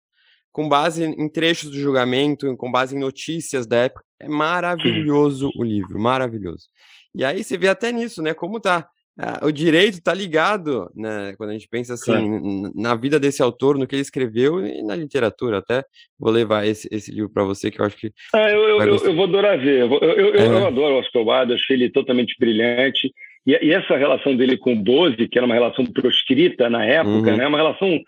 com 0.57 0.71
base 0.71 1.05
em 1.05 1.29
trechos 1.29 1.71
do 1.71 1.79
julgamento, 1.79 2.57
com 2.57 2.73
base 2.73 2.97
em 2.97 2.99
notícias 2.99 3.66
da 3.66 3.77
época. 3.77 4.03
É 4.19 4.27
maravilhoso 4.27 5.51
o 5.55 5.62
livro, 5.62 6.01
maravilhoso. 6.01 6.69
E 7.14 7.23
aí 7.27 7.45
você 7.45 7.59
vê 7.59 7.69
até 7.69 7.92
nisso, 7.92 8.23
né? 8.23 8.33
Como 8.33 8.59
tá. 8.59 8.88
Ah, 9.19 9.40
o 9.42 9.53
direito 9.53 10.03
tá 10.03 10.14
ligado, 10.14 10.90
né? 10.97 11.35
Quando 11.37 11.51
a 11.51 11.53
gente 11.53 11.69
pensa 11.69 11.92
assim, 11.92 12.11
claro. 12.11 12.73
na 12.75 12.95
vida 12.95 13.21
desse 13.21 13.42
autor, 13.42 13.77
no 13.77 13.87
que 13.87 13.97
ele 13.97 14.01
escreveu 14.01 14.66
e 14.66 14.83
na 14.83 14.97
literatura. 14.97 15.59
Até 15.59 15.85
vou 16.19 16.33
levar 16.33 16.66
esse, 16.66 16.88
esse 16.90 17.11
livro 17.11 17.29
para 17.29 17.45
você, 17.45 17.71
que 17.71 17.79
eu 17.79 17.85
acho 17.85 17.97
que. 17.99 18.11
Ah, 18.35 18.51
eu, 18.51 18.81
eu, 18.81 18.97
eu, 18.97 19.14
vou 19.14 19.25
adorar 19.25 19.59
ver. 19.59 19.83
Eu, 19.83 19.90
eu, 19.92 20.35
é. 20.37 20.47
eu 20.47 20.66
adoro 20.66 20.95
o 20.95 20.99
Oscar 21.01 21.23
Wilde, 21.23 21.53
achei 21.53 21.77
ele 21.77 21.90
totalmente 21.90 22.35
brilhante. 22.40 23.12
E, 23.46 23.72
essa 23.72 23.96
relação 23.96 24.37
dele 24.37 24.56
com 24.56 24.72
o 24.72 24.76
Bose, 24.76 25.28
que 25.28 25.38
era 25.38 25.46
uma 25.46 25.54
relação 25.54 25.85
proscrita 25.87 26.68
na 26.68 26.85
época, 26.85 27.30
uhum. 27.30 27.37
né? 27.37 27.46
Uma 27.46 27.59
relação 27.59 28.00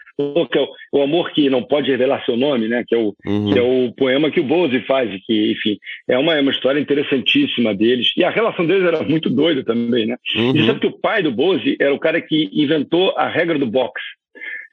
que 0.51 0.59
é 0.59 0.61
o, 0.61 0.69
o, 0.93 1.03
amor 1.03 1.31
que 1.31 1.49
não 1.49 1.63
pode 1.63 1.91
revelar 1.91 2.25
seu 2.25 2.37
nome, 2.37 2.67
né? 2.67 2.85
Que 2.87 2.95
é 2.95 2.99
o 2.99 3.15
uhum. 3.25 3.53
que 3.53 3.59
é 3.59 3.63
o 3.63 3.93
poema 3.93 4.31
que 4.31 4.41
o 4.41 4.45
Bose 4.45 4.81
faz, 4.81 5.11
que 5.25 5.53
enfim 5.53 5.79
é 6.09 6.19
uma, 6.19 6.35
é 6.35 6.41
uma 6.41 6.51
história 6.51 6.81
interessantíssima 6.81 7.75
deles. 7.75 8.13
E 8.17 8.25
a 8.25 8.31
relação 8.31 8.67
deles 8.67 8.85
era 8.85 9.03
muito 9.03 9.31
doida 9.31 9.63
também, 9.63 10.07
né? 10.07 10.17
Uhum. 10.37 10.57
E 10.57 10.67
sabe 10.67 10.81
que 10.81 10.87
o 10.87 10.99
pai 10.99 11.23
do 11.23 11.31
Bose 11.31 11.77
era 11.81 11.95
o 11.95 11.99
cara 11.99 12.21
que 12.21 12.51
inventou 12.53 13.15
a 13.17 13.29
regra 13.29 13.59
do 13.59 13.67
boxe. 13.67 14.18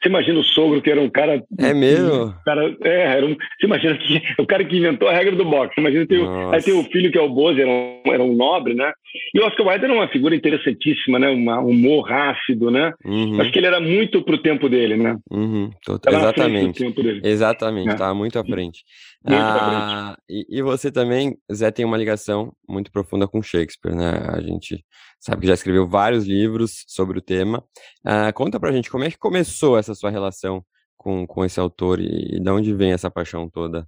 Você 0.05 0.09
imagina 0.09 0.39
o 0.39 0.43
sogro, 0.43 0.81
que 0.83 0.91
era 0.91 1.01
um 1.01 1.09
cara. 1.09 1.43
É 1.57 1.73
mesmo? 1.73 2.31
cara, 2.45 2.77
é, 2.83 3.17
era 3.17 3.25
um, 3.25 3.35
você 3.35 3.65
imagina 3.65 3.97
que 3.97 4.21
o 4.37 4.45
cara 4.45 4.63
que 4.63 4.77
inventou 4.77 5.07
a 5.07 5.13
regra 5.13 5.35
do 5.35 5.43
boxe. 5.43 5.73
Imagina 5.79 6.05
tem 6.05 6.19
o, 6.19 6.51
aí 6.51 6.61
tem 6.61 6.75
o 6.75 6.83
filho 6.83 7.11
que 7.11 7.17
é 7.17 7.21
o 7.21 7.29
Boze, 7.29 7.59
era 7.59 7.69
um, 7.69 8.01
era 8.05 8.23
um 8.23 8.35
nobre, 8.35 8.75
né? 8.75 8.93
E 9.33 9.39
o 9.39 9.45
Oscar 9.47 9.65
Wilde 9.65 9.85
era 9.85 9.93
uma 9.93 10.07
figura 10.07 10.35
interessantíssima, 10.35 11.17
né? 11.17 11.27
Um 11.29 11.69
humor 11.69 12.11
ácido, 12.11 12.69
né? 12.69 12.93
Uhum. 13.03 13.41
Acho 13.41 13.51
que 13.51 13.57
ele 13.57 13.65
era 13.65 13.79
muito 13.79 14.21
pro 14.21 14.37
tempo 14.37 14.69
dele, 14.69 14.95
né? 14.95 15.17
Uhum. 15.31 15.71
Exatamente. 16.07 16.83
Exatamente, 17.23 17.89
estava 17.89 18.11
é. 18.11 18.15
muito 18.15 18.37
à 18.37 18.43
frente. 18.43 18.83
Muito 19.25 19.41
ah, 19.41 19.55
à 19.55 20.05
frente. 20.05 20.17
E, 20.29 20.59
e 20.59 20.61
você 20.61 20.91
também, 20.91 21.35
Zé, 21.51 21.71
tem 21.71 21.83
uma 21.83 21.97
ligação 21.97 22.53
muito 22.69 22.91
profunda 22.91 23.27
com 23.27 23.41
Shakespeare, 23.41 23.95
né? 23.95 24.11
A 24.29 24.39
gente 24.39 24.83
sabe 25.19 25.41
que 25.41 25.47
já 25.47 25.55
escreveu 25.55 25.87
vários 25.87 26.27
livros 26.27 26.83
sobre 26.87 27.17
o 27.17 27.21
tema. 27.21 27.63
Uh, 28.05 28.31
conta 28.33 28.59
pra 28.59 28.71
gente 28.71 28.91
como 28.91 29.03
é 29.03 29.09
que 29.09 29.17
começou 29.17 29.77
essa 29.77 29.94
sua 29.95 30.09
relação 30.09 30.63
com, 30.97 31.25
com 31.25 31.45
esse 31.45 31.59
autor 31.59 31.99
e, 31.99 32.35
e 32.35 32.39
de 32.39 32.49
onde 32.49 32.73
vem 32.73 32.91
essa 32.91 33.11
paixão 33.11 33.49
toda? 33.49 33.85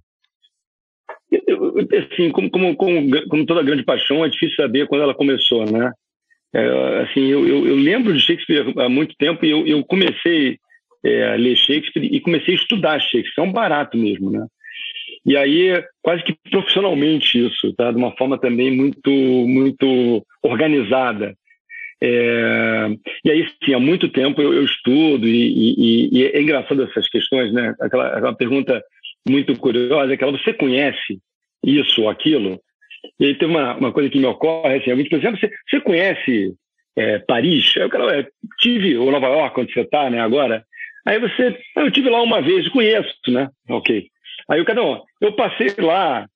Assim, 2.12 2.30
como, 2.30 2.50
como, 2.50 2.76
como, 2.76 3.28
como, 3.28 3.46
toda 3.46 3.62
grande 3.62 3.84
paixão, 3.84 4.24
é 4.24 4.28
difícil 4.28 4.56
saber 4.56 4.86
quando 4.86 5.02
ela 5.02 5.14
começou, 5.14 5.64
né? 5.70 5.92
É, 6.54 7.02
assim, 7.02 7.26
eu, 7.26 7.46
eu, 7.46 7.66
eu, 7.66 7.76
lembro 7.76 8.14
de 8.14 8.20
Shakespeare 8.20 8.72
há 8.78 8.88
muito 8.88 9.14
tempo 9.16 9.44
e 9.44 9.50
eu, 9.50 9.66
eu 9.66 9.84
comecei 9.84 10.58
é, 11.04 11.32
a 11.32 11.34
ler 11.34 11.56
Shakespeare 11.56 12.08
e 12.10 12.20
comecei 12.20 12.54
a 12.54 12.56
estudar 12.56 13.00
Shakespeare. 13.00 13.44
É 13.44 13.48
um 13.48 13.52
barato 13.52 13.98
mesmo, 13.98 14.30
né? 14.30 14.46
E 15.26 15.36
aí, 15.36 15.84
quase 16.02 16.22
que 16.22 16.34
profissionalmente 16.50 17.46
isso, 17.46 17.72
tá? 17.74 17.90
De 17.90 17.98
uma 17.98 18.16
forma 18.16 18.38
também 18.38 18.74
muito, 18.74 19.10
muito 19.10 20.24
organizada. 20.42 21.34
É... 22.00 22.88
E 23.24 23.30
aí, 23.30 23.48
sim, 23.64 23.74
há 23.74 23.80
muito 23.80 24.08
tempo 24.08 24.40
eu, 24.40 24.54
eu 24.54 24.64
estudo 24.64 25.26
e, 25.26 25.76
e, 25.78 26.18
e, 26.18 26.24
é 26.26 26.40
engraçado 26.40 26.82
essas 26.82 27.08
questões, 27.08 27.52
né? 27.52 27.74
Aquela, 27.80 28.08
aquela 28.08 28.34
pergunta 28.34 28.82
muito 29.28 29.56
curiosa, 29.58 30.12
aquela, 30.12 30.32
você 30.32 30.52
conhece 30.52 31.18
isso 31.64 32.02
ou 32.02 32.08
aquilo? 32.08 32.60
E 33.18 33.26
aí 33.26 33.34
tem 33.34 33.48
uma, 33.48 33.76
uma 33.76 33.92
coisa 33.92 34.08
que 34.08 34.18
me 34.18 34.26
ocorre, 34.26 34.76
assim, 34.76 34.90
alguém, 34.90 35.08
por 35.08 35.18
exemplo, 35.18 35.38
você, 35.38 35.50
você 35.68 35.80
conhece 35.80 36.54
é, 36.96 37.18
Paris? 37.20 37.74
Aí 37.76 37.84
o 37.84 37.90
cara, 37.90 38.20
é, 38.20 38.26
tive, 38.58 38.96
ou 38.96 39.10
Nova 39.10 39.26
York, 39.28 39.60
onde 39.60 39.72
você 39.72 39.80
está, 39.80 40.08
né, 40.08 40.20
agora? 40.20 40.64
Aí 41.06 41.18
você, 41.18 41.58
ah, 41.76 41.80
eu 41.80 41.90
tive 41.90 42.10
lá 42.10 42.22
uma 42.22 42.40
vez, 42.40 42.68
conheço, 42.68 43.14
né? 43.28 43.48
Ok. 43.68 44.08
Aí 44.48 44.60
o 44.60 44.64
cara, 44.64 44.80
eu 45.20 45.32
passei 45.32 45.74
lá 45.78 46.26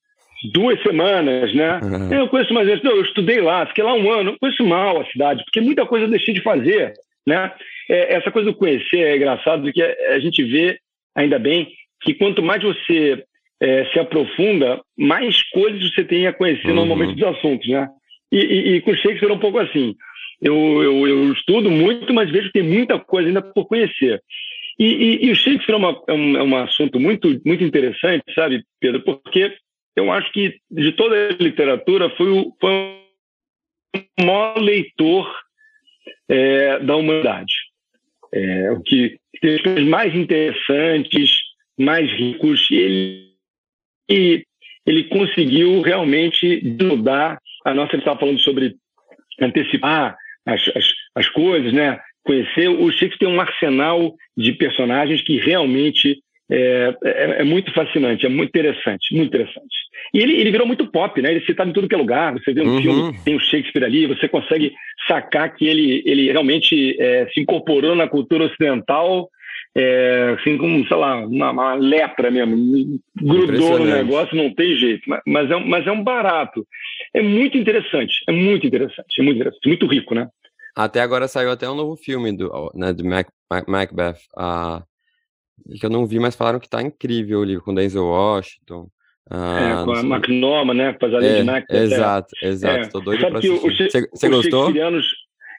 duas 0.52 0.81
semanas, 0.83 1.55
né? 1.55 1.81
Uhum. 1.83 2.12
Eu 2.12 2.28
conheço 2.28 2.52
mais 2.52 2.68
gente, 2.68 2.85
não, 2.85 2.92
eu 2.92 3.02
estudei 3.02 3.40
lá, 3.40 3.66
fiquei 3.66 3.85
lá 3.85 3.94
um 3.94 4.11
ano, 4.11 4.31
eu 4.31 4.38
conheço 4.38 4.64
mal 4.64 5.00
a 5.00 5.07
cidade, 5.07 5.44
porque 5.44 5.61
muita 5.61 5.87
coisa 5.87 6.07
eu 6.07 6.11
deixei 6.11 6.35
de 6.35 6.42
fazer, 6.42 6.92
né? 7.26 7.52
É, 7.88 8.14
essa 8.14 8.31
coisa 8.31 8.50
do 8.50 8.57
conhecer 8.57 8.98
é 8.98 9.16
engraçado, 9.16 9.62
porque 9.62 9.83
a 9.83 10.18
gente 10.18 10.42
vê, 10.44 10.78
ainda 11.14 11.38
bem, 11.38 11.68
que 12.02 12.14
quanto 12.14 12.42
mais 12.42 12.62
você 12.62 13.24
é, 13.61 13.85
se 13.92 13.98
aprofunda, 13.98 14.81
mais 14.98 15.42
coisas 15.50 15.92
você 15.92 16.05
tem 16.05 16.26
a 16.26 16.33
conhecer 16.33 16.68
uhum. 16.68 16.74
normalmente 16.74 17.14
dos 17.14 17.28
assuntos, 17.37 17.68
né? 17.68 17.88
E, 18.31 18.38
e, 18.38 18.76
e 18.76 18.81
com 18.81 18.94
Shakespeare 18.94 19.31
é 19.31 19.35
um 19.35 19.38
pouco 19.38 19.59
assim. 19.59 19.94
Eu, 20.40 20.83
eu, 20.83 21.07
eu, 21.07 21.33
estudo 21.33 21.70
muito, 21.70 22.12
mas 22.12 22.31
vejo 22.31 22.48
que 22.48 22.59
tem 22.59 22.62
muita 22.62 22.98
coisa 22.98 23.28
ainda 23.28 23.40
por 23.40 23.66
conhecer. 23.66 24.20
E, 24.78 24.87
e, 24.87 25.26
e 25.26 25.31
o 25.31 25.37
Shakespeare 25.37 25.74
é, 25.74 25.76
uma, 25.76 26.02
é, 26.09 26.12
um, 26.12 26.37
é 26.37 26.42
um 26.42 26.57
assunto 26.57 26.98
muito, 26.98 27.40
muito 27.46 27.62
interessante, 27.62 28.24
sabe, 28.35 28.64
Pedro? 28.81 29.02
Porque 29.02 29.55
eu 29.96 30.11
acho 30.11 30.33
que 30.33 30.59
de 30.70 30.92
toda 30.92 31.14
a 31.14 31.42
literatura 31.42 32.11
foi 32.16 32.31
o, 32.31 32.57
foi 32.61 32.98
o 34.20 34.24
maior 34.24 34.59
leitor 34.59 35.31
é, 36.28 36.78
da 36.81 36.96
humanidade. 36.96 37.55
É, 38.33 38.70
o 38.72 38.81
que 38.81 39.18
tem 39.40 39.62
coisas 39.62 39.85
mais 39.85 40.14
interessantes, 40.14 41.38
mais 41.78 42.11
ricos, 42.11 42.70
e 42.70 42.76
ele, 42.76 43.33
e 44.09 44.44
ele 44.87 45.05
conseguiu 45.05 45.83
realmente 45.83 46.62
mudar 46.81 47.38
a 47.64 47.74
nossa. 47.74 47.94
Ele 47.94 48.02
estava 48.02 48.18
falando 48.18 48.40
sobre 48.40 48.74
antecipar 49.40 50.16
as, 50.46 50.62
as, 50.74 50.92
as 51.14 51.28
coisas, 51.28 51.72
né? 51.72 52.00
conhecer. 52.24 52.68
O 52.68 52.90
Shakespeare 52.90 53.18
tem 53.18 53.28
um 53.28 53.40
arsenal 53.40 54.14
de 54.37 54.52
personagens 54.52 55.22
que 55.22 55.38
realmente 55.38 56.22
é, 56.55 56.95
é, 57.03 57.41
é, 57.41 57.45
muito 57.45 57.73
fascinante, 57.73 58.27
é 58.27 58.29
muito 58.29 58.51
interessante, 58.51 59.15
muito 59.15 59.29
interessante. 59.29 59.75
E 60.12 60.19
ele, 60.19 60.35
ele 60.35 60.51
virou 60.51 60.67
muito 60.67 60.87
pop, 60.87 61.23
né? 61.23 61.31
Ele 61.31 61.43
é 61.43 61.47
citado 61.47 61.71
em 61.71 61.73
tudo 61.73 61.88
que 61.88 61.95
é 61.95 61.99
lugar. 61.99 62.35
Você 62.35 62.53
vê 62.53 62.61
um 62.61 62.75
uhum. 62.75 62.83
filme, 62.83 63.19
tem 63.25 63.35
o 63.35 63.41
Shakespeare 63.41 63.85
ali, 63.85 64.07
você 64.07 64.29
consegue 64.29 64.71
sacar 65.09 65.55
que 65.55 65.67
ele, 65.67 66.03
ele 66.05 66.31
realmente 66.31 66.95
é, 67.01 67.27
se 67.33 67.41
incorporou 67.41 67.95
na 67.95 68.07
cultura 68.07 68.45
ocidental, 68.45 69.31
é, 69.75 70.37
assim 70.38 70.59
como, 70.59 70.87
sei 70.87 70.97
lá, 70.97 71.27
uma, 71.27 71.53
uma 71.53 71.75
lepra 71.75 72.31
mesmo. 72.31 73.01
Grudou 73.17 73.79
no 73.79 73.87
negócio, 73.87 74.37
não 74.37 74.53
tem 74.55 74.77
jeito. 74.77 75.09
Mas, 75.09 75.23
mas, 75.27 75.51
é, 75.51 75.57
mas 75.59 75.87
é 75.87 75.91
um 75.91 76.05
barato. 76.05 76.67
É 77.15 77.23
muito 77.23 77.57
interessante, 77.57 78.23
é 78.29 78.33
muito 78.33 78.67
interessante, 78.67 79.19
é 79.19 79.23
muito 79.23 79.37
interessante, 79.37 79.67
muito 79.67 79.87
rico, 79.87 80.15
né? 80.15 80.29
Até 80.77 81.01
agora 81.01 81.29
saiu 81.29 81.51
até 81.51 81.69
um 81.69 81.75
novo 81.75 81.97
filme 81.97 82.37
do, 82.37 82.71
né, 82.75 82.93
de 82.93 83.03
Mac, 83.03 83.29
Mac, 83.51 83.69
Macbeth, 83.69 84.17
uh, 84.37 84.83
que 85.79 85.87
eu 85.87 85.91
não 85.91 86.07
vi, 86.07 86.19
mas 86.19 86.37
falaram 86.37 86.61
que 86.61 86.69
tá 86.69 86.83
incrível 86.83 87.41
o 87.41 87.45
livro, 87.45 87.65
com 87.65 87.75
Denzel 87.75 88.05
Washington. 88.05 88.88
Uh, 89.31 89.81
é, 89.81 89.85
com 89.85 89.93
a 89.93 90.01
McNoma, 90.01 90.75
né? 90.75 90.93
Com 90.93 91.07
as 91.07 91.25
é. 91.25 91.41
É. 91.71 91.77
Exato, 91.77 92.35
é. 92.43 92.49
exato. 92.49 92.91
Tô 92.91 93.01
doido 93.01 93.21
Sabe 93.21 93.31
pra 93.31 93.38
assistir. 93.38 93.91
Você, 93.91 94.09
você 94.11 94.29
gostou? 94.29 94.73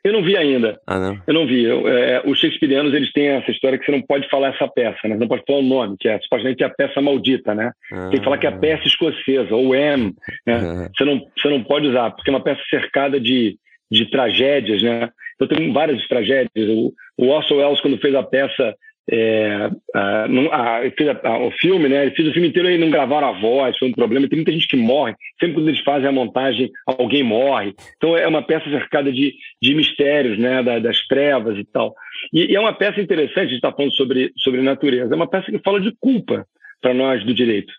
Eu 0.04 0.12
não 0.12 0.22
vi 0.22 0.36
ainda. 0.36 0.78
Ah, 0.86 1.00
não? 1.00 1.22
Eu 1.26 1.34
não 1.34 1.48
vi. 1.48 1.64
Eu, 1.64 1.88
é, 1.88 2.22
os 2.26 2.38
shakespearianos, 2.38 2.94
eles 2.94 3.12
têm 3.14 3.30
essa 3.30 3.50
história 3.50 3.80
que 3.80 3.86
você 3.86 3.92
não 3.92 4.02
pode 4.02 4.30
falar 4.30 4.50
essa 4.50 4.68
peça, 4.68 5.08
né? 5.08 5.16
Você 5.16 5.22
não 5.22 5.28
pode 5.30 5.44
falar 5.48 5.60
o 5.60 5.64
nome, 5.64 5.96
que 5.98 6.10
é 6.10 6.20
supostamente 6.20 6.62
a 6.62 6.70
peça 6.70 7.02
maldita, 7.02 7.56
né? 7.56 7.72
Ah. 7.90 8.10
Tem 8.10 8.20
que 8.20 8.24
falar 8.26 8.38
que 8.38 8.46
é 8.46 8.50
a 8.50 8.58
peça 8.58 8.86
escocesa, 8.86 9.56
ou 9.56 9.74
M, 9.74 10.14
né? 10.46 10.56
Ah. 10.56 10.90
Você, 10.94 11.06
não, 11.06 11.26
você 11.38 11.50
não 11.50 11.64
pode 11.64 11.88
usar, 11.88 12.12
porque 12.12 12.30
é 12.30 12.34
uma 12.34 12.44
peça 12.44 12.62
cercada 12.70 13.18
de, 13.18 13.58
de 13.90 14.10
tragédias, 14.12 14.82
né? 14.82 15.10
Então 15.36 15.48
tem 15.48 15.72
várias 15.72 16.06
tragédias. 16.08 16.70
O, 16.70 16.94
o 17.18 17.28
Orson 17.30 17.56
Welles, 17.56 17.80
quando 17.80 17.98
fez 17.98 18.14
a 18.14 18.24
peça, 18.24 18.76
é, 19.10 19.70
a, 19.94 20.26
a, 20.26 21.30
a, 21.30 21.38
o 21.46 21.52
filme, 21.52 21.90
né? 21.90 22.04
Ele 22.04 22.16
fez 22.16 22.28
o 22.28 22.34
filme 22.34 22.48
inteiro 22.48 22.70
e 22.70 22.78
não 22.78 22.90
gravaram 22.90 23.28
a 23.28 23.40
voz, 23.40 23.78
foi 23.78 23.90
um 23.90 23.94
problema. 23.94 24.28
Tem 24.28 24.38
muita 24.38 24.52
gente 24.52 24.68
que 24.68 24.78
morre. 24.78 25.16
Sempre 25.40 25.56
quando 25.56 25.68
eles 25.68 25.82
fazem 25.82 26.08
a 26.08 26.12
montagem, 26.12 26.72
alguém 26.86 27.24
morre. 27.24 27.74
Então 27.98 28.18
é 28.18 28.28
uma 28.28 28.42
peça 28.42 28.70
cercada 28.70 29.12
de, 29.12 29.34
de 29.62 29.76
mistérios, 29.76 30.38
né? 30.38 30.64
Da, 30.64 30.80
das 30.80 31.06
trevas 31.08 31.58
e 31.58 31.66
tal. 31.66 31.94
E, 32.32 32.52
e, 32.52 32.56
é 32.56 32.60
uma 32.60 32.74
peça 32.74 33.02
interessante, 33.02 33.40
a 33.40 33.44
gente 33.46 33.56
está 33.56 33.72
falando 33.72 33.94
sobre, 33.94 34.32
sobre 34.38 34.62
natureza. 34.62 35.14
É 35.14 35.16
uma 35.16 35.30
peça 35.30 35.52
que 35.52 35.60
fala 35.60 35.82
de 35.82 35.94
culpa 36.00 36.46
para 36.82 36.94
nós 36.94 37.24
do 37.26 37.34
direito 37.34 37.74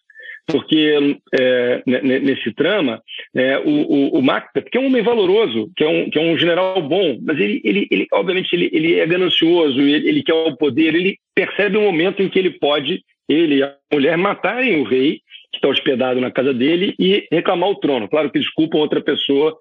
porque 0.46 1.18
é, 1.33 1.83
nesse 1.87 2.52
trama, 2.52 3.02
é, 3.35 3.59
o, 3.59 3.70
o, 3.70 4.18
o 4.18 4.22
Macbeth, 4.22 4.64
que 4.70 4.76
é 4.76 4.80
um 4.80 4.87
homem 4.87 5.02
valoroso, 5.02 5.70
que 5.76 5.83
é 5.83 5.88
um, 5.88 6.11
que 6.11 6.18
é 6.18 6.22
um 6.22 6.37
general 6.37 6.83
bom, 6.83 7.18
mas 7.22 7.38
ele, 7.38 7.61
ele, 7.64 7.88
ele 7.90 8.07
obviamente, 8.12 8.52
ele, 8.52 8.68
ele 8.72 9.00
é 9.00 9.07
ganancioso, 9.07 9.80
ele, 9.80 10.07
ele 10.07 10.22
quer 10.22 10.35
o 10.35 10.57
poder, 10.57 10.94
ele 10.94 11.18
percebe 11.35 11.76
o 11.76 11.83
momento 11.83 12.22
em 12.22 12.28
que 12.28 12.38
ele 12.38 12.50
pode, 12.50 13.02
ele 13.28 13.57
e 13.57 13.62
a 13.62 13.74
mulher, 13.92 14.18
matarem 14.18 14.80
o 14.80 14.85
rei, 14.85 15.20
que 15.50 15.59
está 15.59 15.68
hospedado 15.68 16.20
na 16.20 16.30
casa 16.30 16.52
dele, 16.52 16.94
e 16.98 17.26
reclamar 17.33 17.70
o 17.70 17.76
trono. 17.76 18.09
Claro 18.09 18.30
que 18.30 18.38
eles 18.38 18.50
culpam 18.50 18.78
outra 18.78 19.00
pessoa 19.00 19.57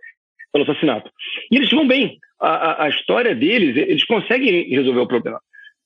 pelo 0.52 0.65
assassinato. 0.65 1.10
E 1.50 1.58
eles 1.58 1.69
vão 1.69 1.88
bem. 1.88 2.17
A, 2.39 2.50
a, 2.50 2.84
a 2.86 2.89
história 2.89 3.34
deles, 3.34 3.78
eles 3.78 4.04
conseguem 4.04 4.69
resolver 4.69 5.00
o 5.00 5.08
problema. 5.08 5.39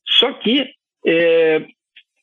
Só 0.07 0.33
que 0.33 0.65
é, 1.05 1.65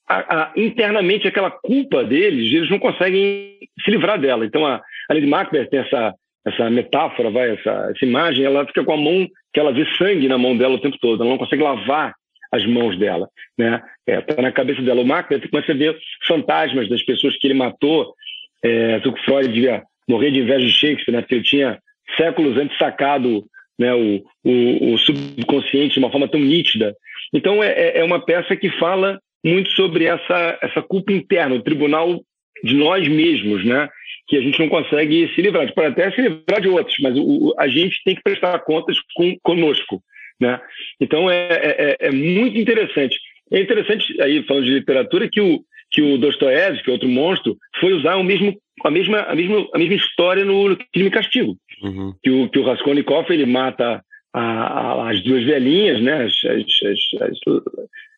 a, 0.08 0.42
a, 0.42 0.52
internamente 0.56 1.26
aquela 1.26 1.50
culpa 1.50 2.04
deles, 2.04 2.52
eles 2.52 2.70
não 2.70 2.78
conseguem 2.78 3.58
se 3.82 3.90
livrar 3.90 4.20
dela. 4.20 4.44
Então, 4.44 4.66
a, 4.66 4.76
a 5.08 5.14
Lady 5.14 5.26
Macbeth 5.26 5.66
tem 5.66 5.80
essa, 5.80 6.14
essa 6.46 6.70
metáfora, 6.70 7.30
vai, 7.30 7.52
essa, 7.52 7.90
essa 7.94 8.04
imagem, 8.04 8.44
ela 8.44 8.66
fica 8.66 8.84
com 8.84 8.92
a 8.92 8.96
mão, 8.96 9.26
que 9.52 9.60
ela 9.60 9.72
vê 9.72 9.86
sangue 9.96 10.28
na 10.28 10.38
mão 10.38 10.56
dela 10.56 10.74
o 10.74 10.80
tempo 10.80 10.98
todo, 10.98 11.22
ela 11.22 11.30
não 11.30 11.38
consegue 11.38 11.62
lavar 11.62 12.14
as 12.52 12.64
mãos 12.66 12.96
dela, 12.98 13.28
né? 13.58 13.82
É, 14.06 14.20
tá 14.20 14.40
na 14.40 14.52
cabeça 14.52 14.80
dela. 14.80 15.00
O 15.00 15.06
Macbeth 15.06 15.48
começa 15.48 15.72
a 15.72 15.74
ver 15.74 15.98
fantasmas 16.26 16.88
das 16.88 17.02
pessoas 17.02 17.36
que 17.36 17.46
ele 17.48 17.54
matou. 17.54 18.14
É, 18.62 19.00
o 19.04 19.16
Freud 19.24 19.48
devia 19.48 19.82
morrer 20.08 20.30
de 20.30 20.40
inveja 20.40 20.64
de 20.64 20.72
Shakespeare, 20.72 21.14
né? 21.14 21.20
Porque 21.20 21.34
ele 21.34 21.44
tinha 21.44 21.78
séculos 22.16 22.56
antes 22.56 22.78
sacado 22.78 23.44
né, 23.78 23.92
o, 23.92 24.22
o, 24.44 24.92
o 24.92 24.98
subconsciente 24.98 25.94
de 25.94 25.98
uma 25.98 26.10
forma 26.10 26.28
tão 26.28 26.38
nítida. 26.38 26.94
Então 27.32 27.62
é, 27.62 27.72
é, 27.72 27.98
é 28.00 28.04
uma 28.04 28.24
peça 28.24 28.54
que 28.54 28.70
fala 28.78 29.18
muito 29.44 29.70
sobre 29.72 30.06
essa, 30.06 30.58
essa 30.62 30.82
culpa 30.82 31.12
interna. 31.12 31.54
O 31.54 31.62
tribunal 31.62 32.20
de 32.62 32.74
nós 32.74 33.06
mesmos, 33.06 33.64
né? 33.64 33.88
Que 34.26 34.38
a 34.38 34.40
gente 34.40 34.58
não 34.58 34.68
consegue 34.68 35.30
se 35.34 35.42
livrar. 35.42 35.72
Pode 35.74 35.88
até 35.88 36.10
se 36.12 36.22
livrar 36.22 36.60
de 36.60 36.68
outros, 36.68 36.96
mas 37.00 37.14
o, 37.16 37.54
a 37.58 37.68
gente 37.68 38.02
tem 38.04 38.14
que 38.14 38.22
prestar 38.22 38.58
contas 38.60 38.96
com, 39.14 39.36
conosco, 39.42 40.02
né? 40.40 40.60
Então 41.00 41.30
é, 41.30 41.48
é, 41.50 41.96
é, 42.00 42.08
é 42.08 42.10
muito 42.10 42.58
interessante. 42.58 43.18
É 43.52 43.60
interessante, 43.60 44.20
aí 44.22 44.42
falando 44.44 44.64
de 44.64 44.72
literatura, 44.72 45.28
que 45.28 45.40
o, 45.40 45.60
que 45.90 46.00
o 46.00 46.16
Dostoiévski, 46.16 46.90
outro 46.90 47.08
monstro, 47.08 47.56
foi 47.78 47.92
usar 47.92 48.16
o 48.16 48.24
mesmo, 48.24 48.56
a, 48.82 48.90
mesma, 48.90 49.20
a, 49.20 49.34
mesma, 49.34 49.68
a 49.74 49.78
mesma 49.78 49.94
história 49.94 50.44
no 50.44 50.76
Crime 50.92 51.08
e 51.08 51.12
Castigo. 51.12 51.56
Uhum. 51.82 52.14
Que, 52.22 52.30
o, 52.30 52.48
que 52.48 52.58
o 52.58 52.64
Raskolnikov 52.64 53.30
ele 53.30 53.44
mata 53.44 54.02
a, 54.32 54.40
a, 54.40 55.10
as 55.10 55.22
duas 55.22 55.44
velhinhas, 55.44 56.00
né, 56.00 56.24
as, 56.24 56.32
as, 56.46 57.22
as, 57.22 57.22
as 57.22 57.38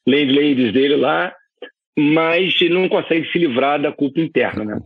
landladies 0.06 0.72
dele 0.72 0.96
lá, 0.96 1.34
mas 1.98 2.60
ele 2.60 2.74
não 2.74 2.88
consegue 2.88 3.30
se 3.30 3.38
livrar 3.38 3.80
da 3.80 3.92
culpa 3.92 4.20
interna, 4.20 4.64
né? 4.64 4.80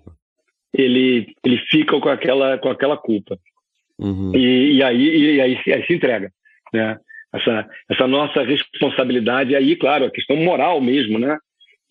Ele, 0.72 1.35
ele 1.44 1.59
fica 1.68 1.98
com 2.00 2.09
aquela, 2.09 2.56
com 2.59 2.68
aquela 2.68 2.96
culpa. 2.96 3.37
Uhum. 3.98 4.35
E, 4.35 4.76
e, 4.76 4.83
aí, 4.83 5.35
e 5.35 5.40
aí, 5.40 5.59
aí 5.66 5.87
se 5.87 5.94
entrega, 5.94 6.30
né? 6.72 6.98
Essa, 7.33 7.68
essa 7.88 8.09
nossa 8.09 8.42
responsabilidade, 8.42 9.54
aí, 9.54 9.76
claro, 9.76 10.04
a 10.04 10.11
questão 10.11 10.37
moral 10.37 10.80
mesmo, 10.80 11.18
né? 11.18 11.37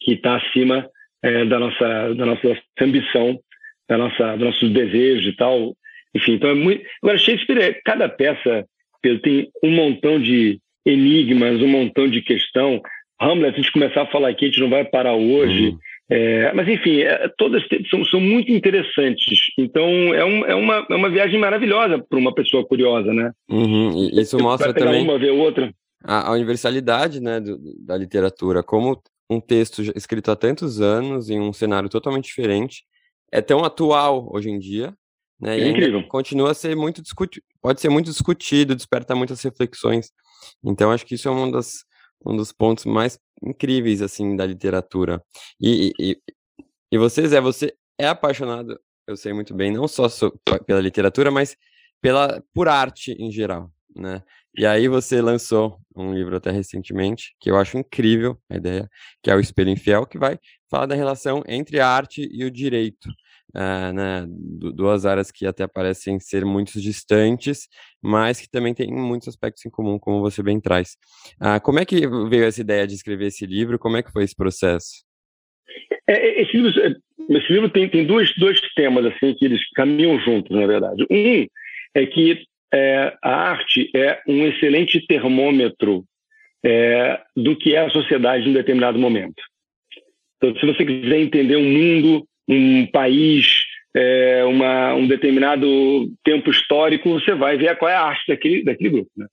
Que 0.02 0.14
está 0.14 0.38
acima 0.38 0.90
é, 1.22 1.46
da, 1.46 1.60
nossa, 1.60 2.14
da 2.16 2.26
nossa 2.26 2.62
ambição, 2.82 3.40
da 3.88 3.98
nossa, 3.98 4.36
dos 4.38 4.46
nossos 4.46 4.72
desejos 4.72 5.34
e 5.34 5.36
tal. 5.36 5.76
Enfim, 6.16 6.34
então 6.34 6.50
é 6.50 6.56
muito. 6.56 6.84
Agora, 7.02 7.18
Shakespeare, 7.18 7.82
cada 7.84 8.10
peça 8.10 8.66
Pedro, 9.02 9.22
tem 9.22 9.50
um 9.64 9.72
montão 9.72 10.20
de 10.20 10.60
enigmas, 10.86 11.62
um 11.62 11.68
montão 11.68 12.08
de 12.08 12.22
questão. 12.22 12.82
Hamlet, 13.20 13.54
a 13.54 13.58
gente 13.58 13.72
começar 13.72 14.04
a 14.04 14.12
falar 14.12 14.30
aqui, 14.30 14.46
a 14.46 14.48
gente 14.48 14.60
não 14.62 14.70
vai 14.70 14.86
parar 14.86 15.14
hoje. 15.14 15.70
Uhum. 15.70 15.80
É, 16.12 16.52
mas, 16.54 16.68
enfim, 16.68 17.02
é, 17.02 17.32
todas 17.38 17.62
são, 17.90 18.04
são, 18.06 18.20
muito 18.20 18.52
interessantes. 18.52 19.52
Então, 19.58 19.84
é, 20.14 20.26
um, 20.26 20.46
é, 20.46 20.56
uma, 20.56 20.88
é 20.90 20.96
uma 20.96 21.10
viagem 21.10 21.40
maravilhosa 21.40 22.00
para 22.00 22.18
uma 22.18 22.34
pessoa 22.34 22.66
curiosa, 22.66 23.14
né? 23.14 23.32
Uhum. 23.48 24.10
Isso 24.14 24.40
mostra 24.40 24.74
também 24.74 25.04
uma, 25.04 25.20
ver 25.20 25.32
outra. 25.32 25.72
A, 26.04 26.30
a 26.30 26.32
universalidade 26.32 27.20
né, 27.22 27.40
do, 27.40 27.60
da 27.86 27.96
literatura. 27.96 28.64
Como 28.64 29.00
um 29.30 29.40
texto 29.40 29.84
escrito 29.96 30.32
há 30.32 30.36
tantos 30.36 30.82
anos, 30.82 31.30
em 31.30 31.40
um 31.40 31.54
cenário 31.54 31.90
totalmente 31.90 32.26
diferente, 32.26 32.84
é 33.32 33.40
tão 33.42 33.64
atual 33.64 34.28
hoje 34.34 34.50
em 34.50 34.58
dia, 34.58 34.92
né? 35.40 35.60
É 35.60 35.68
incrível. 35.68 36.04
Continua 36.08 36.52
a 36.52 36.56
ser 36.56 36.76
muito 36.76 37.02
discutido, 37.02 37.46
pode 37.62 37.80
ser 37.80 37.90
muito 37.90 38.10
discutido, 38.10 38.76
desperta 38.76 39.16
muitas 39.16 39.42
reflexões. 39.44 40.10
Então, 40.64 40.92
acho 40.92 41.06
que 41.06 41.16
isso 41.16 41.28
é 41.28 41.32
um, 41.32 41.52
das, 41.52 41.86
um 42.26 42.36
dos 42.36 42.52
pontos 42.52 42.86
mais 42.86 43.20
incríveis, 43.42 44.02
assim, 44.02 44.36
da 44.36 44.46
literatura. 44.46 45.24
E, 45.60 45.94
e, 46.00 46.18
e 46.92 46.98
você, 46.98 47.28
Zé, 47.28 47.40
você 47.42 47.74
é 47.98 48.08
apaixonado, 48.08 48.80
eu 49.08 49.16
sei 49.18 49.34
muito 49.34 49.54
bem, 49.54 49.72
não 49.72 49.88
só 49.88 50.08
pela 50.66 50.82
literatura, 50.82 51.32
mas 51.32 51.56
pela, 52.02 52.44
por 52.54 52.68
arte 52.68 53.14
em 53.14 53.32
geral, 53.32 53.72
né? 53.96 54.24
E 54.58 54.66
aí 54.66 54.88
você 54.88 55.22
lançou 55.22 55.80
um 55.96 56.14
livro 56.14 56.36
até 56.36 56.52
recentemente, 56.52 57.36
que 57.40 57.52
eu 57.52 57.58
acho 57.58 57.78
incrível 57.78 58.38
a 58.50 58.58
ideia, 58.58 58.90
que 59.22 59.30
é 59.30 59.36
o 59.36 59.40
Espelho 59.40 59.70
Infiel, 59.70 60.06
que 60.06 60.18
vai 60.18 60.40
falar 60.70 60.88
da 60.88 60.96
relação 60.96 61.44
entre 61.48 61.80
a 61.80 61.88
arte 61.88 62.28
e 62.32 62.44
o 62.44 62.52
direito 62.52 63.10
uh, 63.56 63.94
né, 63.94 64.26
duas 64.28 65.06
áreas 65.06 65.32
que 65.32 65.46
até 65.46 65.68
parecem 65.68 66.20
ser 66.20 66.46
muito 66.46 66.80
distantes, 66.80 67.68
mas 68.02 68.40
que 68.40 68.50
também 68.50 68.74
têm 68.74 68.92
muitos 68.92 69.28
aspectos 69.28 69.66
em 69.66 69.70
comum, 69.70 69.98
como 70.00 70.22
você 70.22 70.42
bem 70.42 70.60
traz. 70.60 70.98
Uh, 71.42 71.62
como 71.62 71.80
é 71.80 71.86
que 71.86 72.08
veio 72.30 72.46
essa 72.46 72.62
ideia 72.62 72.88
de 72.88 72.96
escrever 72.96 73.28
esse 73.28 73.46
livro? 73.46 73.80
Como 73.80 73.98
é 73.98 74.04
que 74.04 74.12
foi 74.12 74.24
esse 74.24 74.36
processo? 74.36 75.04
É, 76.08 76.14
é 76.14 76.42
esse 76.42 76.58
livro, 76.58 76.82
é, 76.82 76.96
esse 77.38 77.54
livro 77.54 77.70
tem, 77.70 77.88
tem 77.90 78.06
dois, 78.06 78.34
dois 78.38 78.60
temas 78.76 79.06
assim 79.06 79.34
que 79.36 79.46
eles 79.46 79.62
caminham 79.76 80.20
juntos, 80.20 80.56
na 80.56 80.66
verdade. 80.66 81.06
Um 81.10 81.46
é 81.96 82.06
que 82.06 82.44
é, 82.74 83.18
a 83.22 83.52
arte 83.52 83.90
é 83.96 84.22
um 84.28 84.46
excelente 84.46 85.06
termômetro 85.08 86.06
é, 86.64 87.20
do 87.36 87.56
que 87.56 87.76
é 87.76 87.80
a 87.80 87.90
sociedade 87.90 88.46
em 88.46 88.52
um 88.52 88.54
determinado 88.54 89.00
momento. 89.00 89.42
Então, 90.38 90.58
se 90.60 90.66
você 90.66 90.86
quiser 90.86 91.20
entender 91.20 91.56
o 91.56 91.64
mundo 91.64 92.28
um 92.50 92.88
país, 92.88 93.64
é, 93.96 94.44
uma, 94.44 94.96
um 94.96 95.08
determinado 95.08 96.10
tempo 96.24 96.50
histórico, 96.50 97.10
você 97.12 97.36
vai 97.36 97.58
ver 97.58 97.78
qual 97.78 97.92
é 97.92 97.96
a 97.96 98.02
arte 98.02 98.24
daquele, 98.28 98.64
daquele 98.64 98.90
grupo. 98.90 99.12
Né? 99.16 99.28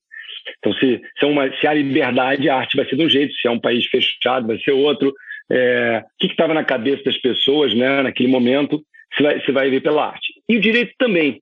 Então, 0.58 0.72
se, 0.74 1.00
se, 1.18 1.24
é 1.24 1.26
uma, 1.26 1.50
se 1.58 1.66
há 1.66 1.72
liberdade, 1.72 2.48
a 2.48 2.56
arte 2.56 2.76
vai 2.76 2.86
ser 2.86 2.96
de 2.96 3.02
um 3.02 3.08
jeito, 3.08 3.34
se 3.34 3.48
é 3.48 3.50
um 3.50 3.60
país 3.60 3.86
fechado, 3.86 4.46
vai 4.46 4.58
ser 4.58 4.72
outro. 4.72 5.14
É, 5.50 6.04
o 6.04 6.18
que 6.18 6.26
estava 6.26 6.52
na 6.52 6.64
cabeça 6.64 7.02
das 7.04 7.16
pessoas 7.18 7.74
né, 7.74 8.02
naquele 8.02 8.28
momento, 8.28 8.82
você 9.14 9.22
vai, 9.22 9.40
você 9.40 9.52
vai 9.52 9.70
ver 9.70 9.80
pela 9.80 10.08
arte. 10.08 10.34
E 10.48 10.56
o 10.56 10.60
direito 10.60 10.92
também. 10.98 11.40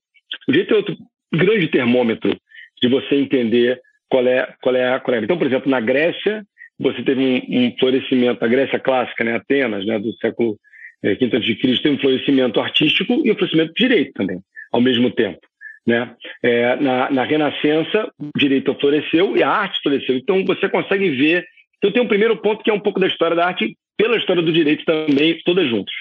O 0.49 0.53
direito 0.53 0.75
é 0.75 0.77
outro 0.77 0.97
grande 1.33 1.69
termômetro 1.69 2.37
de 2.81 2.89
você 2.89 3.17
entender 3.17 3.81
qual 4.09 4.27
é, 4.27 4.55
qual 4.63 4.77
é, 4.77 4.99
qual 5.01 5.17
é. 5.17 5.21
Então, 5.21 5.39
por 5.39 5.47
exemplo, 5.47 5.71
na 5.71 5.81
Grécia, 5.81 6.45
você 6.79 7.03
teve 7.03 7.21
um, 7.21 7.67
um 7.67 7.77
florescimento, 7.79 8.45
a 8.45 8.49
Grécia 8.49 8.79
clássica, 8.79 9.25
né, 9.25 9.37
Atenas, 9.37 9.85
né, 9.87 9.99
do 9.99 10.13
século 10.19 10.57
é, 11.05 11.15
quinta 11.17 11.39
de 11.39 11.55
Cristo 11.57 11.83
tem 11.83 11.93
um 11.93 11.99
florescimento 11.99 12.59
artístico 12.59 13.21
e 13.25 13.31
um 13.31 13.35
florescimento 13.35 13.75
de 13.75 13.83
direito 13.87 14.15
também, 14.15 14.41
ao 14.73 14.81
mesmo 14.81 15.11
tempo. 15.11 15.41
Né? 15.87 16.11
É, 16.43 16.77
na, 16.77 17.11
na, 17.11 17.25
Renascença, 17.25 18.11
o 18.19 18.31
direito 18.39 18.75
floresceu 18.81 19.37
e 19.37 19.43
a 19.43 19.51
arte 19.51 19.81
floresceu. 19.83 20.17
Então 20.17 20.43
você 20.47 20.67
consegue 20.67 21.11
ver. 21.11 21.45
Então 21.77 21.93
tem 21.93 22.03
um 22.03 22.09
primeiro 22.09 22.39
ponto 22.39 22.65
que 22.65 22.71
é 22.71 22.73
um 22.73 22.81
pouco 22.81 22.99
da 22.99 23.07
história 23.07 23.37
da 23.37 23.47
arte 23.47 23.77
pela 23.99 24.17
história 24.17 24.43
do 24.43 24.53
direito 24.53 24.83
também, 24.87 25.39
todas 25.45 25.69
juntas. 25.69 25.95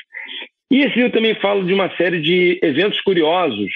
E 0.71 0.79
esse 0.79 0.95
livro 0.95 1.11
também 1.11 1.35
fala 1.35 1.63
de 1.63 1.73
uma 1.73 1.93
série 1.97 2.21
de 2.21 2.59
eventos 2.63 3.01
curiosos 3.01 3.71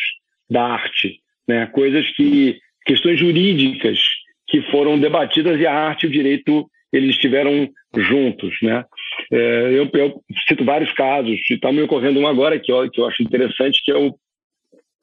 da 0.49 0.63
arte, 0.63 1.19
né? 1.45 1.67
coisas 1.67 2.09
que 2.15 2.57
questões 2.85 3.19
jurídicas 3.19 3.99
que 4.47 4.61
foram 4.71 4.97
debatidas 4.97 5.59
e 5.59 5.67
a 5.67 5.73
arte 5.73 6.05
e 6.05 6.07
o 6.07 6.11
direito 6.11 6.69
eles 6.91 7.11
estiveram 7.11 7.69
juntos, 7.95 8.55
né? 8.61 8.85
É, 9.31 9.69
eu, 9.73 9.89
eu, 9.93 10.21
cito 10.47 10.63
vários 10.63 10.91
casos, 10.93 11.39
e 11.49 11.53
está 11.53 11.71
me 11.71 11.81
ocorrendo 11.81 12.19
um 12.19 12.27
agora 12.27 12.59
que 12.59 12.71
eu, 12.71 12.89
que 12.89 13.01
eu 13.01 13.07
acho 13.07 13.23
interessante, 13.23 13.81
que 13.83 13.91
é, 13.91 13.95
o, 13.95 14.15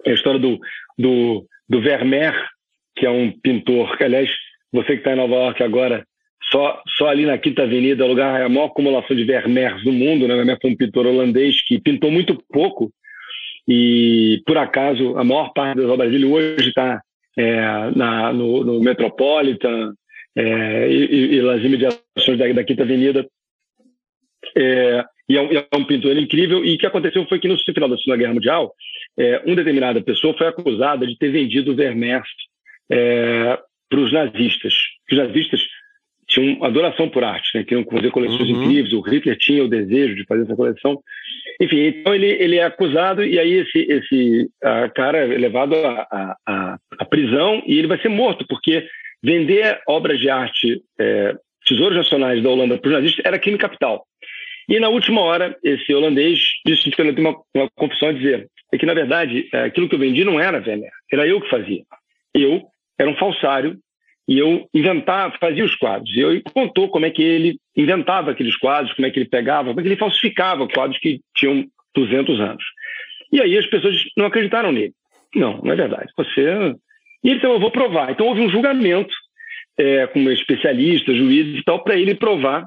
a 0.06 0.10
história 0.10 0.38
do, 0.38 0.58
do, 0.98 1.46
do 1.68 1.80
Vermeer, 1.80 2.34
que 2.96 3.06
é 3.06 3.10
um 3.10 3.30
pintor, 3.30 3.96
que, 3.96 4.04
aliás, 4.04 4.30
você 4.72 4.92
que 4.92 4.98
está 4.98 5.12
em 5.12 5.16
Nova 5.16 5.34
York 5.34 5.62
agora, 5.62 6.06
só, 6.50 6.82
só 6.96 7.08
ali 7.08 7.26
na 7.26 7.38
Quinta 7.38 7.62
Avenida, 7.62 8.06
lugar 8.06 8.40
é 8.40 8.44
a 8.44 8.48
maior 8.48 8.66
acumulação 8.66 9.16
de 9.16 9.24
Vermeers 9.24 9.82
do 9.82 9.92
mundo, 9.92 10.28
né? 10.28 10.36
Vermeer 10.36 10.58
foi 10.60 10.70
um 10.70 10.76
pintor 10.76 11.06
holandês 11.06 11.62
que 11.62 11.80
pintou 11.80 12.10
muito 12.10 12.42
pouco, 12.50 12.90
e 13.66 14.42
por 14.46 14.58
acaso 14.58 15.16
a 15.16 15.24
maior 15.24 15.52
parte 15.52 15.78
das 15.78 15.90
obras 15.90 16.10
dele 16.10 16.26
hoje 16.26 16.68
está 16.68 17.00
é, 17.36 17.90
no, 18.32 18.62
no 18.62 18.80
Metropolitan, 18.80 19.94
é, 20.36 20.88
e, 20.90 21.36
e, 21.36 21.42
nas 21.42 21.62
imediações 21.62 22.38
da, 22.38 22.52
da 22.52 22.64
Quinta 22.64 22.82
Avenida. 22.82 23.26
É, 24.56 25.04
e 25.28 25.36
é, 25.36 25.40
um, 25.40 25.52
é, 25.52 25.66
um, 25.76 25.84
pintor 25.84 26.16
incrível. 26.16 26.64
E 26.64 26.74
o 26.74 26.78
que 26.78 26.86
aconteceu 26.86 27.26
foi 27.26 27.38
que 27.38 27.48
no 27.48 27.56
final 27.58 27.88
da 27.88 27.96
Segunda 27.96 28.16
Guerra 28.16 28.34
Mundial, 28.34 28.74
é, 29.18 29.42
uma 29.46 29.56
determinada 29.56 30.00
pessoa 30.02 30.36
foi 30.36 30.46
acusada 30.46 31.06
de 31.06 31.16
ter 31.16 31.30
vendido 31.30 31.74
Vermeer 31.74 32.22
é, 32.90 33.58
para 33.88 34.00
os 34.00 34.12
nazistas. 34.12 34.74
Os 35.10 35.16
nazistas 35.16 35.60
tinham 36.26 36.64
adoração 36.64 37.08
por 37.08 37.22
arte, 37.22 37.56
né? 37.56 37.64
queriam 37.64 37.84
fazer 37.84 38.10
coleções 38.10 38.48
uhum. 38.50 38.64
incríveis. 38.64 38.92
O 38.92 39.00
Hitler 39.00 39.36
tinha 39.38 39.64
o 39.64 39.68
desejo 39.68 40.14
de 40.14 40.24
fazer 40.24 40.42
essa 40.42 40.56
coleção. 40.56 41.00
Enfim, 41.60 41.86
então 41.86 42.14
ele, 42.14 42.26
ele 42.26 42.56
é 42.56 42.64
acusado 42.64 43.24
e 43.24 43.38
aí 43.38 43.52
esse, 43.52 43.78
esse 43.78 44.50
cara 44.96 45.18
é 45.18 45.38
levado 45.38 45.74
à 45.76 47.04
prisão 47.08 47.62
e 47.64 47.78
ele 47.78 47.86
vai 47.86 48.00
ser 48.00 48.08
morto, 48.08 48.44
porque 48.48 48.84
vender 49.24 49.80
obras 49.88 50.20
de 50.20 50.28
arte, 50.28 50.82
é, 51.00 51.34
tesouros 51.64 51.96
nacionais 51.96 52.42
da 52.42 52.50
Holanda 52.50 52.76
para 52.76 52.88
os 52.88 52.94
nazistas, 52.94 53.24
era 53.24 53.38
crime 53.38 53.56
capital. 53.56 54.04
E 54.68 54.78
na 54.78 54.90
última 54.90 55.22
hora, 55.22 55.56
esse 55.64 55.94
holandês 55.94 56.38
disse 56.66 56.90
que 56.90 56.96
tem 56.96 57.24
uma, 57.24 57.37
uma 57.54 57.70
confissão 57.74 58.10
a 58.10 58.12
dizer: 58.12 58.46
é 58.72 58.78
que, 58.78 58.87
na 58.87 58.92
verdade, 58.92 59.48
é, 59.52 59.64
aquilo 59.64 59.88
que 59.88 59.94
eu 59.94 59.98
vendi 59.98 60.24
não 60.24 60.38
era 60.38 60.58
Werner, 60.58 60.90
era 61.10 61.26
eu 61.26 61.40
que 61.40 61.48
fazia. 61.48 61.82
Eu 62.34 62.62
era 62.98 63.10
um 63.10 63.16
falsário 63.16 63.78
e 64.28 64.38
eu 64.38 64.68
inventava, 64.74 65.37
fazia 65.38 65.64
os 65.64 65.74
quadros. 65.74 66.14
E 66.14 66.20
eu 66.20 66.42
contou 66.52 66.88
como 66.88 67.06
é 67.06 67.10
que 67.10 67.22
ele 67.22 67.58
inventava 67.76 68.30
aqueles 68.30 68.56
quadros, 68.56 68.94
como 68.94 69.06
é 69.06 69.10
que 69.10 69.18
ele 69.18 69.28
pegava, 69.28 69.68
como 69.68 69.80
é 69.80 69.82
que 69.82 69.88
ele 69.88 69.96
falsificava 69.96 70.68
quadros 70.68 70.98
que 70.98 71.20
tinham 71.34 71.64
200 71.94 72.40
anos. 72.40 72.64
E 73.32 73.40
aí 73.40 73.56
as 73.56 73.66
pessoas 73.66 73.96
não 74.16 74.26
acreditaram 74.26 74.70
nele. 74.70 74.92
Não, 75.34 75.60
não 75.62 75.72
é 75.72 75.76
verdade. 75.76 76.10
Você 76.16 76.74
e 77.24 77.30
ele 77.30 77.40
falou, 77.40 77.56
eu 77.56 77.60
vou 77.60 77.70
provar. 77.70 78.10
Então 78.10 78.26
houve 78.26 78.42
um 78.42 78.50
julgamento 78.50 79.14
é, 79.78 80.06
com 80.06 80.30
especialistas, 80.30 81.16
juízes 81.16 81.58
e 81.58 81.64
tal, 81.64 81.82
para 81.82 81.96
ele 81.96 82.14
provar 82.14 82.66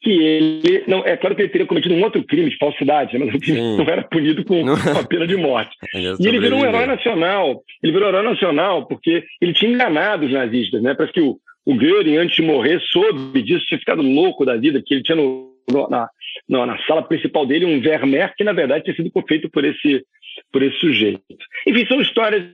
que 0.00 0.10
ele. 0.10 0.84
não 0.86 1.04
É 1.04 1.16
claro 1.16 1.34
que 1.34 1.42
ele 1.42 1.48
teria 1.48 1.66
cometido 1.66 1.94
um 1.94 2.02
outro 2.02 2.22
crime 2.24 2.50
de 2.50 2.56
falsidade, 2.56 3.18
né, 3.18 3.26
mas 3.26 3.34
o 3.34 3.38
crime 3.38 3.76
não 3.76 3.84
era 3.84 4.02
punido 4.02 4.44
com, 4.44 4.64
a 4.98 5.06
pena 5.06 5.26
de 5.26 5.36
morte. 5.36 5.76
e 5.94 6.26
ele 6.26 6.40
virou 6.40 6.60
um 6.60 6.64
herói 6.64 6.86
nacional. 6.86 7.62
Ele 7.82 7.92
virou 7.92 8.08
um 8.08 8.10
herói 8.10 8.22
nacional 8.22 8.86
porque 8.86 9.24
ele 9.40 9.52
tinha 9.52 9.70
enganado 9.70 10.26
os 10.26 10.32
nazistas, 10.32 10.82
né? 10.82 10.94
Parece 10.94 11.12
que 11.12 11.20
o, 11.20 11.38
o 11.66 11.74
Göring, 11.74 12.16
antes 12.16 12.36
de 12.36 12.42
morrer, 12.42 12.80
soube 12.90 13.42
disso, 13.42 13.66
tinha 13.66 13.78
ficado 13.78 14.02
louco 14.02 14.44
da 14.44 14.56
vida, 14.56 14.78
porque 14.78 14.94
ele 14.94 15.02
tinha 15.02 15.16
no, 15.16 15.52
no, 15.70 15.88
na, 15.88 16.08
na, 16.48 16.66
na 16.66 16.78
sala 16.86 17.02
principal 17.02 17.44
dele 17.44 17.66
um 17.66 17.80
Vermeer 17.80 18.32
que 18.36 18.44
na 18.44 18.52
verdade 18.52 18.84
tinha 18.84 18.96
sido 18.96 19.10
feito 19.26 19.50
por 19.50 19.64
esse 19.64 20.04
por 20.52 20.62
esse 20.62 20.78
sujeito. 20.78 21.22
Enfim, 21.66 21.86
são 21.86 22.00
histórias 22.00 22.44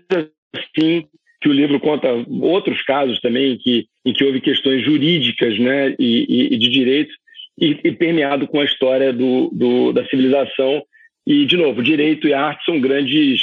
assim 0.55 1.05
que 1.45 1.49
o 1.51 1.53
livro 1.53 1.79
conta 1.79 2.09
outros 2.41 2.81
casos 2.85 3.21
também 3.21 3.59
que, 3.59 3.87
em 4.03 4.15
que 4.15 4.25
houve 4.25 4.41
questões 4.41 4.83
jurídicas 4.83 5.59
né, 5.59 5.95
e, 5.99 6.25
e, 6.27 6.55
e 6.55 6.59
de 6.59 6.71
direito 6.71 7.15
e, 7.61 7.79
e, 7.85 7.93
permeado 7.93 8.49
com 8.49 8.61
a 8.61 8.65
história 8.65 9.13
do, 9.13 9.51
do, 9.53 9.93
da 9.93 10.07
civilização. 10.07 10.83
E, 11.27 11.45
de 11.45 11.59
novo, 11.59 11.83
direito 11.83 12.27
e 12.27 12.33
arte 12.33 12.65
são 12.65 12.81
grandes 12.81 13.41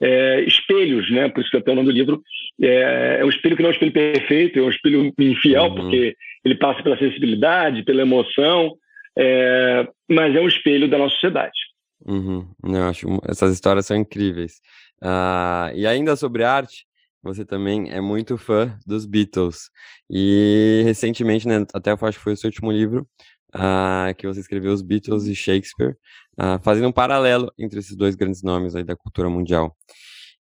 é, 0.00 0.42
espelhos, 0.42 1.10
né? 1.10 1.28
por 1.28 1.40
isso 1.40 1.50
que 1.50 1.56
eu 1.56 1.62
o 1.66 1.74
nome 1.74 1.88
do 1.88 1.92
livro. 1.92 2.22
É, 2.62 3.18
é, 3.18 3.24
um 3.24 3.28
espelho 3.28 3.56
que 3.56 3.62
não 3.62 3.70
é 3.70 3.72
um 3.72 3.74
espelho 3.74 3.92
perfeito, 3.92 4.58
é 4.60 4.62
um 4.62 4.70
espelho 4.70 5.12
infiel, 5.18 5.64
uhum. 5.64 5.74
porque 5.74 6.14
ele 6.44 6.54
passa 6.54 6.84
pela 6.84 6.98
sensibilidade, 6.98 7.82
pela 7.82 8.02
emoção, 8.02 8.76
é, 9.18 9.88
mas 10.08 10.36
é 10.36 10.40
um 10.40 10.46
espelho 10.46 10.88
da 10.88 10.98
nossa 10.98 11.14
sociedade. 11.14 11.58
Uhum. 12.06 12.46
Eu 12.62 12.84
acho 12.84 13.08
essas 13.28 13.52
histórias 13.52 13.86
são 13.86 13.96
incríveis. 13.96 14.60
Uh, 15.02 15.74
e 15.74 15.84
ainda 15.84 16.14
sobre 16.14 16.44
arte, 16.44 16.84
você 17.22 17.44
também 17.44 17.90
é 17.90 18.00
muito 18.00 18.38
fã 18.38 18.78
dos 18.86 19.06
Beatles. 19.06 19.70
E 20.10 20.82
recentemente, 20.84 21.46
né, 21.46 21.66
até 21.74 21.92
eu 21.92 21.98
acho 22.02 22.18
que 22.18 22.24
foi 22.24 22.32
o 22.32 22.36
seu 22.36 22.48
último 22.48 22.72
livro, 22.72 23.06
uh, 23.54 24.14
que 24.16 24.26
você 24.26 24.40
escreveu 24.40 24.72
Os 24.72 24.82
Beatles 24.82 25.26
e 25.26 25.34
Shakespeare, 25.34 25.96
uh, 26.38 26.62
fazendo 26.62 26.88
um 26.88 26.92
paralelo 26.92 27.52
entre 27.58 27.78
esses 27.78 27.96
dois 27.96 28.14
grandes 28.14 28.42
nomes 28.42 28.74
aí 28.74 28.84
da 28.84 28.96
cultura 28.96 29.28
mundial. 29.28 29.76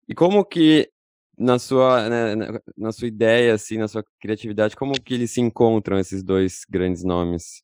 E 0.08 0.16
como 0.16 0.44
que 0.46 0.90
na 1.38 1.58
sua, 1.58 2.10
né, 2.10 2.60
na 2.78 2.92
sua 2.92 3.08
ideia, 3.08 3.54
assim, 3.54 3.78
na 3.78 3.88
sua 3.88 4.04
criatividade, 4.20 4.76
como 4.76 4.94
que 4.94 5.14
eles 5.14 5.32
se 5.32 5.40
encontram, 5.40 5.98
esses 5.98 6.22
dois 6.22 6.66
grandes 6.70 7.04
nomes? 7.04 7.64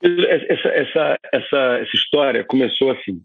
Essa, 0.00 0.68
essa, 0.68 1.18
essa, 1.32 1.78
essa 1.78 1.96
história 1.96 2.44
começou 2.44 2.90
assim. 2.90 3.22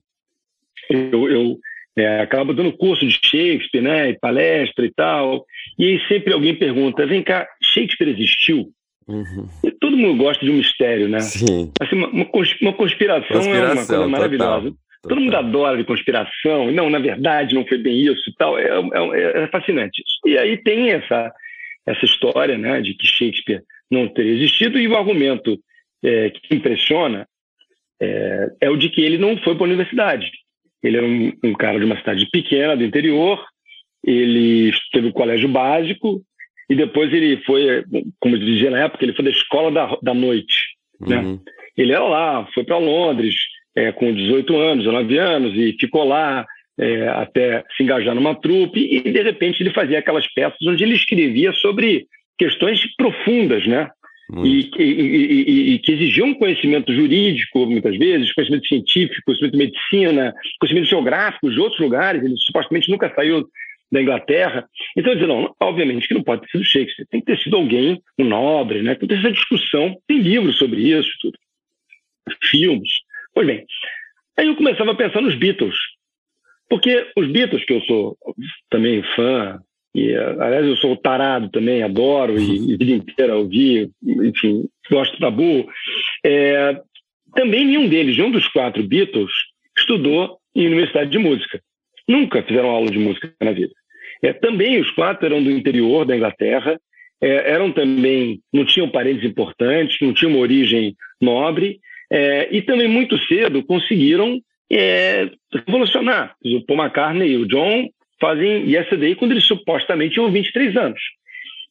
Eu, 0.89 1.29
eu 1.29 1.59
é, 1.97 2.21
acabo 2.21 2.53
dando 2.53 2.71
curso 2.77 3.05
de 3.05 3.13
Shakespeare, 3.13 3.81
né, 3.81 4.13
palestra 4.13 4.85
e 4.85 4.91
tal, 4.91 5.45
e 5.77 5.85
aí 5.85 6.07
sempre 6.07 6.33
alguém 6.33 6.55
pergunta, 6.55 7.05
vem 7.05 7.23
cá, 7.23 7.47
Shakespeare 7.61 8.09
existiu? 8.09 8.69
Uhum. 9.07 9.47
E 9.63 9.71
todo 9.71 9.97
mundo 9.97 10.23
gosta 10.23 10.45
de 10.45 10.51
um 10.51 10.57
mistério, 10.57 11.09
né? 11.09 11.19
Sim. 11.19 11.71
Assim, 11.81 11.95
uma, 11.95 12.07
uma 12.07 12.73
conspiração, 12.73 13.37
conspiração, 13.37 13.55
é 13.55 13.71
uma 13.71 13.85
coisa 13.85 14.07
maravilhosa. 14.07 14.69
Total. 14.69 14.89
Todo 15.01 15.21
mundo 15.21 15.35
adora 15.35 15.77
de 15.77 15.85
conspiração, 15.85 16.71
não, 16.71 16.89
na 16.89 16.99
verdade 16.99 17.55
não 17.55 17.65
foi 17.65 17.77
bem 17.77 18.05
isso 18.05 18.29
e 18.29 18.33
tal, 18.35 18.59
é, 18.59 18.67
é, 18.67 19.43
é, 19.43 19.47
fascinante. 19.47 20.03
E 20.25 20.37
aí 20.37 20.57
tem 20.57 20.91
essa, 20.91 21.31
essa 21.87 22.05
história 22.05 22.57
né, 22.57 22.81
de 22.81 22.93
que 22.93 23.07
Shakespeare 23.07 23.63
não 23.89 24.07
teria 24.09 24.33
existido, 24.33 24.77
e 24.77 24.87
o 24.87 24.97
argumento 24.97 25.57
é, 26.03 26.29
que 26.29 26.53
impressiona 26.53 27.27
é, 27.99 28.51
é, 28.61 28.69
o 28.69 28.77
de 28.77 28.89
que 28.89 29.01
ele 29.01 29.17
não 29.17 29.37
foi 29.37 29.55
para 29.55 29.63
a 29.63 29.67
universidade. 29.67 30.29
Ele 30.81 30.97
era 30.97 31.05
um, 31.05 31.33
um, 31.43 31.53
cara 31.53 31.79
de 31.79 31.85
uma 31.85 31.97
cidade 31.97 32.25
pequena, 32.31 32.75
do 32.75 32.83
interior, 32.83 33.43
ele 34.05 34.71
teve 34.91 35.07
o 35.07 35.13
colégio 35.13 35.49
básico, 35.49 36.21
e 36.69 36.75
depois 36.75 37.11
ele 37.11 37.37
foi, 37.45 37.83
como 38.19 38.37
dizia 38.37 38.69
na 38.69 38.83
época, 38.83 39.03
ele 39.03 39.13
foi 39.13 39.25
da 39.25 39.31
escola 39.31 39.71
da, 39.71 39.97
da 40.01 40.13
noite. 40.13 40.75
Né? 41.01 41.17
Uhum. 41.17 41.39
Ele 41.75 41.91
era 41.91 42.03
lá, 42.03 42.47
foi 42.53 42.63
para 42.63 42.77
Londres, 42.77 43.35
é, 43.75 43.91
com 43.91 44.13
18 44.13 44.55
anos, 44.57 44.85
19 44.85 45.17
anos, 45.17 45.53
e 45.55 45.75
ficou 45.79 46.03
lá 46.03 46.45
é, 46.77 47.07
até 47.09 47.63
se 47.75 47.83
engajar 47.83 48.15
numa 48.15 48.35
trupe, 48.35 48.79
e 48.79 49.01
de 49.01 49.21
repente 49.21 49.61
ele 49.61 49.73
fazia 49.73 49.99
aquelas 49.99 50.27
peças 50.33 50.59
onde 50.61 50.83
ele 50.83 50.95
escrevia 50.95 51.51
sobre 51.53 52.07
questões 52.37 52.81
profundas, 52.95 53.67
né? 53.67 53.89
E, 54.45 54.69
e, 54.77 54.83
e, 54.83 55.73
e, 55.73 55.79
que 55.79 55.91
exigiam 55.91 56.35
conhecimento 56.35 56.93
jurídico, 56.93 57.65
muitas 57.65 57.97
vezes, 57.97 58.31
conhecimento 58.31 58.67
científico, 58.67 59.23
conhecimento 59.25 59.53
de 59.53 59.57
medicina, 59.57 60.33
conhecimento 60.59 60.87
geográfico 60.87 61.49
de 61.49 61.59
outros 61.59 61.79
lugares. 61.79 62.23
Ele 62.23 62.37
supostamente 62.37 62.91
nunca 62.91 63.11
saiu 63.15 63.49
da 63.91 64.01
Inglaterra. 64.01 64.69
Então, 64.95 65.13
dizia, 65.13 65.27
não, 65.27 65.55
obviamente 65.59 66.07
que 66.07 66.13
não 66.13 66.23
pode 66.23 66.41
ter 66.41 66.51
sido 66.51 66.63
Shakespeare, 66.63 67.07
tem 67.09 67.21
que 67.21 67.25
ter 67.25 67.39
sido 67.39 67.55
alguém, 67.55 67.99
um 68.19 68.25
nobre, 68.25 68.83
né? 68.83 68.93
Tem 68.95 69.07
que 69.07 69.15
ter 69.15 69.19
essa 69.19 69.31
discussão, 69.31 69.95
tem 70.07 70.19
livros 70.19 70.57
sobre 70.57 70.81
isso, 70.81 71.09
tudo. 71.19 71.37
filmes. 72.43 72.99
Pois 73.33 73.47
bem, 73.47 73.65
aí 74.37 74.47
eu 74.47 74.55
começava 74.55 74.91
a 74.91 74.95
pensar 74.95 75.21
nos 75.21 75.35
Beatles. 75.35 75.75
Porque 76.69 77.11
os 77.17 77.27
Beatles, 77.31 77.65
que 77.65 77.73
eu 77.73 77.81
sou 77.81 78.15
também 78.69 79.01
fã, 79.15 79.59
e 79.93 80.15
aliás 80.15 80.65
eu 80.65 80.77
sou 80.77 80.95
tarado 80.95 81.49
também, 81.49 81.81
adoro 81.81 82.39
e, 82.39 82.73
a 82.73 82.77
vida 82.77 82.91
inteira 82.91 83.35
ouvi, 83.35 83.89
enfim, 84.03 84.65
gosto 84.89 85.19
da 85.19 85.31
burro, 85.31 85.67
é, 86.23 86.79
também 87.35 87.65
nenhum 87.65 87.87
deles, 87.87 88.17
nenhum 88.17 88.31
dos 88.31 88.47
quatro 88.47 88.83
Beatles, 88.83 89.31
estudou 89.77 90.37
em 90.55 90.67
universidade 90.67 91.09
de 91.09 91.17
música. 91.17 91.61
Nunca 92.07 92.43
fizeram 92.43 92.69
aula 92.69 92.89
de 92.89 92.99
música 92.99 93.31
na 93.41 93.51
vida. 93.51 93.73
É, 94.21 94.33
também 94.33 94.79
os 94.79 94.91
quatro 94.91 95.25
eram 95.25 95.43
do 95.43 95.51
interior 95.51 96.05
da 96.05 96.15
Inglaterra, 96.15 96.79
é, 97.21 97.51
eram 97.51 97.71
também, 97.71 98.41
não 98.51 98.65
tinham 98.65 98.89
parentes 98.89 99.23
importantes, 99.23 99.97
não 100.01 100.13
tinham 100.13 100.33
uma 100.33 100.41
origem 100.41 100.95
nobre, 101.21 101.79
é, 102.11 102.47
e 102.51 102.61
também 102.61 102.87
muito 102.87 103.17
cedo 103.27 103.63
conseguiram 103.63 104.41
é, 104.71 105.29
revolucionar. 105.65 106.35
O 106.43 106.65
Paul 106.65 106.79
McCartney 106.79 107.31
e 107.31 107.37
o 107.37 107.47
John 107.47 107.89
fazem 108.19 108.69
Yesterday 108.69 109.15
quando 109.15 109.31
eles 109.31 109.45
supostamente 109.45 110.13
tinham 110.13 110.31
23 110.31 110.75
anos. 110.77 110.99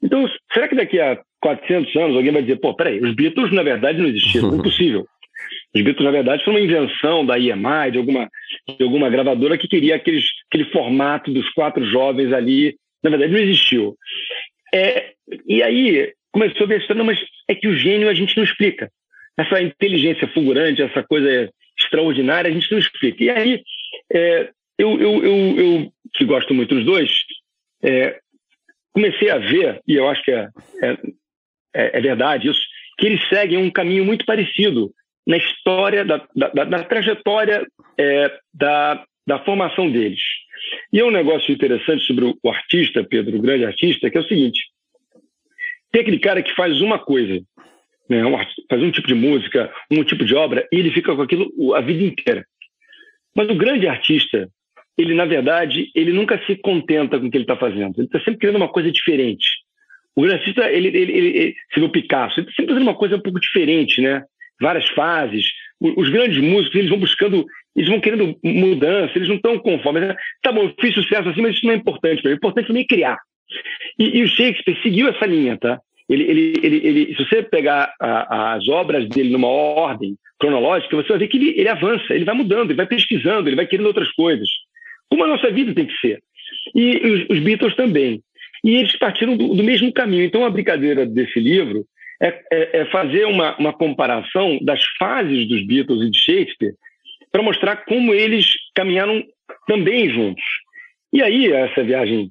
Então, 0.03 0.29
será 0.53 0.69
que 0.69 0.77
daqui 0.77 1.01
a 1.01 1.19
400 1.41 1.95
anos 1.97 2.17
alguém 2.17 2.33
vai 2.33 2.43
dizer, 2.43 2.57
pô, 2.57 2.75
peraí, 2.75 3.01
os 3.01 3.15
Beatles 3.15 3.53
na 3.53 3.63
verdade 3.63 3.99
não 3.99 4.09
existiram? 4.09 4.55
Impossível. 4.57 5.07
Os 5.75 5.83
Beatles, 5.83 6.05
na 6.05 6.11
verdade, 6.11 6.45
foram 6.45 6.59
uma 6.59 6.65
invenção 6.65 7.25
da 7.25 7.39
EMI, 7.39 7.93
de 7.93 7.99
alguma, 7.99 8.29
de 8.77 8.83
alguma 8.83 9.11
gravadora 9.11 9.59
que 9.59 9.69
queria 9.69 9.97
aqueles, 9.97 10.25
aquele 10.49 10.65
formato 10.71 11.33
dos 11.33 11.49
quatro 11.51 11.85
jovens 11.85 12.33
ali. 12.33 12.77
Na 13.03 13.11
verdade, 13.11 13.33
não 13.33 13.41
existiu. 13.41 13.97
É, 14.75 15.13
e 15.47 15.63
aí 15.63 16.13
começou 16.33 16.65
a 16.65 16.69
ver, 16.69 16.85
não, 16.95 17.05
mas 17.05 17.19
é 17.49 17.55
que 17.55 17.69
o 17.69 17.77
gênio 17.77 18.09
a 18.09 18.15
gente 18.15 18.37
não 18.37 18.45
explica 18.45 18.91
essa 19.39 19.63
inteligência 19.63 20.27
fulgurante, 20.29 20.83
essa 20.83 21.03
coisa 21.03 21.49
extraordinária, 21.79 22.51
a 22.51 22.53
gente 22.53 22.71
não 22.73 22.79
explica. 22.79 23.23
E 23.23 23.31
aí, 23.31 23.63
é, 24.13 24.51
eu, 24.79 25.01
eu, 25.01 25.25
eu, 25.25 25.59
eu, 25.59 25.93
que 26.15 26.25
gosto 26.25 26.55
muito 26.55 26.75
dos 26.75 26.85
dois, 26.85 27.11
é, 27.83 28.19
comecei 28.93 29.31
a 29.31 29.39
ver, 29.39 29.81
e 29.87 29.95
eu 29.95 30.09
acho 30.09 30.23
que 30.23 30.31
é, 30.31 30.49
é, 30.83 30.91
é, 31.75 31.99
é, 31.99 32.01
verdade 32.01 32.49
isso, 32.49 32.61
que 32.97 33.07
eles 33.07 33.29
seguem 33.29 33.59
um 33.59 33.71
caminho 33.71 34.05
muito 34.05 34.25
parecido 34.25 34.93
na 35.27 35.37
história, 35.37 36.05
da, 36.05 36.27
da, 36.35 36.65
da 36.65 36.85
trajetória 36.85 37.67
é, 37.99 38.39
da, 38.55 39.05
da 39.27 39.39
formação 39.45 39.91
deles. 39.91 40.21
E 40.93 41.01
é 41.01 41.05
um 41.05 41.11
negócio 41.11 41.53
interessante 41.53 42.05
sobre 42.05 42.25
o, 42.25 42.51
artista, 42.51 43.05
Pedro, 43.05 43.37
o 43.37 43.43
grande 43.43 43.65
artista, 43.65 44.11
que 44.11 44.17
é 44.17 44.21
o 44.21 44.27
seguinte: 44.27 44.61
tem 45.93 46.03
aquele 46.03 46.19
cara 46.19 46.43
que 46.43 46.55
faz 46.55 46.81
uma 46.81 46.99
coisa, 46.99 47.41
né, 48.09 48.25
um, 48.25 48.37
fazer 48.69 48.85
um 48.85 48.91
tipo 48.91 49.07
de 49.07 49.15
música, 49.15 49.73
um 49.91 50.03
tipo 50.03 50.25
de 50.25 50.35
obra, 50.35 50.67
e 50.73 50.77
ele 50.77 50.91
fica 50.91 51.15
com 51.15 51.23
aquilo 51.23 51.75
a 51.75 51.81
vida 51.81 52.03
inteira. 52.03 52.45
Mas 53.35 53.49
o 53.49 53.55
grande 53.55 53.87
artista, 53.87 54.49
ele 54.99 55.15
na 55.15 55.25
verdade, 55.25 55.91
ele 55.95 56.13
nunca 56.13 56.39
se 56.45 56.57
contenta 56.57 57.19
com 57.19 57.27
o 57.27 57.31
que 57.31 57.37
ele 57.37 57.45
está 57.45 57.57
fazendo. 57.57 57.95
Ele 57.97 58.07
está 58.07 58.19
sempre 58.19 58.39
criando 58.39 58.57
uma 58.57 58.69
coisa 58.69 58.91
diferente. 58.91 59.49
O 60.17 60.23
grande 60.23 60.41
artista, 60.41 60.69
ele, 60.71 60.89
ele, 60.89 60.99
ele, 60.99 61.29
ele 61.29 61.55
se 61.73 61.79
vê 61.79 61.89
Picasso, 61.89 62.41
ele 62.41 62.49
está 62.49 62.57
sempre 62.57 62.75
fazendo 62.75 62.89
uma 62.89 62.97
coisa 62.97 63.17
um 63.17 63.21
pouco 63.21 63.39
diferente, 63.39 64.01
né? 64.01 64.25
Várias 64.61 64.89
fases. 64.89 65.47
Os 65.81 66.09
grandes 66.09 66.43
músicos, 66.43 66.75
eles 66.75 66.91
vão 66.91 66.99
buscando, 66.99 67.47
eles 67.77 67.89
vão 67.89 68.01
querendo 68.01 68.37
mudança, 68.43 69.13
eles 69.15 69.29
não 69.29 69.37
estão 69.37 69.57
conformes. 69.61 70.17
Tá 70.43 70.51
bom, 70.51 70.65
eu 70.65 70.75
fiz 70.81 70.93
sucesso 70.93 71.29
assim, 71.29 71.41
mas 71.41 71.55
isso 71.55 71.65
não 71.65 71.73
é 71.73 71.77
importante 71.77 72.21
para 72.21 72.31
mim. 72.31 72.35
O 72.35 72.39
importante 72.39 72.65
para 72.67 72.75
mim 72.75 72.81
é 72.81 72.87
criar. 72.87 73.19
E, 73.97 74.19
e 74.19 74.23
o 74.25 74.29
Shakespeare 74.29 74.83
seguiu 74.83 75.09
essa 75.09 75.25
linha, 75.25 75.57
tá? 75.57 75.81
Ele, 76.09 76.25
ele, 76.25 76.53
ele, 76.63 76.77
ele, 76.77 77.15
se 77.15 77.25
você 77.25 77.43
pegar 77.43 77.95
a, 78.01 78.55
as 78.55 78.67
obras 78.69 79.09
dele 79.09 79.31
numa 79.31 79.47
ordem 79.47 80.17
cronológica, 80.41 80.97
você 80.97 81.09
vai 81.11 81.19
ver 81.19 81.29
que 81.29 81.37
ele, 81.37 81.55
ele 81.57 81.69
avança, 81.69 82.13
ele 82.15 82.25
vai 82.25 82.35
mudando, 82.35 82.71
ele 82.71 82.77
vai 82.77 82.87
pesquisando, 82.87 83.49
ele 83.49 83.57
vai 83.57 83.67
querendo 83.67 83.87
outras 83.87 84.11
coisas. 84.13 84.49
Como 85.11 85.25
a 85.25 85.27
nossa 85.27 85.51
vida 85.51 85.75
tem 85.75 85.87
que 85.87 85.99
ser. 85.99 86.23
E 86.75 86.97
os, 86.97 87.37
os 87.37 87.41
Beatles 87.41 87.75
também. 87.75 88.23
E 88.65 88.77
eles 88.77 88.97
partiram 88.97 89.37
do, 89.37 89.55
do, 89.55 89.63
mesmo 89.63 89.93
caminho. 89.93 90.25
Então, 90.25 90.45
a 90.45 90.51
brincadeira 90.51 91.07
desse 91.07 91.39
livro 91.39 91.85
é, 92.21 92.29
é, 92.53 92.81
é 92.81 92.85
fazer 92.87 93.25
uma, 93.27 93.57
uma 93.59 93.73
comparação 93.73 94.59
das 94.63 94.83
fases 94.99 95.49
dos 95.49 95.65
Beatles 95.67 96.03
e 96.03 96.11
de 96.11 96.19
Shakespeare 96.19 96.75
para 97.31 97.43
mostrar 97.43 97.77
como 97.85 98.13
eles 98.13 98.55
caminharam 98.75 99.23
também 99.67 100.11
juntos. 100.11 100.45
E 101.13 101.23
aí, 101.23 101.53
essa 101.53 101.83
viagem 101.83 102.31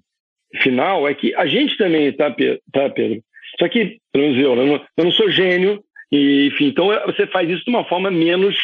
final 0.62 1.08
é 1.08 1.14
que 1.14 1.34
a 1.36 1.46
gente 1.46 1.78
também, 1.78 2.12
tá, 2.12 2.36
tá 2.72 2.90
Pedro? 2.90 3.22
Só 3.60 3.68
que, 3.68 3.98
pelo 4.12 4.26
menos 4.26 4.44
eu, 4.44 4.56
né, 4.56 4.86
eu 4.98 5.04
não 5.04 5.12
sou 5.12 5.30
gênio, 5.32 5.84
e, 6.12 6.48
enfim, 6.48 6.68
então 6.68 6.88
você 7.06 7.28
faz 7.28 7.50
isso 7.50 7.64
de 7.64 7.70
uma 7.70 7.84
forma 7.86 8.10
menos 8.10 8.56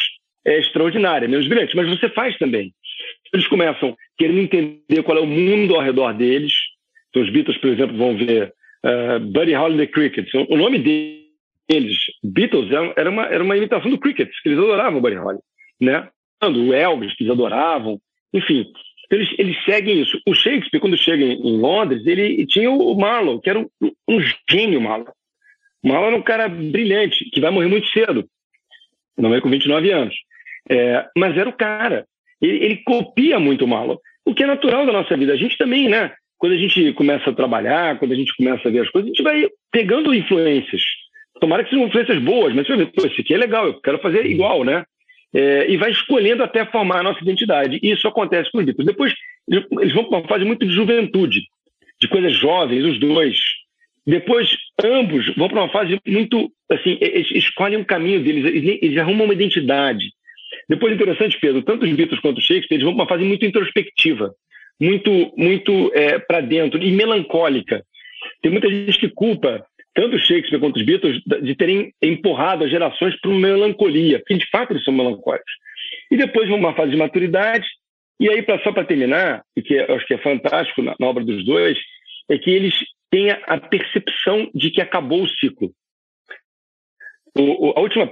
é, 0.46 0.58
extraordinária, 0.58 1.28
menos 1.28 1.46
brilhante, 1.46 1.76
mas 1.76 1.88
você 1.88 2.08
faz 2.08 2.36
também. 2.38 2.72
Eles 3.32 3.46
começam 3.46 3.96
querendo 4.16 4.40
entender 4.40 5.02
qual 5.02 5.18
é 5.18 5.20
o 5.20 5.26
mundo 5.26 5.74
ao 5.74 5.82
redor 5.82 6.12
deles. 6.12 6.52
Então, 7.10 7.22
os 7.22 7.30
Beatles, 7.30 7.58
por 7.58 7.70
exemplo, 7.70 7.96
vão 7.96 8.16
ver 8.16 8.52
uh, 8.84 9.20
Buddy 9.20 9.54
Holly 9.54 9.76
the 9.78 9.86
Cricket. 9.86 10.28
O 10.48 10.56
nome 10.56 10.78
dele 10.78 11.24
eles, 11.68 11.96
Beatles, 12.22 12.70
era 12.96 13.10
uma, 13.10 13.26
era 13.26 13.42
uma 13.42 13.56
imitação 13.56 13.90
do 13.90 13.98
Cricket, 13.98 14.30
que 14.42 14.48
eles 14.48 14.58
adoravam 14.58 14.98
o 14.98 15.00
Buddy 15.00 15.16
Holly, 15.16 15.38
né? 15.80 16.08
O 16.42 16.74
Elvis, 16.74 17.14
que 17.14 17.24
eles 17.24 17.32
adoravam, 17.32 17.98
enfim. 18.32 18.66
Eles, 19.10 19.28
eles 19.38 19.64
seguem 19.64 20.00
isso. 20.00 20.20
O 20.26 20.34
Shakespeare, 20.34 20.80
quando 20.80 20.96
chega 20.96 21.24
em, 21.24 21.40
em 21.40 21.58
Londres, 21.58 22.06
ele 22.06 22.44
tinha 22.46 22.70
o 22.70 22.94
Marlowe, 22.94 23.40
que 23.40 23.48
era 23.48 23.58
um, 23.58 23.68
um 24.08 24.20
gênio, 24.48 24.80
Marlowe. 24.80 25.12
Marlowe 25.82 26.08
era 26.08 26.16
um 26.16 26.22
cara 26.22 26.48
brilhante, 26.48 27.24
que 27.30 27.40
vai 27.40 27.50
morrer 27.50 27.68
muito 27.68 27.88
cedo. 27.88 28.28
Não 29.16 29.34
é 29.34 29.40
com 29.40 29.48
29 29.48 29.90
anos. 29.90 30.14
É, 30.68 31.06
mas 31.16 31.36
era 31.36 31.48
o 31.48 31.52
cara. 31.52 32.06
Ele, 32.44 32.64
ele 32.64 32.76
copia 32.84 33.38
muito 33.40 33.64
o 33.64 33.68
Marlowe, 33.68 33.98
o 34.24 34.34
que 34.34 34.42
é 34.42 34.46
natural 34.46 34.84
da 34.84 34.92
nossa 34.92 35.16
vida. 35.16 35.32
A 35.32 35.36
gente 35.36 35.56
também, 35.56 35.88
né? 35.88 36.12
Quando 36.38 36.52
a 36.52 36.58
gente 36.58 36.92
começa 36.92 37.30
a 37.30 37.34
trabalhar, 37.34 37.98
quando 37.98 38.12
a 38.12 38.16
gente 38.16 38.36
começa 38.36 38.68
a 38.68 38.70
ver 38.70 38.80
as 38.80 38.90
coisas, 38.90 39.10
a 39.10 39.14
gente 39.14 39.22
vai 39.22 39.48
pegando 39.72 40.14
influências. 40.14 40.82
Tomara 41.40 41.64
que 41.64 41.70
sejam 41.70 41.86
influências 41.86 42.18
boas, 42.18 42.54
mas 42.54 42.66
você 42.66 42.76
vai 42.76 42.84
ver, 42.84 42.92
pô, 42.92 43.06
isso 43.06 43.20
aqui 43.20 43.34
é 43.34 43.38
legal, 43.38 43.66
eu 43.66 43.80
quero 43.80 43.98
fazer 43.98 44.26
igual, 44.26 44.62
né? 44.62 44.84
É, 45.34 45.70
e 45.70 45.76
vai 45.76 45.90
escolhendo 45.90 46.42
até 46.42 46.64
formar 46.66 47.00
a 47.00 47.02
nossa 47.02 47.20
identidade. 47.20 47.80
E 47.82 47.90
isso 47.90 48.06
acontece 48.06 48.50
com 48.52 48.58
os 48.58 48.64
Beatles. 48.64 48.86
Depois, 48.86 49.14
eles 49.48 49.92
vão 49.92 50.04
para 50.04 50.18
uma 50.18 50.28
fase 50.28 50.44
muito 50.44 50.66
de 50.66 50.72
juventude, 50.72 51.40
de 52.00 52.08
coisas 52.08 52.34
jovens, 52.34 52.84
os 52.84 53.00
dois. 53.00 53.38
Depois, 54.06 54.54
ambos 54.84 55.34
vão 55.34 55.48
para 55.48 55.62
uma 55.62 55.70
fase 55.70 55.98
muito. 56.06 56.52
Assim, 56.70 56.98
eles 57.00 57.30
escolhem 57.32 57.78
um 57.78 57.84
caminho 57.84 58.22
deles, 58.22 58.44
eles, 58.44 58.78
eles 58.82 58.98
arrumam 58.98 59.24
uma 59.24 59.34
identidade. 59.34 60.04
Depois, 60.68 60.94
interessante, 60.94 61.38
Pedro, 61.40 61.62
tanto 61.62 61.84
os 61.84 61.92
Beatles 61.92 62.20
quanto 62.20 62.38
o 62.38 62.42
Shakespeare, 62.42 62.76
eles 62.76 62.84
vão 62.84 62.94
para 62.94 63.02
uma 63.02 63.08
fase 63.08 63.24
muito 63.24 63.44
introspectiva, 63.44 64.34
muito, 64.80 65.32
muito 65.36 65.90
é, 65.94 66.18
para 66.18 66.40
dentro 66.40 66.82
e 66.82 66.90
melancólica. 66.90 67.84
Tem 68.42 68.50
muita 68.50 68.68
gente 68.68 68.98
que 68.98 69.08
culpa 69.08 69.64
tanto 69.94 70.18
Shakespeare 70.18 70.58
quanto 70.58 70.76
os 70.76 70.84
Beatles, 70.84 71.22
de 71.24 71.54
terem 71.54 71.94
empurrado 72.02 72.64
as 72.64 72.70
gerações 72.70 73.18
para 73.20 73.30
uma 73.30 73.38
melancolia, 73.38 74.18
porque 74.18 74.34
de 74.34 74.50
fato 74.50 74.72
eles 74.72 74.84
são 74.84 74.92
melancólicos. 74.92 75.52
E 76.10 76.16
depois 76.16 76.48
vão 76.48 76.58
uma 76.58 76.74
fase 76.74 76.90
de 76.90 76.96
maturidade, 76.96 77.66
e 78.18 78.28
aí, 78.28 78.44
só 78.62 78.72
para 78.72 78.84
terminar, 78.84 79.44
e 79.56 79.62
que 79.62 79.74
eu 79.74 79.94
acho 79.94 80.06
que 80.06 80.14
é 80.14 80.18
fantástico 80.18 80.82
na, 80.82 80.94
na, 80.98 81.06
obra 81.06 81.24
dos 81.24 81.44
dois, 81.44 81.78
é 82.28 82.38
que 82.38 82.50
eles 82.50 82.74
têm 83.10 83.30
a, 83.30 83.40
a 83.46 83.58
percepção 83.60 84.50
de 84.54 84.70
que 84.70 84.80
acabou 84.80 85.22
o 85.22 85.28
ciclo. 85.28 85.72
O, 87.36 87.68
o, 87.68 87.74
a 87.76 87.80
última 87.80 88.10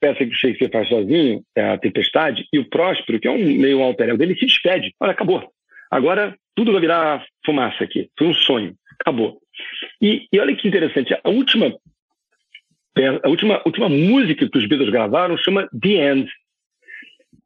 peça 0.00 0.24
que 0.24 0.30
o 0.30 0.34
Shakespeare 0.34 0.70
faz 0.70 0.88
sozinho 0.88 1.42
é 1.56 1.70
a 1.70 1.78
Tempestade, 1.78 2.46
e 2.52 2.58
o 2.58 2.68
Próspero, 2.68 3.20
que 3.20 3.28
é 3.28 3.30
um 3.30 3.38
meio 3.38 3.82
alter 3.82 4.08
ego 4.08 4.18
dele, 4.18 4.34
se 4.34 4.46
despede. 4.46 4.94
Olha, 5.00 5.12
acabou. 5.12 5.50
Agora 5.90 6.36
tudo 6.54 6.72
vai 6.72 6.80
virar 6.80 7.24
fumaça 7.44 7.84
aqui. 7.84 8.10
Foi 8.18 8.26
um 8.26 8.34
sonho. 8.34 8.74
Acabou. 9.00 9.40
E, 10.00 10.26
e 10.32 10.40
olha 10.40 10.54
que 10.54 10.66
interessante, 10.66 11.14
a 11.22 11.28
última, 11.28 11.72
a 13.22 13.28
última, 13.28 13.62
última 13.64 13.88
música 13.88 14.48
que 14.48 14.58
os 14.58 14.66
Beatles 14.66 14.90
gravaram 14.90 15.36
chama 15.36 15.68
The 15.80 16.12
End. 16.12 16.30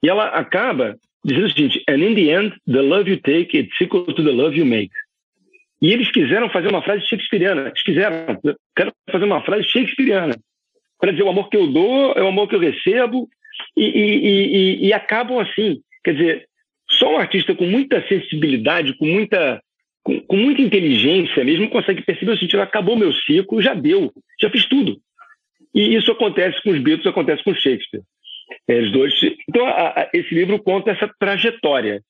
E 0.03 0.09
ela 0.09 0.29
acaba 0.29 0.97
dizendo 1.25 1.47
o 1.47 1.51
seguinte: 1.51 1.85
And 1.89 1.99
in 1.99 2.15
the 2.15 2.31
end, 2.31 2.57
the 2.67 2.81
love 2.81 3.11
you 3.11 3.21
take 3.21 3.57
is 3.57 3.69
equal 3.81 4.05
to 4.05 4.25
the 4.25 4.33
love 4.33 4.57
you 4.57 4.67
make. 4.67 4.93
E 5.81 5.93
eles 5.93 6.11
quiseram 6.11 6.49
fazer 6.49 6.69
uma 6.69 6.83
frase 6.83 7.07
shakespeariana. 7.07 7.69
Eles 7.69 7.83
quiseram. 7.83 8.41
Quero 8.77 8.93
fazer 9.11 9.25
uma 9.25 9.43
frase 9.43 9.65
shakespeariana. 9.65 10.35
Para 11.03 11.11
dizer, 11.11 11.25
o 11.25 11.29
amor 11.29 11.49
que 11.49 11.57
eu 11.57 11.67
dou 11.67 12.13
é 12.13 12.23
o 12.23 12.29
amor 12.29 12.49
que 12.49 12.55
eu 12.55 12.61
recebo. 12.61 13.29
E, 13.77 13.85
e, 13.85 14.27
e, 14.85 14.87
e 14.87 14.93
acabam 14.93 15.41
assim. 15.41 15.81
Quer 16.05 16.15
dizer, 16.15 16.49
só 16.89 17.13
um 17.13 17.19
artista 17.19 17.57
com 17.57 17.67
muita 17.67 18.07
sensibilidade, 18.07 18.97
com 18.97 19.07
muita 19.07 19.61
com, 20.05 20.21
com, 20.21 20.37
muita 20.37 20.63
inteligência 20.63 21.45
mesmo, 21.45 21.69
consegue 21.71 22.03
perceber 22.03 22.33
o 22.33 22.39
sentido, 22.39 22.61
acabou 22.61 22.97
meu 22.97 23.13
ciclo, 23.13 23.61
já 23.61 23.75
deu, 23.75 24.13
já 24.41 24.49
fiz 24.49 24.65
tudo. 24.67 25.01
E 25.75 25.95
isso 25.97 26.11
acontece 26.13 26.63
com 26.63 26.71
os 26.71 26.79
Beatles, 26.79 27.07
acontece 27.07 27.43
com 27.43 27.55
Shakespeare. 27.55 28.03
Eles 28.69 28.93
dois. 28.93 29.13
Então, 29.49 29.67
a, 29.67 29.89
a, 29.89 30.11
esse 30.13 30.33
livro 30.35 30.63
conta 30.63 30.91
essa 30.91 31.11
trajetória, 31.19 32.01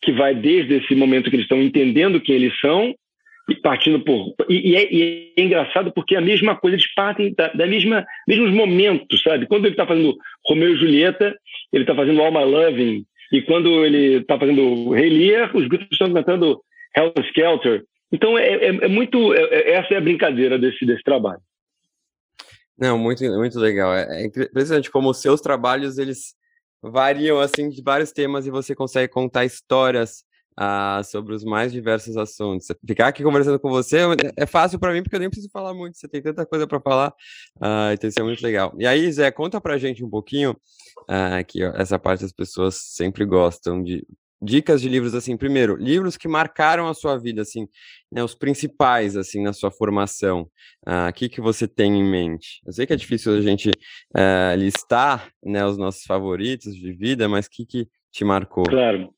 que 0.00 0.12
vai 0.12 0.34
desde 0.34 0.76
esse 0.76 0.94
momento 0.94 1.28
que 1.28 1.36
eles 1.36 1.44
estão 1.44 1.60
entendendo 1.60 2.20
quem 2.20 2.36
eles 2.36 2.58
são, 2.60 2.94
e 3.48 3.56
partindo 3.56 4.00
por. 4.00 4.34
E, 4.48 4.70
e, 4.70 4.76
é, 4.76 4.92
e 4.92 5.32
é, 5.36 5.42
engraçado 5.42 5.92
porque 5.92 6.14
é 6.14 6.18
a 6.18 6.22
mesma 6.22 6.56
coisa, 6.56 6.76
eles 6.76 6.94
partem 6.94 7.34
da, 7.34 7.48
da 7.48 7.66
mesma, 7.66 8.04
mesmos 8.26 8.50
momentos, 8.52 9.22
sabe? 9.22 9.46
Quando 9.46 9.64
ele 9.66 9.74
está 9.74 9.86
fazendo 9.86 10.16
Romeu 10.44 10.74
e 10.74 10.76
Julieta, 10.76 11.36
ele 11.72 11.84
está 11.84 11.94
fazendo 11.94 12.20
Alma 12.20 12.44
Loving, 12.44 13.04
e 13.32 13.40
quando 13.40 13.84
ele 13.84 14.18
está 14.18 14.38
fazendo 14.38 14.90
Rei 14.90 15.08
Lear, 15.08 15.56
os 15.56 15.66
Beatles 15.66 15.88
estão 15.90 16.12
cantando 16.12 16.60
Hell 16.94 17.14
Skelter. 17.28 17.82
Então, 18.12 18.36
é, 18.36 18.46
é, 18.46 18.66
é 18.66 18.88
muito. 18.88 19.32
É, 19.32 19.42
é, 19.42 19.72
essa 19.72 19.94
é 19.94 19.96
a 19.96 20.02
brincadeira 20.02 20.58
desse, 20.58 20.84
desse 20.84 21.02
trabalho. 21.02 21.40
Não, 22.78 22.98
muito, 22.98 23.24
muito 23.38 23.58
legal. 23.58 23.94
É, 23.94 24.22
é 24.22 24.26
impressionante 24.26 24.90
como 24.90 25.08
os 25.08 25.22
seus 25.22 25.40
trabalhos 25.40 25.96
eles 25.96 26.34
variam 26.82 27.40
assim 27.40 27.70
de 27.70 27.82
vários 27.82 28.12
temas 28.12 28.46
e 28.46 28.50
você 28.50 28.74
consegue 28.74 29.10
contar 29.10 29.46
histórias 29.46 30.24
ah, 30.56 31.02
sobre 31.04 31.34
os 31.34 31.44
mais 31.44 31.72
diversos 31.72 32.16
assuntos. 32.16 32.66
Ficar 32.86 33.08
aqui 33.08 33.22
conversando 33.22 33.58
com 33.58 33.70
você 33.70 33.98
é, 33.98 34.42
é 34.42 34.46
fácil 34.46 34.78
para 34.78 34.92
mim 34.92 35.02
porque 35.02 35.16
eu 35.16 35.20
nem 35.20 35.30
preciso 35.30 35.50
falar 35.52 35.74
muito. 35.74 35.96
Você 35.96 36.08
tem 36.08 36.22
tanta 36.22 36.44
coisa 36.46 36.66
para 36.66 36.80
falar, 36.80 37.14
ah, 37.60 37.90
então 37.92 38.08
isso 38.08 38.20
é 38.20 38.22
muito 38.22 38.42
legal. 38.42 38.74
E 38.78 38.86
aí, 38.86 39.10
Zé, 39.12 39.30
conta 39.30 39.60
para 39.60 39.78
gente 39.78 40.04
um 40.04 40.10
pouquinho 40.10 40.56
ah, 41.08 41.42
que 41.42 41.62
essa 41.62 41.98
parte 41.98 42.24
as 42.24 42.32
pessoas 42.32 42.76
sempre 42.76 43.24
gostam 43.24 43.82
de 43.82 44.06
dicas 44.42 44.82
de 44.82 44.88
livros 44.88 45.14
assim 45.14 45.36
primeiro 45.36 45.76
livros 45.76 46.16
que 46.16 46.26
marcaram 46.26 46.88
a 46.88 46.94
sua 46.94 47.16
vida 47.16 47.42
assim 47.42 47.68
né, 48.10 48.24
os 48.24 48.34
principais 48.34 49.16
assim 49.16 49.40
na 49.40 49.52
sua 49.52 49.70
formação 49.70 50.50
ah, 50.84 51.06
o 51.06 51.10
uh, 51.10 51.12
que 51.12 51.28
que 51.28 51.40
você 51.40 51.68
tem 51.68 51.96
em 52.00 52.04
mente 52.04 52.60
eu 52.66 52.72
sei 52.72 52.84
que 52.84 52.92
é 52.92 52.96
difícil 52.96 53.36
a 53.36 53.40
gente 53.40 53.70
uh, 53.70 54.56
listar 54.58 55.30
né 55.44 55.64
os 55.64 55.78
nossos 55.78 56.02
favoritos 56.02 56.74
de 56.74 56.92
vida 56.92 57.28
mas 57.28 57.46
o 57.46 57.50
que 57.50 57.64
que 57.64 57.88
te 58.10 58.24
marcou 58.24 58.64
claro 58.64 59.14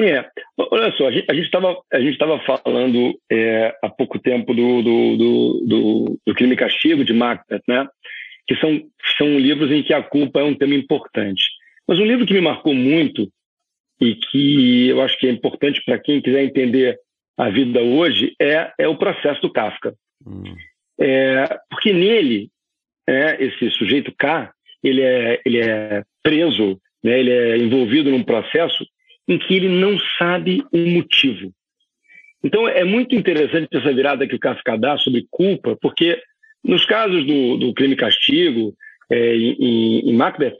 é 0.00 0.28
olha 0.58 0.92
só 0.96 1.08
a 1.08 1.12
gente 1.12 1.44
estava 1.44 1.76
a 1.92 2.00
gente 2.00 2.12
estava 2.12 2.40
falando 2.40 3.18
é, 3.30 3.72
há 3.82 3.88
pouco 3.88 4.18
tempo 4.18 4.52
do 4.52 4.82
do, 4.82 5.16
do, 5.16 5.66
do, 5.66 6.20
do 6.26 6.34
crime 6.34 6.54
e 6.54 6.56
castigo 6.56 7.04
de 7.04 7.12
Macbeth 7.12 7.62
né 7.68 7.86
que 8.46 8.56
são 8.56 8.82
são 9.16 9.38
livros 9.38 9.70
em 9.70 9.82
que 9.82 9.94
a 9.94 10.02
culpa 10.02 10.40
é 10.40 10.44
um 10.44 10.54
tema 10.54 10.74
importante 10.74 11.44
mas 11.86 11.98
um 11.98 12.04
livro 12.04 12.26
que 12.26 12.34
me 12.34 12.40
marcou 12.40 12.74
muito 12.74 13.30
e 14.00 14.14
que 14.14 14.88
eu 14.88 15.00
acho 15.02 15.18
que 15.18 15.26
é 15.26 15.30
importante 15.30 15.82
para 15.84 15.98
quem 15.98 16.20
quiser 16.20 16.42
entender 16.42 16.98
a 17.36 17.50
vida 17.50 17.80
hoje 17.80 18.34
é, 18.40 18.72
é 18.78 18.88
o 18.88 18.96
processo 18.96 19.40
do 19.40 19.52
Kafka. 19.52 19.94
Hum. 20.26 20.56
É, 21.00 21.58
porque 21.68 21.92
nele, 21.92 22.48
é, 23.08 23.44
esse 23.44 23.70
sujeito 23.70 24.14
K, 24.16 24.52
ele 24.82 25.02
é, 25.02 25.40
ele 25.44 25.60
é 25.60 26.02
preso, 26.22 26.80
né, 27.02 27.18
ele 27.18 27.30
é 27.30 27.56
envolvido 27.56 28.10
num 28.10 28.22
processo 28.22 28.86
em 29.28 29.38
que 29.38 29.54
ele 29.54 29.68
não 29.68 29.98
sabe 30.18 30.62
o 30.72 30.78
motivo. 30.78 31.52
Então 32.42 32.68
é 32.68 32.84
muito 32.84 33.14
interessante 33.14 33.68
essa 33.72 33.92
virada 33.92 34.26
que 34.26 34.34
o 34.34 34.38
Kafka 34.38 34.76
dá 34.76 34.98
sobre 34.98 35.26
culpa, 35.30 35.76
porque 35.80 36.20
nos 36.62 36.84
casos 36.84 37.26
do, 37.26 37.56
do 37.56 37.74
crime 37.74 37.94
e 37.94 37.96
castigo, 37.96 38.74
é, 39.10 39.36
em, 39.36 40.10
em 40.10 40.14
Macbeth, 40.14 40.56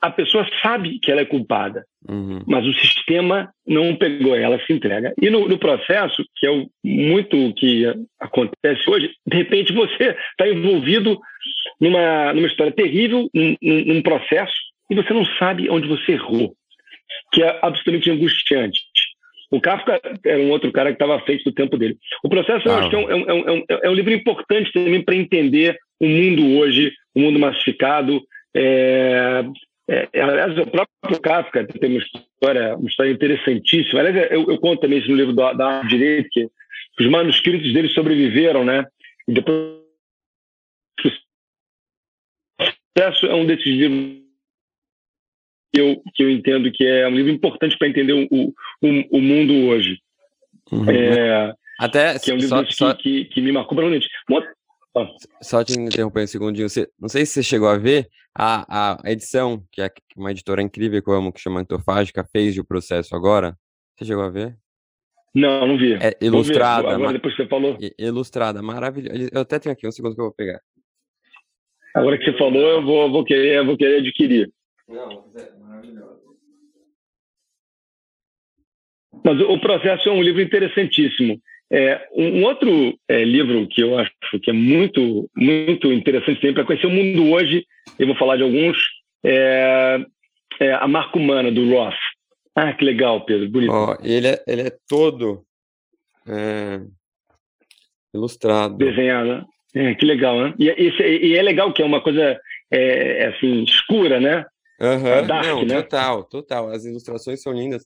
a 0.00 0.10
pessoa 0.10 0.46
sabe 0.62 0.98
que 1.00 1.10
ela 1.10 1.22
é 1.22 1.24
culpada, 1.24 1.84
uhum. 2.08 2.42
mas 2.46 2.66
o 2.66 2.72
sistema 2.74 3.50
não 3.66 3.96
pegou, 3.96 4.36
ela 4.36 4.60
se 4.64 4.72
entrega. 4.72 5.12
E 5.20 5.30
no, 5.30 5.48
no 5.48 5.58
processo, 5.58 6.24
que 6.36 6.46
é 6.46 6.50
o, 6.50 6.68
muito 6.84 7.36
o 7.36 7.54
que 7.54 7.84
acontece 8.20 8.88
hoje, 8.88 9.10
de 9.26 9.36
repente 9.36 9.72
você 9.72 10.16
está 10.30 10.48
envolvido 10.48 11.18
numa, 11.80 12.32
numa 12.34 12.46
história 12.46 12.72
terrível, 12.72 13.28
num, 13.34 13.56
num, 13.60 14.02
processo, 14.02 14.54
e 14.90 14.94
você 14.94 15.12
não 15.12 15.24
sabe 15.38 15.68
onde 15.70 15.88
você 15.88 16.12
errou, 16.12 16.54
que 17.32 17.42
é 17.42 17.58
absolutamente 17.62 18.10
angustiante. 18.10 18.80
O 19.50 19.60
Kafka 19.60 20.00
era 20.24 20.40
um 20.40 20.50
outro 20.50 20.72
cara 20.72 20.90
que 20.90 20.96
estava 20.96 21.16
à 21.16 21.20
frente 21.20 21.44
do 21.44 21.52
tempo 21.52 21.76
dele. 21.78 21.96
O 22.24 22.28
processo, 22.28 22.68
ah. 22.68 22.88
é 22.92 22.96
um, 22.96 23.10
é 23.10 23.14
um, 23.14 23.30
é 23.30 23.52
um, 23.52 23.64
é 23.84 23.90
um 23.90 23.94
livro 23.94 24.12
importante 24.12 24.72
também 24.72 25.02
para 25.02 25.14
entender 25.14 25.78
o 26.00 26.06
mundo 26.06 26.58
hoje, 26.58 26.92
o 27.14 27.20
mundo 27.20 27.38
massificado, 27.38 28.20
é, 28.54 29.44
é, 29.88 30.08
é, 30.12 30.20
aliás, 30.20 30.58
o 30.58 30.66
próprio 30.66 31.20
Kafka 31.20 31.64
tem 31.64 31.90
uma 31.90 32.00
história, 32.00 32.76
uma 32.76 32.88
história 32.88 33.10
interessantíssima. 33.10 34.00
Aliás, 34.00 34.32
eu, 34.32 34.50
eu 34.50 34.58
conto 34.58 34.80
também 34.80 34.98
isso 34.98 35.10
no 35.10 35.16
livro 35.16 35.32
da, 35.32 35.52
da 35.52 35.82
Direito, 35.82 36.28
que 36.30 36.50
os 36.98 37.06
manuscritos 37.06 37.72
dele 37.72 37.88
sobreviveram, 37.88 38.64
né? 38.64 38.84
E 39.28 39.32
depois. 39.32 39.76
O 42.58 42.64
processo 42.96 43.26
é 43.26 43.34
um 43.34 43.46
desses 43.46 43.66
livros 43.66 44.25
que 45.72 45.80
eu, 45.80 46.02
que 46.14 46.22
eu 46.22 46.30
entendo 46.30 46.70
que 46.72 46.84
é 46.86 47.06
um 47.08 47.14
livro 47.14 47.30
importante 47.30 47.76
para 47.78 47.88
entender 47.88 48.12
o, 48.12 48.26
o, 48.30 48.52
o, 49.10 49.20
mundo 49.20 49.68
hoje. 49.68 49.98
Uhum. 50.70 50.90
É, 50.90 51.52
Até 51.78 52.18
que 52.18 52.30
é 52.30 52.34
um 52.34 52.38
livro 52.38 52.56
só, 52.56 52.64
que, 52.64 52.74
só... 52.74 52.94
que, 52.94 53.24
que, 53.26 53.40
me 53.40 53.52
marcou 53.52 53.76
profundamente. 53.76 54.08
Só 55.42 55.62
te 55.62 55.78
interromper 55.78 56.24
um 56.24 56.26
segundinho. 56.26 56.68
Você, 56.68 56.88
não 56.98 57.08
sei 57.08 57.26
se 57.26 57.34
você 57.34 57.42
chegou 57.42 57.68
a 57.68 57.76
ver 57.76 58.08
a, 58.34 58.98
a 59.04 59.10
edição, 59.12 59.62
que 59.70 59.82
é 59.82 59.90
uma 60.16 60.30
editora 60.30 60.62
incrível 60.62 61.02
que 61.02 61.10
eu 61.10 61.14
amo, 61.14 61.32
que 61.32 61.40
chama 61.40 61.60
Antofágica, 61.60 62.26
fez 62.32 62.54
de 62.54 62.60
o 62.60 62.64
processo 62.64 63.14
agora. 63.14 63.56
Você 63.96 64.06
chegou 64.06 64.24
a 64.24 64.30
ver? 64.30 64.56
Não, 65.34 65.66
não 65.66 65.76
vi. 65.76 65.94
É 65.94 66.16
ilustrada. 66.20 66.94
Agora, 66.94 67.12
depois 67.12 67.36
que 67.36 67.42
você 67.42 67.48
falou. 67.48 67.76
Ilustrada, 67.98 68.62
maravilhosa. 68.62 69.28
Eu 69.30 69.42
até 69.42 69.58
tenho 69.58 69.74
aqui 69.74 69.86
um 69.86 69.92
segundo 69.92 70.14
que 70.14 70.20
eu 70.20 70.26
vou 70.26 70.34
pegar. 70.34 70.60
Agora 71.94 72.18
que 72.18 72.24
você 72.24 72.36
falou, 72.36 72.60
eu 72.60 72.82
vou, 72.82 73.10
vou, 73.10 73.24
querer, 73.24 73.64
vou 73.64 73.76
querer 73.76 74.00
adquirir. 74.00 74.50
Não, 74.88 75.24
é 75.36 75.58
maravilhoso. 75.58 76.36
Mas 79.24 79.40
o 79.40 79.58
processo 79.58 80.08
é 80.08 80.12
um 80.12 80.22
livro 80.22 80.40
interessantíssimo. 80.40 81.40
É, 81.70 82.08
um 82.12 82.44
outro 82.44 82.96
é, 83.08 83.24
livro 83.24 83.66
que 83.66 83.80
eu 83.80 83.98
acho 83.98 84.12
que 84.40 84.50
é 84.50 84.52
muito, 84.52 85.28
muito 85.36 85.92
interessante 85.92 86.40
sempre 86.40 86.54
para 86.54 86.64
conhecer 86.64 86.86
o 86.86 86.90
mundo 86.90 87.32
hoje, 87.32 87.66
eu 87.98 88.06
vou 88.06 88.16
falar 88.16 88.36
de 88.36 88.44
alguns, 88.44 88.78
é, 89.24 89.98
é 90.60 90.72
A 90.74 90.86
Marca 90.86 91.18
Humana, 91.18 91.50
do 91.50 91.68
Roth. 91.68 91.94
Ah, 92.54 92.72
que 92.72 92.84
legal, 92.84 93.24
Pedro, 93.24 93.48
bonito. 93.48 93.72
Oh, 93.72 93.96
ele, 94.02 94.28
é, 94.28 94.44
ele 94.46 94.62
é 94.62 94.72
todo 94.88 95.44
é, 96.28 96.80
ilustrado. 98.14 98.76
Desenhado, 98.76 99.28
né? 99.28 99.44
É, 99.74 99.94
que 99.94 100.06
legal, 100.06 100.40
né? 100.40 100.54
E, 100.58 100.68
esse, 100.68 101.02
e, 101.02 101.36
é 101.36 101.42
legal 101.42 101.72
que 101.72 101.82
é 101.82 101.84
uma 101.84 102.00
coisa 102.00 102.40
é, 102.70 103.26
assim, 103.26 103.64
escura, 103.64 104.20
né? 104.20 104.46
Uhum. 104.80 105.26
Dark, 105.26 105.46
Não, 105.46 105.64
né? 105.64 105.82
total, 105.82 106.24
total. 106.24 106.68
As 106.70 106.84
ilustrações 106.84 107.42
são 107.42 107.52
lindas. 107.52 107.84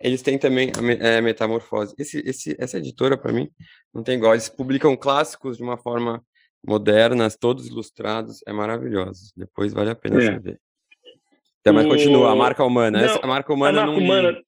Eles 0.00 0.20
têm 0.22 0.38
também 0.38 0.70
a 0.76 1.06
é, 1.06 1.20
Metamorfose. 1.20 1.94
Esse, 1.98 2.18
esse, 2.26 2.54
essa 2.58 2.78
editora, 2.78 3.16
para 3.16 3.32
mim, 3.32 3.48
não 3.94 4.02
tem 4.02 4.16
igual. 4.16 4.34
Eles 4.34 4.48
publicam 4.48 4.94
clássicos 4.96 5.56
de 5.56 5.62
uma 5.62 5.78
forma 5.78 6.22
moderna, 6.66 7.28
todos 7.30 7.66
ilustrados. 7.66 8.40
É 8.46 8.52
maravilhoso. 8.52 9.32
Depois 9.36 9.72
vale 9.72 9.90
a 9.90 9.94
pena 9.94 10.22
é. 10.22 10.38
ver. 10.38 10.60
Então, 11.60 11.72
mas 11.72 11.86
o... 11.86 11.88
continua, 11.88 12.32
a 12.32 12.36
marca 12.36 12.62
humana. 12.62 12.98
Não, 12.98 13.06
Essa, 13.06 13.20
a 13.22 13.26
marca 13.26 13.52
humana 13.52 13.82
a 13.82 13.86
marca 13.86 13.98
não 13.98 14.04
humana, 14.04 14.38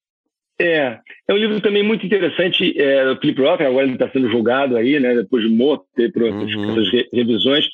é, 0.61 0.99
é 1.29 1.33
um 1.33 1.37
livro 1.37 1.61
também 1.61 1.85
muito 1.85 2.05
interessante 2.05 2.75
é, 2.81 3.05
do 3.05 3.21
Philip 3.21 3.41
Roth, 3.41 3.61
agora 3.61 3.85
ele 3.85 3.93
está 3.93 4.11
sendo 4.11 4.29
julgado 4.29 4.77
aí, 4.77 4.99
né, 4.99 5.15
depois 5.15 5.45
de 5.45 5.51
morto, 5.51 5.87
por 6.13 6.27
essas, 6.27 6.55
uhum. 6.55 6.73
essas 6.73 7.09
revisões. 7.13 7.69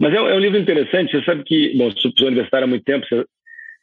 Mas 0.00 0.12
é, 0.12 0.16
é, 0.16 0.34
um 0.34 0.40
livro 0.40 0.58
interessante, 0.58 1.12
você 1.12 1.24
sabe 1.24 1.44
que, 1.44 1.76
bom, 1.76 1.90
você 1.90 2.08
é 2.08 2.24
universitário 2.24 2.64
há 2.64 2.68
muito 2.68 2.84
tempo, 2.84 3.06
você, 3.06 3.24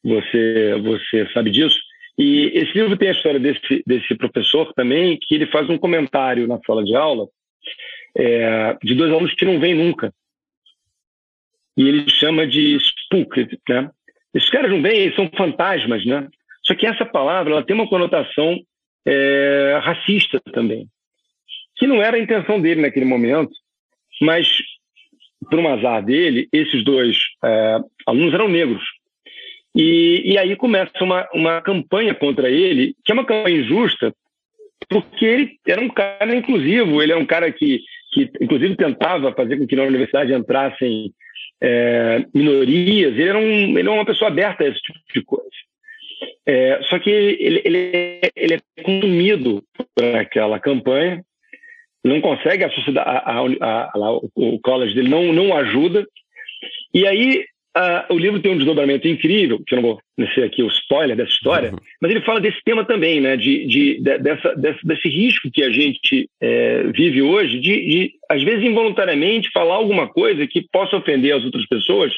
você 0.03 1.27
sabe 1.33 1.51
disso, 1.51 1.79
e 2.17 2.51
esse 2.53 2.73
livro 2.73 2.97
tem 2.97 3.09
a 3.09 3.13
história 3.13 3.39
desse, 3.39 3.83
desse 3.85 4.15
professor 4.15 4.73
também, 4.73 5.17
que 5.21 5.35
ele 5.35 5.47
faz 5.47 5.69
um 5.69 5.77
comentário 5.77 6.47
na 6.47 6.59
sala 6.65 6.83
de 6.83 6.95
aula 6.95 7.27
é, 8.15 8.77
de 8.83 8.93
dois 8.93 9.11
alunos 9.11 9.33
que 9.33 9.45
não 9.45 9.59
vêm 9.59 9.73
nunca. 9.73 10.13
E 11.77 11.87
ele 11.87 12.09
chama 12.09 12.45
de 12.45 12.77
spook, 12.77 13.47
né? 13.69 13.89
Esses 14.33 14.49
caras 14.49 14.71
não 14.71 14.81
vêm, 14.81 14.99
eles 14.99 15.15
são 15.15 15.29
fantasmas, 15.35 16.05
né? 16.05 16.27
Só 16.63 16.75
que 16.75 16.85
essa 16.85 17.05
palavra 17.05 17.53
ela 17.53 17.63
tem 17.63 17.75
uma 17.75 17.87
conotação 17.87 18.59
é, 19.05 19.79
racista 19.81 20.39
também, 20.53 20.87
que 21.75 21.87
não 21.87 22.01
era 22.01 22.17
a 22.17 22.19
intenção 22.19 22.61
dele 22.61 22.81
naquele 22.81 23.05
momento, 23.05 23.51
mas 24.21 24.47
por 25.49 25.57
um 25.57 25.67
azar 25.67 26.03
dele, 26.05 26.47
esses 26.53 26.83
dois 26.83 27.17
é, 27.43 27.79
alunos 28.05 28.33
eram 28.33 28.47
negros. 28.47 28.83
E, 29.75 30.33
e 30.33 30.37
aí 30.37 30.55
começa 30.55 30.91
uma, 31.01 31.27
uma 31.33 31.61
campanha 31.61 32.13
contra 32.13 32.49
ele, 32.49 32.95
que 33.03 33.11
é 33.11 33.15
uma 33.15 33.25
campanha 33.25 33.57
injusta, 33.57 34.13
porque 34.89 35.25
ele 35.25 35.59
era 35.65 35.79
um 35.79 35.89
cara 35.89 36.35
inclusivo, 36.35 37.01
ele 37.01 37.13
é 37.13 37.15
um 37.15 37.25
cara 37.25 37.51
que, 37.51 37.79
que 38.13 38.29
inclusive 38.41 38.75
tentava 38.75 39.33
fazer 39.33 39.57
com 39.57 39.65
que 39.65 39.75
na 39.75 39.83
universidade 39.83 40.33
entrassem 40.33 41.13
é, 41.61 42.25
minorias, 42.33 43.13
ele 43.13 43.29
era, 43.29 43.37
um, 43.37 43.77
ele 43.77 43.79
era 43.79 43.91
uma 43.91 44.05
pessoa 44.05 44.29
aberta 44.29 44.63
a 44.63 44.67
esse 44.67 44.81
tipo 44.81 44.99
de 45.13 45.23
coisa. 45.23 45.49
É, 46.45 46.81
só 46.83 46.99
que 46.99 47.09
ele, 47.09 47.61
ele, 47.63 48.21
ele, 48.35 48.53
é 48.55 48.83
consumido 48.83 49.63
por 49.95 50.15
aquela 50.15 50.59
campanha, 50.59 51.23
não 52.03 52.19
consegue, 52.19 52.63
a 52.63 52.69
sociedade, 52.71 53.07
a, 53.07 53.39
a, 53.61 53.91
a, 53.93 54.11
o 54.35 54.59
college 54.59 54.93
dele 54.93 55.07
não, 55.07 55.31
não 55.31 55.55
ajuda, 55.55 56.05
e 56.93 57.07
aí 57.07 57.45
Uh, 57.77 58.13
o 58.13 58.17
livro 58.17 58.41
tem 58.41 58.51
um 58.51 58.57
desdobramento 58.57 59.07
incrível, 59.07 59.61
que 59.65 59.73
eu 59.73 59.81
não 59.81 59.89
vou 59.89 60.01
descer 60.17 60.43
aqui 60.43 60.61
o 60.61 60.67
spoiler 60.67 61.15
dessa 61.15 61.31
história, 61.31 61.71
uhum. 61.71 61.77
mas 62.01 62.11
ele 62.11 62.19
fala 62.19 62.41
desse 62.41 62.61
tema 62.65 62.83
também, 62.83 63.21
né, 63.21 63.37
de, 63.37 63.65
de, 63.65 64.01
de 64.01 64.17
dessa, 64.19 64.53
desse, 64.55 64.85
desse, 64.85 65.07
risco 65.07 65.49
que 65.49 65.63
a 65.63 65.69
gente 65.69 66.29
é, 66.41 66.83
vive 66.87 67.21
hoje, 67.21 67.61
de, 67.61 67.85
de, 67.85 68.13
às 68.29 68.43
vezes, 68.43 68.65
involuntariamente 68.65 69.49
falar 69.53 69.75
alguma 69.75 70.09
coisa 70.09 70.45
que 70.45 70.67
possa 70.69 70.97
ofender 70.97 71.33
as 71.33 71.45
outras 71.45 71.65
pessoas, 71.65 72.13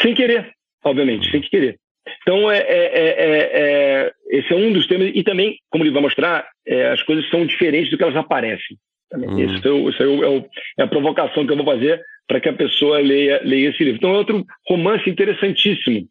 sem 0.00 0.14
querer, 0.14 0.52
obviamente, 0.84 1.28
sem 1.32 1.40
querer. 1.40 1.76
Então, 2.22 2.48
é, 2.48 2.58
é, 2.58 2.92
é, 2.92 4.12
esse 4.30 4.52
é 4.52 4.56
um 4.56 4.72
dos 4.72 4.86
temas, 4.86 5.10
e 5.12 5.24
também, 5.24 5.58
como 5.70 5.82
ele 5.82 5.90
vai 5.90 6.02
mostrar, 6.02 6.48
as 6.92 7.02
coisas 7.02 7.28
são 7.30 7.44
diferentes 7.44 7.90
do 7.90 7.96
que 7.96 8.04
elas 8.04 8.14
aparecem. 8.14 8.76
Uhum. 9.12 9.38
Isso, 9.38 9.68
é, 9.68 9.90
isso 9.90 10.46
é, 10.78 10.82
a 10.82 10.86
provocação 10.86 11.46
que 11.46 11.52
eu 11.52 11.56
vou 11.56 11.64
fazer 11.64 12.00
para 12.26 12.40
que 12.40 12.48
a 12.48 12.52
pessoa 12.52 12.98
leia, 12.98 13.40
leia 13.44 13.70
esse 13.70 13.82
livro. 13.82 13.98
Então, 13.98 14.14
é 14.14 14.18
outro 14.18 14.44
romance 14.68 15.08
interessantíssimo. 15.08 16.08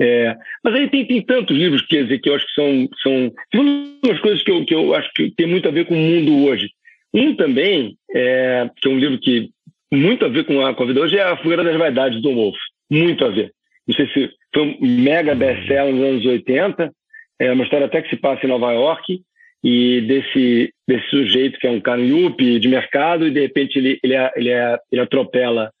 É, 0.00 0.36
mas 0.62 0.74
aí 0.74 0.90
tem, 0.90 1.06
tem 1.06 1.22
tantos 1.22 1.56
livros 1.56 1.82
quer 1.82 2.02
dizer, 2.02 2.18
que 2.18 2.28
eu 2.28 2.34
acho 2.34 2.46
que 2.46 2.52
são, 2.52 2.88
são 3.00 3.32
umas 3.54 4.20
coisas 4.20 4.42
que 4.42 4.50
eu, 4.50 4.64
que 4.64 4.74
eu 4.74 4.94
acho 4.94 5.10
que 5.14 5.30
tem 5.30 5.46
muito 5.46 5.68
a 5.68 5.70
ver 5.70 5.86
com 5.86 5.94
o 5.94 5.98
mundo 5.98 6.44
hoje. 6.44 6.68
Um 7.12 7.34
também, 7.36 7.96
é, 8.12 8.68
que 8.76 8.88
é 8.88 8.90
um 8.90 8.98
livro 8.98 9.18
que 9.20 9.50
muito 9.92 10.24
a 10.24 10.28
ver 10.28 10.44
com 10.44 10.64
a, 10.66 10.74
com 10.74 10.82
a 10.82 10.86
vida 10.86 11.00
hoje, 11.00 11.16
é 11.16 11.22
A 11.22 11.36
Fogueira 11.36 11.62
das 11.62 11.76
Vaidades, 11.76 12.20
do 12.20 12.34
Wolf. 12.34 12.56
Muito 12.90 13.24
a 13.24 13.28
ver. 13.28 13.52
Não 13.86 13.94
sei 13.94 14.08
se 14.08 14.30
foi 14.52 14.62
um 14.62 14.78
mega 14.80 15.34
best-seller 15.34 15.94
nos 15.94 16.04
anos 16.04 16.26
80, 16.26 16.92
é 17.38 17.52
uma 17.52 17.64
história 17.64 17.86
até 17.86 18.02
que 18.02 18.10
se 18.10 18.16
passa 18.16 18.44
em 18.44 18.48
Nova 18.48 18.72
York, 18.72 19.20
e 19.64 20.02
desse, 20.02 20.74
desse 20.86 21.08
sujeito 21.08 21.58
que 21.58 21.66
é 21.66 21.70
um 21.70 21.80
cara 21.80 22.02
yuppie 22.02 22.60
de 22.60 22.68
mercado 22.68 23.26
e 23.26 23.30
de 23.30 23.40
repente 23.40 23.78
ele, 23.78 23.98
ele, 24.04 24.14
ele, 24.36 24.50
ele 24.92 25.00
atropela 25.00 25.72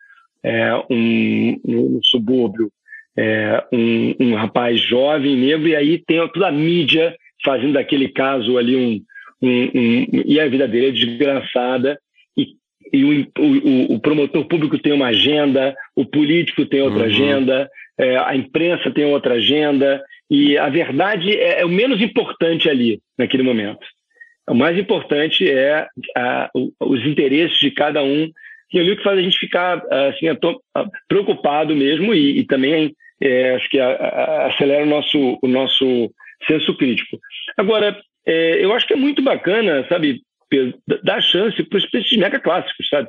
é, 0.42 0.74
um, 0.90 1.60
um 1.62 2.00
subúrbio 2.02 2.70
é, 3.16 3.62
um, 3.70 4.14
um, 4.18 4.34
rapaz 4.34 4.80
jovem, 4.80 5.36
negro, 5.36 5.68
e 5.68 5.76
aí 5.76 5.98
tem 5.98 6.26
toda 6.28 6.48
a 6.48 6.52
mídia 6.52 7.14
fazendo 7.44 7.74
daquele 7.74 8.08
caso 8.08 8.56
ali 8.56 8.74
um, 8.74 9.02
um, 9.42 9.70
um 9.74 10.06
e 10.24 10.40
a 10.40 10.48
vida 10.48 10.66
dele 10.66 10.88
é 10.88 10.90
desgraçada 10.90 11.98
e, 12.36 12.46
e 12.90 13.04
o, 13.04 13.26
o, 13.38 13.94
o, 13.94 14.00
promotor 14.00 14.46
público 14.46 14.78
tem 14.78 14.94
uma 14.94 15.08
agenda, 15.08 15.76
o 15.94 16.06
político 16.06 16.64
tem 16.64 16.80
outra 16.80 17.00
uhum. 17.00 17.06
agenda, 17.06 17.70
é, 17.98 18.16
a 18.16 18.34
imprensa 18.34 18.90
tem 18.90 19.04
outra 19.04 19.34
agenda, 19.34 20.02
e 20.30 20.56
a 20.56 20.68
verdade 20.68 21.30
é, 21.36 21.60
é 21.60 21.64
o 21.64 21.68
menos 21.68 22.00
importante 22.00 22.68
ali, 22.68 23.00
naquele 23.18 23.42
momento. 23.42 23.86
O 24.48 24.54
mais 24.54 24.78
importante 24.78 25.48
é 25.48 25.86
a, 26.16 26.50
os 26.80 27.04
interesses 27.06 27.58
de 27.58 27.70
cada 27.70 28.02
um. 28.02 28.30
E 28.72 28.78
ali 28.78 28.92
o 28.92 28.96
que 28.96 29.02
faz 29.02 29.18
a 29.18 29.22
gente 29.22 29.38
ficar 29.38 29.82
assim, 30.08 30.26
preocupado 31.08 31.76
mesmo 31.76 32.12
e, 32.14 32.40
e 32.40 32.44
também 32.44 32.94
é, 33.20 33.54
acho 33.54 33.70
que 33.70 33.78
a, 33.78 33.88
a, 33.88 34.46
acelera 34.46 34.84
o 34.84 34.88
nosso, 34.88 35.38
o 35.40 35.46
nosso 35.48 36.12
senso 36.46 36.76
crítico. 36.76 37.18
Agora, 37.56 37.98
é, 38.26 38.64
eu 38.64 38.72
acho 38.72 38.86
que 38.86 38.94
é 38.94 38.96
muito 38.96 39.22
bacana, 39.22 39.86
sabe, 39.88 40.22
dar 41.02 41.22
chance 41.22 41.62
para 41.62 41.78
os 41.78 41.86
esses 41.94 42.18
mega 42.18 42.40
clássicos, 42.40 42.88
sabe? 42.88 43.08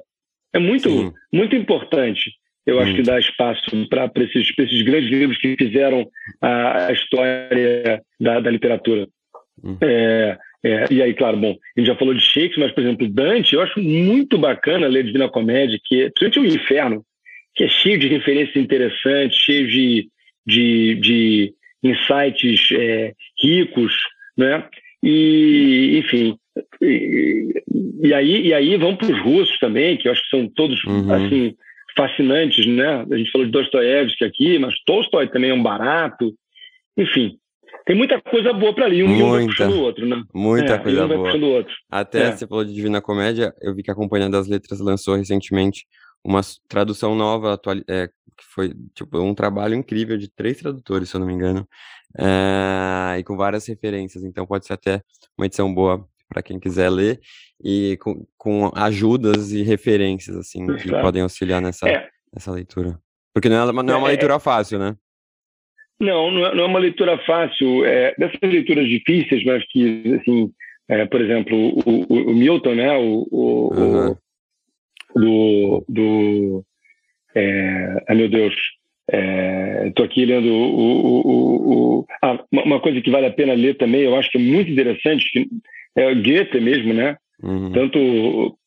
É 0.53 0.59
muito, 0.59 1.13
muito 1.33 1.55
importante 1.55 2.31
eu 2.65 2.79
acho 2.79 2.95
que 2.95 3.03
dá 3.03 3.19
espaço 3.19 3.69
para 3.89 4.09
esses, 4.17 4.51
esses, 4.57 4.81
grandes 4.81 5.09
livros 5.09 5.37
que 5.37 5.55
fizeram 5.57 6.07
a, 6.41 6.87
a 6.87 6.91
história 6.91 8.01
da, 8.19 8.39
da 8.39 8.49
literatura. 8.49 9.07
Hum. 9.63 9.77
É, 9.81 10.37
é, 10.63 10.85
e 10.89 11.01
aí, 11.01 11.13
claro, 11.13 11.37
bom, 11.37 11.51
a 11.51 11.79
gente 11.79 11.87
já 11.87 11.95
falou 11.95 12.13
de 12.13 12.21
Shakespeare, 12.21 12.59
mas, 12.59 12.71
por 12.71 12.81
exemplo, 12.81 13.07
Dante, 13.07 13.53
eu 13.53 13.61
acho 13.61 13.79
muito 13.79 14.37
bacana 14.37 14.87
ler 14.87 15.03
Divina 15.03 15.29
Comédia, 15.29 15.79
que, 15.83 16.09
principalmente 16.09 16.39
o 16.39 16.59
Inferno, 16.59 17.05
que 17.53 17.63
é 17.63 17.67
cheio 17.67 17.99
de 17.99 18.07
referências 18.07 18.55
interessantes, 18.55 19.37
cheio 19.37 19.67
de, 19.67 20.09
de, 20.45 20.95
de 20.95 21.53
insights 21.83 22.69
é, 22.71 23.13
ricos, 23.39 23.93
né? 24.35 24.67
E, 25.03 25.99
enfim, 25.99 26.35
e, 26.81 27.61
e, 28.01 28.13
aí, 28.13 28.47
e 28.47 28.53
aí 28.53 28.75
vão 28.75 28.95
para 28.95 29.11
os 29.11 29.21
russos 29.21 29.59
também, 29.59 29.97
que 29.97 30.07
eu 30.07 30.11
acho 30.11 30.23
que 30.23 30.29
são 30.29 30.47
todos, 30.47 30.83
uhum. 30.83 31.13
assim, 31.13 31.55
fascinantes, 31.95 32.65
né? 32.65 33.05
A 33.09 33.17
gente 33.17 33.31
falou 33.31 33.45
de 33.45 33.51
Dostoiévski 33.51 34.23
aqui, 34.23 34.59
mas 34.59 34.75
Tolstói 34.85 35.27
também 35.27 35.51
é 35.51 35.53
um 35.53 35.63
barato. 35.63 36.33
Enfim, 36.97 37.37
tem 37.85 37.95
muita 37.95 38.21
coisa 38.21 38.51
boa 38.51 38.73
para 38.73 38.85
ali, 38.85 39.03
um 39.03 39.07
muita, 39.07 39.29
vai 39.31 39.45
puxando 39.45 39.73
o 39.73 39.81
outro, 39.81 40.05
né? 40.05 40.23
Muita 40.33 40.73
é, 40.73 40.77
coisa 40.79 41.05
um 41.05 41.39
boa. 41.39 41.65
Até 41.89 42.23
é. 42.23 42.31
você 42.31 42.47
falou 42.47 42.65
de 42.65 42.73
Divina 42.73 43.01
Comédia, 43.01 43.53
eu 43.61 43.75
vi 43.75 43.83
que 43.83 43.91
a 43.91 43.95
Companhia 43.95 44.29
das 44.29 44.47
Letras 44.47 44.79
lançou 44.79 45.15
recentemente 45.15 45.85
uma 46.23 46.41
tradução 46.67 47.15
nova, 47.15 47.53
atual, 47.53 47.75
é, 47.87 48.07
que 48.07 48.43
foi 48.53 48.73
tipo 48.93 49.19
um 49.19 49.35
trabalho 49.35 49.75
incrível 49.75 50.17
de 50.17 50.27
três 50.27 50.57
tradutores, 50.57 51.09
se 51.09 51.15
eu 51.15 51.19
não 51.19 51.27
me 51.27 51.33
engano, 51.33 51.67
é, 52.17 53.19
e 53.19 53.23
com 53.23 53.37
várias 53.37 53.67
referências. 53.67 54.23
Então 54.23 54.45
pode 54.47 54.65
ser 54.65 54.73
até 54.73 55.01
uma 55.37 55.45
edição 55.45 55.73
boa 55.73 56.05
para 56.29 56.43
quem 56.43 56.59
quiser 56.59 56.89
ler 56.89 57.19
e 57.63 57.97
com, 58.01 58.25
com 58.37 58.71
ajudas 58.75 59.51
e 59.51 59.63
referências 59.63 60.35
assim 60.35 60.65
que 60.77 60.89
podem 60.89 61.21
auxiliar 61.21 61.61
nessa, 61.61 61.87
é. 61.87 62.07
nessa 62.33 62.51
leitura. 62.51 62.99
Porque 63.33 63.49
não 63.49 63.69
é, 63.69 63.83
não 63.83 63.93
é 63.93 63.97
uma 63.97 64.07
é, 64.07 64.11
é. 64.11 64.15
leitura 64.15 64.39
fácil, 64.39 64.79
né? 64.79 64.95
Não, 65.99 66.29
não 66.31 66.45
é, 66.45 66.55
não 66.55 66.63
é 66.63 66.67
uma 66.67 66.79
leitura 66.79 67.17
fácil. 67.19 67.85
É, 67.85 68.13
dessas 68.17 68.39
leituras 68.41 68.87
difíceis, 68.87 69.43
mas 69.45 69.65
que, 69.69 70.19
assim, 70.19 70.51
é, 70.89 71.05
por 71.05 71.21
exemplo, 71.21 71.55
o, 71.57 72.05
o, 72.09 72.31
o, 72.31 72.35
Milton, 72.35 72.75
né? 72.75 72.97
O, 72.97 73.27
o, 73.31 73.73
uhum. 73.73 74.15
do, 75.15 75.85
do 75.87 76.65
é, 77.35 78.03
ai 78.07 78.15
meu 78.15 78.29
Deus, 78.29 78.53
estou 79.87 80.05
é, 80.05 80.07
aqui 80.07 80.25
lendo 80.25 80.47
o, 80.47 80.75
o, 80.75 81.27
o, 81.27 81.99
o 81.99 82.05
ah, 82.23 82.43
uma 82.51 82.79
coisa 82.79 83.01
que 83.01 83.11
vale 83.11 83.27
a 83.27 83.33
pena 83.33 83.53
ler 83.53 83.75
também, 83.75 84.01
eu 84.01 84.15
acho 84.15 84.31
que 84.31 84.37
é 84.37 84.41
muito 84.41 84.71
interessante, 84.71 85.29
que 85.31 85.47
é 85.95 86.13
Goethe 86.15 86.59
mesmo, 86.59 86.93
né? 86.93 87.17
Uhum. 87.41 87.71
Tanto, 87.71 88.57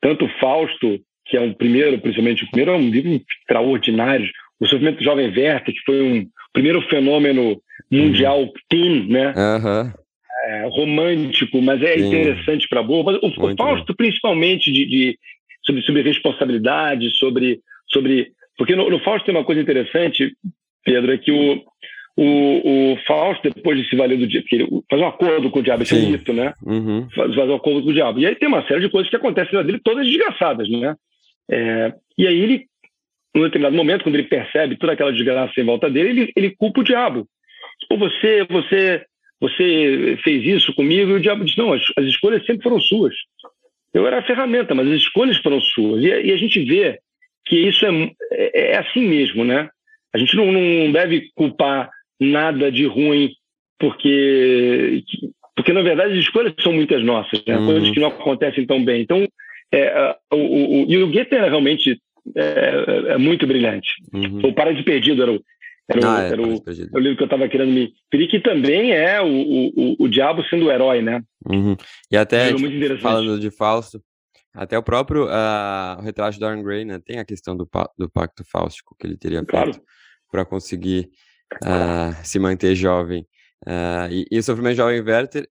tanto 0.00 0.28
Fausto, 0.40 0.98
que 1.26 1.36
é 1.36 1.40
o 1.40 1.54
primeiro, 1.54 1.98
principalmente 1.98 2.44
o 2.44 2.50
primeiro, 2.50 2.72
é 2.72 2.76
um 2.76 2.90
livro 2.90 3.20
extraordinário. 3.40 4.28
O 4.58 4.66
Sofrimento 4.66 4.98
do 4.98 5.04
Jovem 5.04 5.26
Werther, 5.26 5.74
que 5.74 5.82
foi 5.84 6.02
um 6.02 6.26
primeiro 6.52 6.82
fenômeno 6.88 7.60
mundial 7.90 8.42
uhum. 8.42 8.52
teen, 8.68 9.08
né? 9.08 9.28
Uhum. 9.36 9.92
É, 10.42 10.68
romântico, 10.70 11.60
mas 11.60 11.82
é 11.82 11.98
Sim. 11.98 12.06
interessante 12.06 12.66
para 12.68 12.82
boa. 12.82 13.04
Mas 13.04 13.18
o, 13.22 13.56
Fausto, 13.56 13.94
principalmente, 13.94 14.72
de, 14.72 14.86
de, 14.86 15.18
sobre, 15.64 15.82
sobre 15.82 16.02
responsabilidade, 16.02 17.10
sobre, 17.16 17.60
sobre 17.88 18.32
porque 18.56 18.74
no, 18.74 18.90
no 18.90 18.98
Fausto 19.00 19.24
tem 19.24 19.34
uma 19.34 19.44
coisa 19.44 19.60
interessante, 19.60 20.34
Pedro, 20.84 21.12
é 21.12 21.18
que 21.18 21.30
o, 21.32 21.62
o, 22.22 22.92
o 22.92 22.96
Fausto, 23.06 23.48
depois 23.48 23.78
de 23.78 23.88
se 23.88 23.96
valer 23.96 24.18
do 24.18 24.26
diabo, 24.26 24.46
ele 24.52 24.68
faz 24.90 25.00
um 25.00 25.06
acordo 25.06 25.50
com 25.50 25.60
o 25.60 25.62
diabo, 25.62 25.82
esse 25.82 25.94
é 25.94 25.96
um 25.96 26.10
mito, 26.10 26.34
né? 26.34 26.52
Uhum. 26.62 27.08
Faz, 27.14 27.34
faz 27.34 27.48
um 27.48 27.54
acordo 27.54 27.82
com 27.82 27.88
o 27.88 27.94
diabo. 27.94 28.20
E 28.20 28.26
aí 28.26 28.34
tem 28.34 28.46
uma 28.46 28.62
série 28.66 28.80
de 28.80 28.90
coisas 28.90 29.08
que 29.08 29.16
acontecem 29.16 29.54
na 29.54 29.62
dele, 29.62 29.80
todas 29.82 30.06
desgraçadas, 30.06 30.68
né? 30.68 30.94
É, 31.50 31.94
e 32.18 32.26
aí 32.26 32.38
ele, 32.38 32.66
num 33.34 33.44
determinado 33.44 33.74
momento, 33.74 34.02
quando 34.02 34.16
ele 34.16 34.28
percebe 34.28 34.76
toda 34.76 34.92
aquela 34.92 35.14
desgraça 35.14 35.58
em 35.58 35.64
volta 35.64 35.88
dele, 35.88 36.10
ele, 36.10 36.32
ele 36.36 36.50
culpa 36.50 36.80
o 36.80 36.84
diabo. 36.84 37.26
Ou 37.90 37.98
você, 37.98 38.44
você, 38.50 39.02
você 39.40 40.18
fez 40.22 40.44
isso 40.44 40.74
comigo, 40.74 41.12
e 41.12 41.14
o 41.14 41.20
diabo 41.20 41.42
diz, 41.42 41.56
não, 41.56 41.72
as, 41.72 41.82
as 41.96 42.04
escolhas 42.04 42.44
sempre 42.44 42.62
foram 42.62 42.78
suas. 42.80 43.14
Eu 43.94 44.06
era 44.06 44.18
a 44.18 44.26
ferramenta, 44.26 44.74
mas 44.74 44.86
as 44.88 44.98
escolhas 44.98 45.38
foram 45.38 45.58
suas. 45.58 46.04
E, 46.04 46.08
e 46.08 46.32
a 46.32 46.36
gente 46.36 46.62
vê 46.64 46.98
que 47.46 47.56
isso 47.56 47.86
é, 47.86 48.10
é, 48.30 48.72
é 48.72 48.78
assim 48.78 49.08
mesmo, 49.08 49.42
né? 49.42 49.70
A 50.12 50.18
gente 50.18 50.36
não, 50.36 50.52
não 50.52 50.92
deve 50.92 51.30
culpar 51.34 51.88
nada 52.20 52.70
de 52.70 52.86
ruim 52.86 53.32
porque 53.78 55.02
porque 55.56 55.72
na 55.72 55.82
verdade 55.82 56.12
as 56.12 56.18
escolhas 56.18 56.54
são 56.60 56.72
muitas 56.72 57.02
nossas, 57.04 57.42
né? 57.46 57.58
uhum. 57.58 57.66
coisas 57.66 57.90
que 57.90 58.00
não 58.00 58.08
acontecem 58.08 58.66
tão 58.66 58.84
bem. 58.84 59.02
Então, 59.02 59.26
é, 59.72 60.16
o, 60.32 60.36
o, 60.36 60.86
e 60.88 60.98
o 61.02 61.06
Goethe 61.10 61.34
era 61.34 61.48
realmente 61.48 62.00
é, 62.34 62.84
é, 63.08 63.18
muito 63.18 63.46
brilhante. 63.46 63.94
Uhum. 64.12 64.40
O 64.44 64.54
Para 64.54 64.72
de 64.72 64.82
Perdido 64.82 65.22
era 65.22 65.32
o, 65.32 65.44
era, 65.88 66.06
ah, 66.06 66.14
o, 66.14 66.20
é, 66.20 66.28
era 66.28 66.42
o, 66.42 66.62
o, 66.94 66.98
livro 66.98 67.16
que 67.16 67.22
eu 67.22 67.26
estava 67.26 67.48
querendo 67.48 67.72
me 67.72 67.92
referir, 68.10 68.30
que 68.30 68.40
também 68.40 68.92
é 68.92 69.20
o, 69.20 69.26
o, 69.26 69.96
o, 69.98 70.08
diabo 70.08 70.42
sendo 70.44 70.66
o 70.66 70.70
herói, 70.70 71.02
né? 71.02 71.20
Uhum. 71.46 71.76
E 72.10 72.16
até, 72.16 72.54
um 72.54 72.98
falando 72.98 73.38
de 73.38 73.50
Fausto, 73.50 74.00
até 74.54 74.78
o 74.78 74.82
próprio 74.82 75.26
uh, 75.26 75.98
o 75.98 76.02
retrato 76.02 76.34
de 76.34 76.40
Dorian 76.40 76.62
Gray, 76.62 76.84
né, 76.84 77.00
tem 77.04 77.18
a 77.18 77.24
questão 77.24 77.56
do, 77.56 77.68
do 77.98 78.10
pacto 78.10 78.44
fáustico 78.44 78.96
que 78.98 79.06
ele 79.06 79.16
teria 79.16 79.44
claro. 79.44 79.72
feito 79.72 79.86
para 80.30 80.44
conseguir 80.44 81.08
uh, 81.56 82.14
se 82.22 82.38
manter 82.38 82.74
jovem. 82.74 83.26
Uh, 83.66 84.10
e, 84.10 84.26
e 84.30 84.38
o 84.38 84.42
Sofrimento 84.42 84.76
Jovem 84.76 85.00
Werther, 85.00 85.48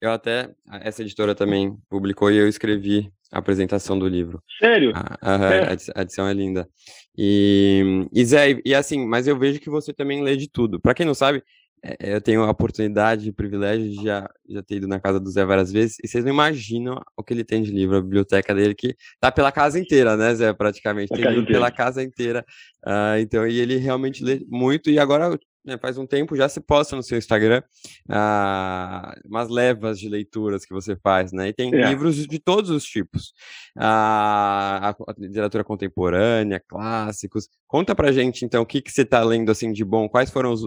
eu 0.00 0.10
até, 0.10 0.50
essa 0.80 1.02
editora 1.02 1.34
também 1.34 1.76
publicou 1.88 2.30
e 2.30 2.36
eu 2.36 2.48
escrevi 2.48 3.12
a 3.30 3.38
apresentação 3.38 3.98
do 3.98 4.08
livro. 4.08 4.42
Sério? 4.58 4.92
A, 4.94 5.18
a, 5.20 5.54
é. 5.54 5.76
a 5.94 6.02
edição 6.02 6.26
é 6.26 6.32
linda. 6.32 6.68
E, 7.16 8.08
e 8.12 8.24
Zé, 8.24 8.60
e 8.64 8.74
assim, 8.74 9.06
mas 9.06 9.28
eu 9.28 9.38
vejo 9.38 9.60
que 9.60 9.68
você 9.68 9.92
também 9.92 10.22
lê 10.22 10.36
de 10.36 10.48
tudo. 10.48 10.80
Para 10.80 10.94
quem 10.94 11.04
não 11.04 11.14
sabe, 11.14 11.42
é, 11.82 12.14
eu 12.14 12.20
tenho 12.20 12.42
a 12.42 12.50
oportunidade, 12.50 13.30
o 13.30 13.34
privilégio 13.34 13.90
de 13.90 14.04
já, 14.04 14.28
já 14.48 14.62
ter 14.62 14.76
ido 14.76 14.86
na 14.86 15.00
casa 15.00 15.18
do 15.18 15.30
Zé 15.30 15.44
várias 15.44 15.72
vezes, 15.72 15.96
e 16.02 16.08
vocês 16.08 16.24
não 16.24 16.32
imaginam 16.32 17.00
o 17.16 17.22
que 17.22 17.32
ele 17.32 17.44
tem 17.44 17.62
de 17.62 17.70
livro, 17.70 17.96
a 17.96 18.02
biblioteca 18.02 18.54
dele, 18.54 18.74
que 18.74 18.94
tá 19.18 19.32
pela 19.32 19.50
casa 19.50 19.78
inteira, 19.78 20.16
né, 20.16 20.34
Zé, 20.34 20.52
praticamente, 20.52 21.08
tem 21.08 21.24
livro 21.24 21.46
pela 21.46 21.70
casa 21.70 22.02
inteira, 22.02 22.44
uh, 22.86 23.18
então, 23.20 23.46
e 23.46 23.58
ele 23.58 23.76
realmente 23.76 24.22
lê 24.22 24.44
muito, 24.48 24.90
e 24.90 24.98
agora 24.98 25.38
né, 25.64 25.76
faz 25.78 25.98
um 25.98 26.06
tempo, 26.06 26.36
já 26.36 26.48
se 26.48 26.60
posta 26.60 26.96
no 26.96 27.02
seu 27.02 27.18
Instagram 27.18 27.62
ah, 28.08 29.14
umas 29.24 29.48
levas 29.48 29.98
de 29.98 30.08
leituras 30.08 30.64
que 30.64 30.72
você 30.72 30.96
faz, 30.96 31.32
né? 31.32 31.48
E 31.48 31.52
tem 31.52 31.74
é. 31.74 31.88
livros 31.88 32.26
de 32.26 32.38
todos 32.38 32.70
os 32.70 32.84
tipos. 32.84 33.32
Ah, 33.76 34.94
a, 35.06 35.14
literatura 35.18 35.62
contemporânea, 35.62 36.62
clássicos. 36.66 37.48
Conta 37.66 37.94
pra 37.94 38.12
gente, 38.12 38.44
então, 38.44 38.62
o 38.62 38.66
que, 38.66 38.80
que 38.80 38.90
você 38.90 39.02
está 39.02 39.22
lendo 39.22 39.50
assim 39.50 39.72
de 39.72 39.84
bom? 39.84 40.08
Quais 40.08 40.30
foram 40.30 40.52
os, 40.52 40.62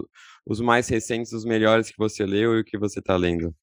os 0.46 0.60
mais 0.60 0.88
recentes, 0.88 1.32
os 1.32 1.44
melhores 1.44 1.90
que 1.90 1.98
você 1.98 2.24
leu 2.24 2.56
e 2.56 2.60
o 2.60 2.64
que 2.64 2.78
você 2.78 3.00
está 3.00 3.16
lendo? 3.16 3.54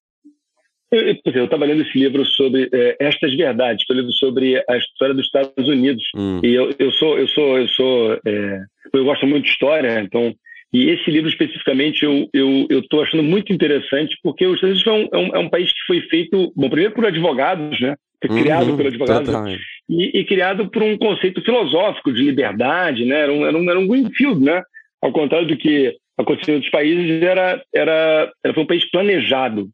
Eu 0.92 1.46
estava 1.46 1.64
lendo 1.64 1.80
esse 1.80 1.98
livro 1.98 2.22
sobre 2.26 2.68
é, 2.70 2.96
estas 3.00 3.34
verdades, 3.34 3.82
que 3.86 3.94
um 3.94 3.96
livro 3.96 4.12
sobre 4.12 4.62
a 4.68 4.76
história 4.76 5.14
dos 5.14 5.24
Estados 5.24 5.66
Unidos. 5.66 6.04
Hum. 6.14 6.38
E 6.44 6.54
eu, 6.54 6.70
eu 6.78 6.92
sou, 6.92 7.18
eu 7.18 7.26
sou, 7.28 7.58
eu 7.58 7.68
sou, 7.68 8.20
é, 8.26 8.60
eu 8.92 9.04
gosto 9.04 9.26
muito 9.26 9.44
de 9.44 9.50
história, 9.50 10.00
então 10.00 10.34
e 10.72 10.88
esse 10.88 11.10
livro 11.10 11.28
especificamente 11.28 12.04
eu 12.04 12.28
eu 12.32 12.80
estou 12.80 13.02
achando 13.02 13.22
muito 13.22 13.52
interessante 13.52 14.16
porque 14.22 14.46
os 14.46 14.54
Estados 14.54 14.84
Unidos 14.86 15.10
é 15.12 15.16
um, 15.16 15.36
é 15.36 15.38
um, 15.38 15.48
país 15.48 15.70
que 15.70 15.84
foi 15.86 16.00
feito, 16.02 16.52
bom, 16.56 16.68
primeiro 16.70 16.94
por 16.94 17.04
advogados, 17.04 17.78
né? 17.80 17.94
Foi 18.20 18.30
uhum, 18.30 18.42
criado 18.42 18.76
por 18.76 18.86
advogados 18.86 19.60
e, 19.88 20.20
e, 20.20 20.24
criado 20.24 20.70
por 20.70 20.82
um 20.82 20.96
conceito 20.96 21.42
filosófico 21.42 22.12
de 22.12 22.22
liberdade, 22.22 23.04
né? 23.04 23.20
Era 23.20 23.32
um, 23.32 23.44
era 23.44 23.58
um, 23.58 23.70
era 23.70 23.78
um 23.78 23.86
greenfield, 23.86 24.42
né? 24.42 24.62
Ao 25.02 25.12
contrário 25.12 25.46
do 25.46 25.56
que 25.56 25.94
aconteceu 26.16 26.52
em 26.52 26.56
outros 26.56 26.70
países, 26.70 27.22
era, 27.22 27.62
era, 27.74 28.32
era 28.44 28.54
foi 28.54 28.62
um 28.62 28.66
país 28.66 28.88
planejado 28.90 29.68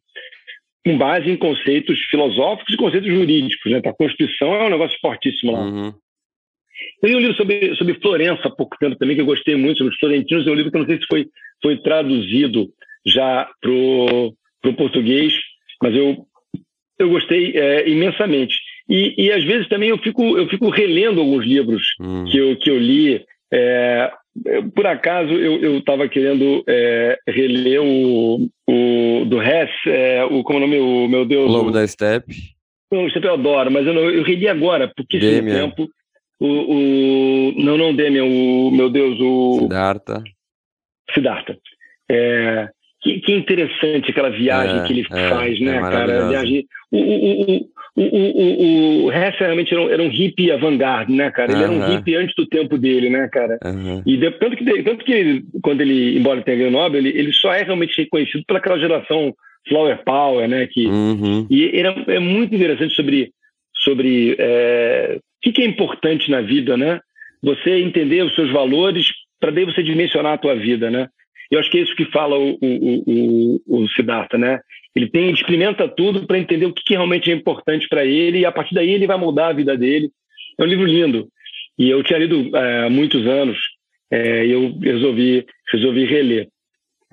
com 0.84 0.96
base 0.96 1.30
em 1.30 1.36
conceitos 1.36 1.98
filosóficos 2.10 2.72
e 2.72 2.78
conceitos 2.78 3.08
jurídicos, 3.08 3.70
né? 3.70 3.80
A 3.84 3.92
Constituição 3.92 4.54
é 4.54 4.64
um 4.64 4.70
negócio 4.70 4.98
fortíssimo 5.00 5.52
lá. 5.52 5.60
Uhum. 5.60 5.94
Eu 7.02 7.08
li 7.08 7.14
um 7.16 7.20
livro 7.20 7.36
sobre, 7.36 7.74
sobre 7.76 8.00
Florença 8.00 8.48
há 8.48 8.50
pouco 8.50 8.76
tempo 8.78 8.96
também, 8.96 9.16
que 9.16 9.22
eu 9.22 9.26
gostei 9.26 9.56
muito, 9.56 9.78
sobre 9.78 9.92
os 9.92 9.98
florentinos. 9.98 10.46
É 10.46 10.50
um 10.50 10.54
livro 10.54 10.70
que 10.70 10.76
eu 10.76 10.80
não 10.80 10.88
sei 10.88 10.98
se 10.98 11.06
foi, 11.06 11.26
foi 11.62 11.76
traduzido 11.78 12.68
já 13.06 13.48
para 13.60 13.70
o 13.70 14.74
português, 14.76 15.34
mas 15.82 15.94
eu, 15.94 16.26
eu 16.98 17.08
gostei 17.08 17.56
é, 17.56 17.88
imensamente. 17.88 18.56
E, 18.88 19.14
e 19.26 19.32
às 19.32 19.44
vezes 19.44 19.68
também 19.68 19.90
eu 19.90 19.98
fico, 19.98 20.38
eu 20.38 20.48
fico 20.48 20.70
relendo 20.70 21.20
alguns 21.20 21.44
livros 21.44 21.94
hum. 22.00 22.24
que, 22.24 22.38
eu, 22.38 22.56
que 22.56 22.70
eu 22.70 22.78
li. 22.78 23.24
É, 23.52 24.10
por 24.74 24.86
acaso 24.86 25.32
eu 25.32 25.78
estava 25.78 26.08
querendo 26.08 26.62
é, 26.68 27.18
reler 27.28 27.80
o, 27.82 28.48
o 28.68 29.24
do 29.24 29.42
Hess, 29.42 29.70
é, 29.86 30.24
o 30.24 30.42
como 30.42 30.58
é 30.58 30.62
o 30.62 30.66
nome, 30.66 30.78
o 30.78 31.08
meu 31.08 31.24
Deus. 31.24 31.50
O 31.50 31.52
Lobo 31.52 31.70
o, 31.70 31.72
da 31.72 31.86
Steppe. 31.86 32.34
o 32.92 33.08
Steppe 33.10 33.26
eu 33.26 33.34
adoro, 33.34 33.70
mas 33.70 33.86
eu, 33.86 33.94
não, 33.94 34.02
eu 34.02 34.22
reli 34.22 34.48
agora, 34.48 34.90
porque 34.94 35.16
esse 35.16 35.42
tempo 35.42 35.88
o, 36.40 36.46
o 36.46 37.52
não, 37.56 37.76
não 37.76 37.94
Demian, 37.94 38.24
o 38.24 38.70
meu 38.70 38.88
Deus, 38.88 39.18
o 39.20 39.60
Siddhartha. 39.60 40.22
Siddhartha. 41.12 41.58
É, 42.10 42.68
que, 43.00 43.20
que 43.20 43.32
interessante 43.32 44.10
aquela 44.10 44.30
viagem 44.30 44.80
é, 44.80 44.84
que 44.84 44.92
ele 44.92 45.06
é, 45.10 45.28
faz, 45.28 45.60
né, 45.60 45.76
é 45.76 45.80
cara? 45.80 46.28
Viagem, 46.28 46.66
o, 46.90 46.98
o, 46.98 47.56
o, 47.56 48.02
o, 48.02 49.04
o, 49.04 49.04
o 49.06 49.12
Hess 49.12 49.36
realmente 49.38 49.72
era 49.72 49.82
um, 49.82 49.90
era 49.90 50.02
um 50.02 50.08
hippie 50.08 50.50
avant-garde, 50.50 51.12
né, 51.12 51.30
cara? 51.30 51.52
Ele 51.52 51.62
era 51.62 51.72
um 51.72 51.86
hippie 51.86 52.16
antes 52.16 52.34
do 52.34 52.46
tempo 52.46 52.78
dele, 52.78 53.10
né, 53.10 53.28
cara? 53.28 53.58
E 54.06 54.16
de, 54.16 54.30
tanto 54.32 54.56
que, 54.56 54.82
tanto 54.82 55.04
que 55.04 55.12
ele, 55.12 55.44
quando 55.62 55.80
ele, 55.80 56.18
embora 56.18 56.42
tenha 56.42 56.58
ganho 56.58 56.70
Nobel, 56.70 57.00
ele, 57.00 57.10
ele 57.16 57.32
só 57.32 57.52
é 57.52 57.62
realmente 57.62 58.00
reconhecido 58.00 58.44
pelaquela 58.46 58.78
geração 58.78 59.34
Flower 59.68 60.02
Power, 60.04 60.48
né? 60.48 60.66
Que, 60.66 60.86
uhum. 60.86 61.46
E 61.50 61.78
era, 61.78 61.90
é 62.08 62.18
muito 62.18 62.54
interessante 62.54 62.94
sobre, 62.94 63.32
sobre 63.74 64.34
é, 64.38 65.18
o 65.46 65.52
que 65.52 65.62
é 65.62 65.64
importante 65.64 66.30
na 66.30 66.40
vida, 66.40 66.76
né? 66.76 67.00
Você 67.42 67.78
entender 67.78 68.22
os 68.22 68.34
seus 68.34 68.50
valores 68.50 69.06
para 69.40 69.52
daí 69.52 69.64
você 69.64 69.82
dimensionar 69.82 70.32
a 70.32 70.38
tua 70.38 70.54
vida, 70.54 70.90
né? 70.90 71.08
Eu 71.50 71.58
acho 71.60 71.70
que 71.70 71.78
é 71.78 71.82
isso 71.82 71.94
que 71.94 72.04
fala 72.06 72.36
o, 72.36 72.58
o, 72.60 73.04
o, 73.06 73.82
o 73.82 73.88
Siddhartha, 73.90 74.36
né? 74.36 74.60
Ele 74.94 75.08
tem, 75.08 75.30
experimenta 75.30 75.88
tudo 75.88 76.26
para 76.26 76.38
entender 76.38 76.66
o 76.66 76.72
que, 76.72 76.94
realmente 76.94 77.30
é 77.30 77.34
importante 77.34 77.88
para 77.88 78.04
ele 78.04 78.40
e 78.40 78.44
a 78.44 78.52
partir 78.52 78.74
daí 78.74 78.90
ele 78.90 79.06
vai 79.06 79.16
mudar 79.16 79.48
a 79.48 79.52
vida 79.52 79.76
dele. 79.76 80.10
É 80.58 80.64
um 80.64 80.66
livro 80.66 80.84
lindo 80.84 81.28
e 81.78 81.88
eu 81.88 82.02
tinha 82.02 82.18
lido 82.18 82.56
é, 82.56 82.86
há 82.86 82.90
muitos 82.90 83.24
anos 83.26 83.56
é, 84.10 84.44
e 84.44 84.50
eu 84.50 84.76
resolvi 84.80 85.46
resolvi 85.70 86.04
reler. 86.04 86.48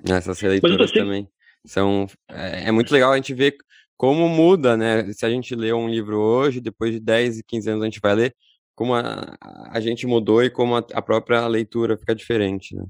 Essas 0.08 0.40
releituras 0.40 0.90
também 0.90 1.28
são 1.64 2.06
é, 2.30 2.68
é 2.68 2.72
muito 2.72 2.92
legal 2.92 3.12
a 3.12 3.16
gente 3.16 3.32
ver 3.32 3.56
como 3.96 4.28
muda, 4.28 4.76
né? 4.76 5.04
Se 5.12 5.24
a 5.24 5.30
gente 5.30 5.54
lê 5.54 5.72
um 5.72 5.88
livro 5.88 6.18
hoje, 6.18 6.60
depois 6.60 6.92
de 6.92 7.00
10 7.00 7.38
e 7.38 7.44
15 7.44 7.70
anos 7.70 7.82
a 7.82 7.86
gente 7.86 8.00
vai 8.00 8.14
ler, 8.14 8.34
como 8.74 8.94
a, 8.94 9.36
a 9.70 9.80
gente 9.80 10.06
mudou 10.06 10.42
e 10.44 10.50
como 10.50 10.76
a, 10.76 10.84
a 10.92 11.02
própria 11.02 11.46
leitura 11.46 11.96
fica 11.96 12.14
diferente, 12.14 12.76
né? 12.76 12.84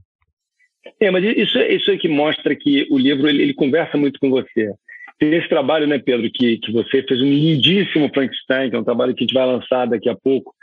É, 1.01 1.11
mas 1.11 1.25
isso, 1.25 1.59
isso 1.59 1.91
é 1.91 1.97
que 1.97 2.09
mostra 2.09 2.55
que 2.55 2.87
o 2.91 2.99
livro 2.99 3.29
ele, 3.29 3.43
ele 3.43 3.55
conversa 3.55 3.97
muito 3.97 4.19
com 4.21 4.31
você. 4.31 4.73
Tem 5.19 5.35
esse 5.35 5.49
trabalho, 5.49 5.87
né, 5.87 5.99
Pedro, 5.99 6.31
que, 6.31 6.59
que 6.59 6.73
você 6.73 7.03
fez 7.03 7.21
um 7.21 7.31
lindíssimo 7.31 8.11
Frankenstein, 8.13 8.71
que 8.71 8.77
é 8.77 8.79
um 8.79 8.85
trabalho 8.85 9.15
que 9.15 9.25
a 9.25 9.27
gente 9.27 9.35
vai 9.35 9.47
lançar 9.47 9.87
daqui 9.87 10.09
a 10.09 10.15
pouco, 10.15 10.55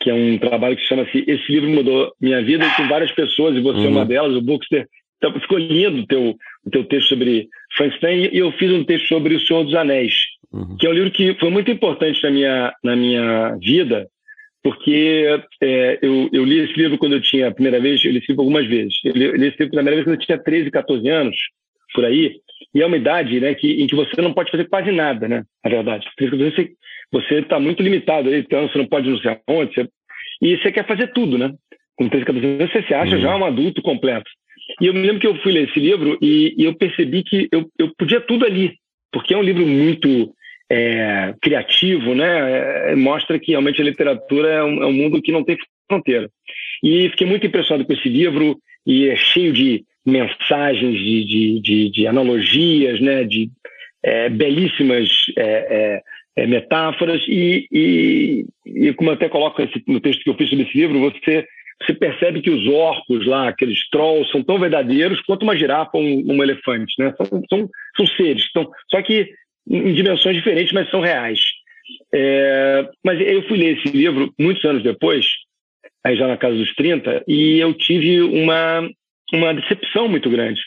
que 0.00 0.10
é 0.10 0.14
um 0.14 0.38
trabalho 0.38 0.76
que 0.76 0.84
chama-se 0.84 1.24
Esse 1.26 1.50
Livro 1.50 1.70
Mudou 1.70 2.12
Minha 2.20 2.42
Vida, 2.42 2.66
e 2.66 2.76
com 2.76 2.86
várias 2.88 3.10
pessoas, 3.12 3.56
e 3.56 3.60
você 3.60 3.78
uhum. 3.78 3.86
é 3.86 3.88
uma 3.88 4.00
uhum. 4.02 4.06
delas, 4.06 4.36
o 4.36 4.42
Bookster 4.42 4.86
então, 5.28 5.40
ficou 5.40 5.58
lindo 5.58 6.00
o 6.00 6.06
teu, 6.06 6.36
o 6.66 6.70
teu 6.70 6.84
texto 6.84 7.08
sobre 7.08 7.48
Frankenstein 7.76 8.28
e 8.30 8.38
eu 8.38 8.52
fiz 8.52 8.70
um 8.70 8.84
texto 8.84 9.08
sobre 9.08 9.34
O 9.34 9.40
Senhor 9.40 9.64
dos 9.64 9.74
Anéis, 9.74 10.14
uhum. 10.52 10.76
que 10.76 10.86
é 10.86 10.90
um 10.90 10.92
livro 10.92 11.10
que 11.10 11.34
foi 11.34 11.50
muito 11.50 11.70
importante 11.70 12.22
na 12.22 12.30
minha, 12.30 12.74
na 12.84 12.94
minha 12.94 13.56
vida, 13.56 14.06
porque 14.62 15.26
é, 15.62 15.98
eu, 16.02 16.28
eu, 16.32 16.44
li 16.44 16.58
esse 16.58 16.74
livro 16.74 16.98
quando 16.98 17.14
eu 17.14 17.22
tinha, 17.22 17.48
a 17.48 17.54
primeira 17.54 17.80
vez, 17.80 18.04
eu 18.04 18.10
li 18.10 18.18
esse 18.18 18.28
livro 18.28 18.42
algumas 18.42 18.66
vezes. 18.66 18.94
Eu 19.04 19.12
li, 19.12 19.24
eu 19.24 19.36
li 19.36 19.46
esse 19.46 19.58
livro 19.58 19.66
a 19.66 19.82
primeira 19.82 19.96
vez 19.96 20.04
quando 20.04 20.20
eu 20.20 20.26
tinha 20.26 20.38
13, 20.38 20.70
14 20.70 21.08
anos, 21.08 21.36
por 21.94 22.04
aí, 22.04 22.36
e 22.74 22.82
é 22.82 22.86
uma 22.86 22.96
idade 22.96 23.40
né, 23.40 23.54
que, 23.54 23.82
em 23.82 23.86
que 23.86 23.94
você 23.94 24.20
não 24.20 24.34
pode 24.34 24.50
fazer 24.50 24.68
quase 24.68 24.90
nada, 24.90 25.26
né? 25.26 25.44
Na 25.64 25.70
verdade. 25.70 26.06
Você 27.12 27.34
está 27.36 27.58
muito 27.60 27.82
limitado 27.82 28.28
aí, 28.28 28.40
então 28.40 28.68
você 28.68 28.76
não 28.76 28.86
pode 28.86 29.08
não 29.08 29.18
sei 29.18 29.38
aonde, 29.46 29.74
você, 29.74 29.88
e 30.42 30.56
você 30.58 30.72
quer 30.72 30.86
fazer 30.86 31.12
tudo, 31.12 31.38
né? 31.38 31.50
Com 31.96 32.08
13, 32.08 32.26
14 32.26 32.46
anos, 32.46 32.72
você 32.72 32.82
se 32.82 32.92
acha 32.92 33.16
uhum. 33.16 33.22
já 33.22 33.36
um 33.36 33.44
adulto 33.44 33.80
completo. 33.80 34.28
E 34.80 34.86
eu 34.86 34.94
me 34.94 35.02
lembro 35.02 35.20
que 35.20 35.26
eu 35.26 35.36
fui 35.36 35.52
ler 35.52 35.68
esse 35.68 35.78
livro 35.78 36.18
e, 36.20 36.54
e 36.56 36.64
eu 36.64 36.74
percebi 36.74 37.22
que 37.22 37.48
eu, 37.52 37.70
eu 37.78 37.92
podia 37.96 38.20
tudo 38.20 38.44
ali, 38.44 38.74
porque 39.12 39.34
é 39.34 39.36
um 39.36 39.42
livro 39.42 39.66
muito 39.66 40.32
é, 40.70 41.34
criativo, 41.40 42.14
né? 42.14 42.90
É, 42.92 42.96
mostra 42.96 43.38
que 43.38 43.52
realmente 43.52 43.80
a 43.80 43.84
literatura 43.84 44.48
é 44.48 44.64
um, 44.64 44.82
é 44.82 44.86
um, 44.86 44.92
mundo 44.92 45.22
que 45.22 45.32
não 45.32 45.44
tem 45.44 45.56
fronteira. 45.88 46.28
E 46.82 47.08
fiquei 47.10 47.26
muito 47.26 47.46
impressionado 47.46 47.86
com 47.86 47.92
esse 47.92 48.08
livro 48.08 48.58
e 48.86 49.08
é 49.08 49.16
cheio 49.16 49.52
de 49.52 49.84
mensagens, 50.04 50.98
de, 50.98 51.24
de, 51.24 51.60
de, 51.60 51.90
de 51.90 52.06
analogias, 52.06 53.00
né? 53.00 53.24
De 53.24 53.50
é, 54.02 54.28
belíssimas 54.28 55.08
é, 55.36 56.02
é, 56.36 56.46
metáforas 56.46 57.22
e, 57.26 57.66
e, 57.72 58.46
e, 58.66 58.92
como 58.94 59.10
eu 59.10 59.14
até 59.14 59.28
coloco 59.28 59.62
esse, 59.62 59.82
no 59.86 60.00
texto 60.00 60.22
que 60.22 60.28
eu 60.28 60.34
fiz 60.34 60.50
sobre 60.50 60.64
esse 60.64 60.76
livro, 60.76 61.00
você 61.00 61.46
você 61.82 61.92
percebe 61.92 62.40
que 62.40 62.50
os 62.50 62.66
orcos 62.66 63.26
lá, 63.26 63.48
aqueles 63.48 63.88
trolls, 63.90 64.30
são 64.30 64.42
tão 64.42 64.58
verdadeiros 64.58 65.20
quanto 65.22 65.42
uma 65.42 65.56
girafa 65.56 65.90
ou 65.94 66.02
um, 66.02 66.32
um 66.32 66.42
elefante, 66.42 66.94
né? 66.98 67.14
São, 67.16 67.42
são, 67.48 67.70
são 67.96 68.06
seres. 68.16 68.46
Então, 68.50 68.70
só 68.90 69.02
que 69.02 69.30
em 69.68 69.94
dimensões 69.94 70.36
diferentes, 70.36 70.72
mas 70.72 70.90
são 70.90 71.00
reais. 71.00 71.40
É, 72.14 72.88
mas 73.04 73.20
eu 73.20 73.42
fui 73.48 73.58
ler 73.58 73.78
esse 73.78 73.96
livro 73.96 74.32
muitos 74.38 74.64
anos 74.64 74.82
depois, 74.82 75.26
aí 76.04 76.16
já 76.16 76.26
na 76.26 76.36
casa 76.36 76.56
dos 76.56 76.74
30, 76.74 77.24
e 77.26 77.58
eu 77.58 77.72
tive 77.74 78.22
uma, 78.22 78.88
uma 79.32 79.54
decepção 79.54 80.08
muito 80.08 80.30
grande 80.30 80.60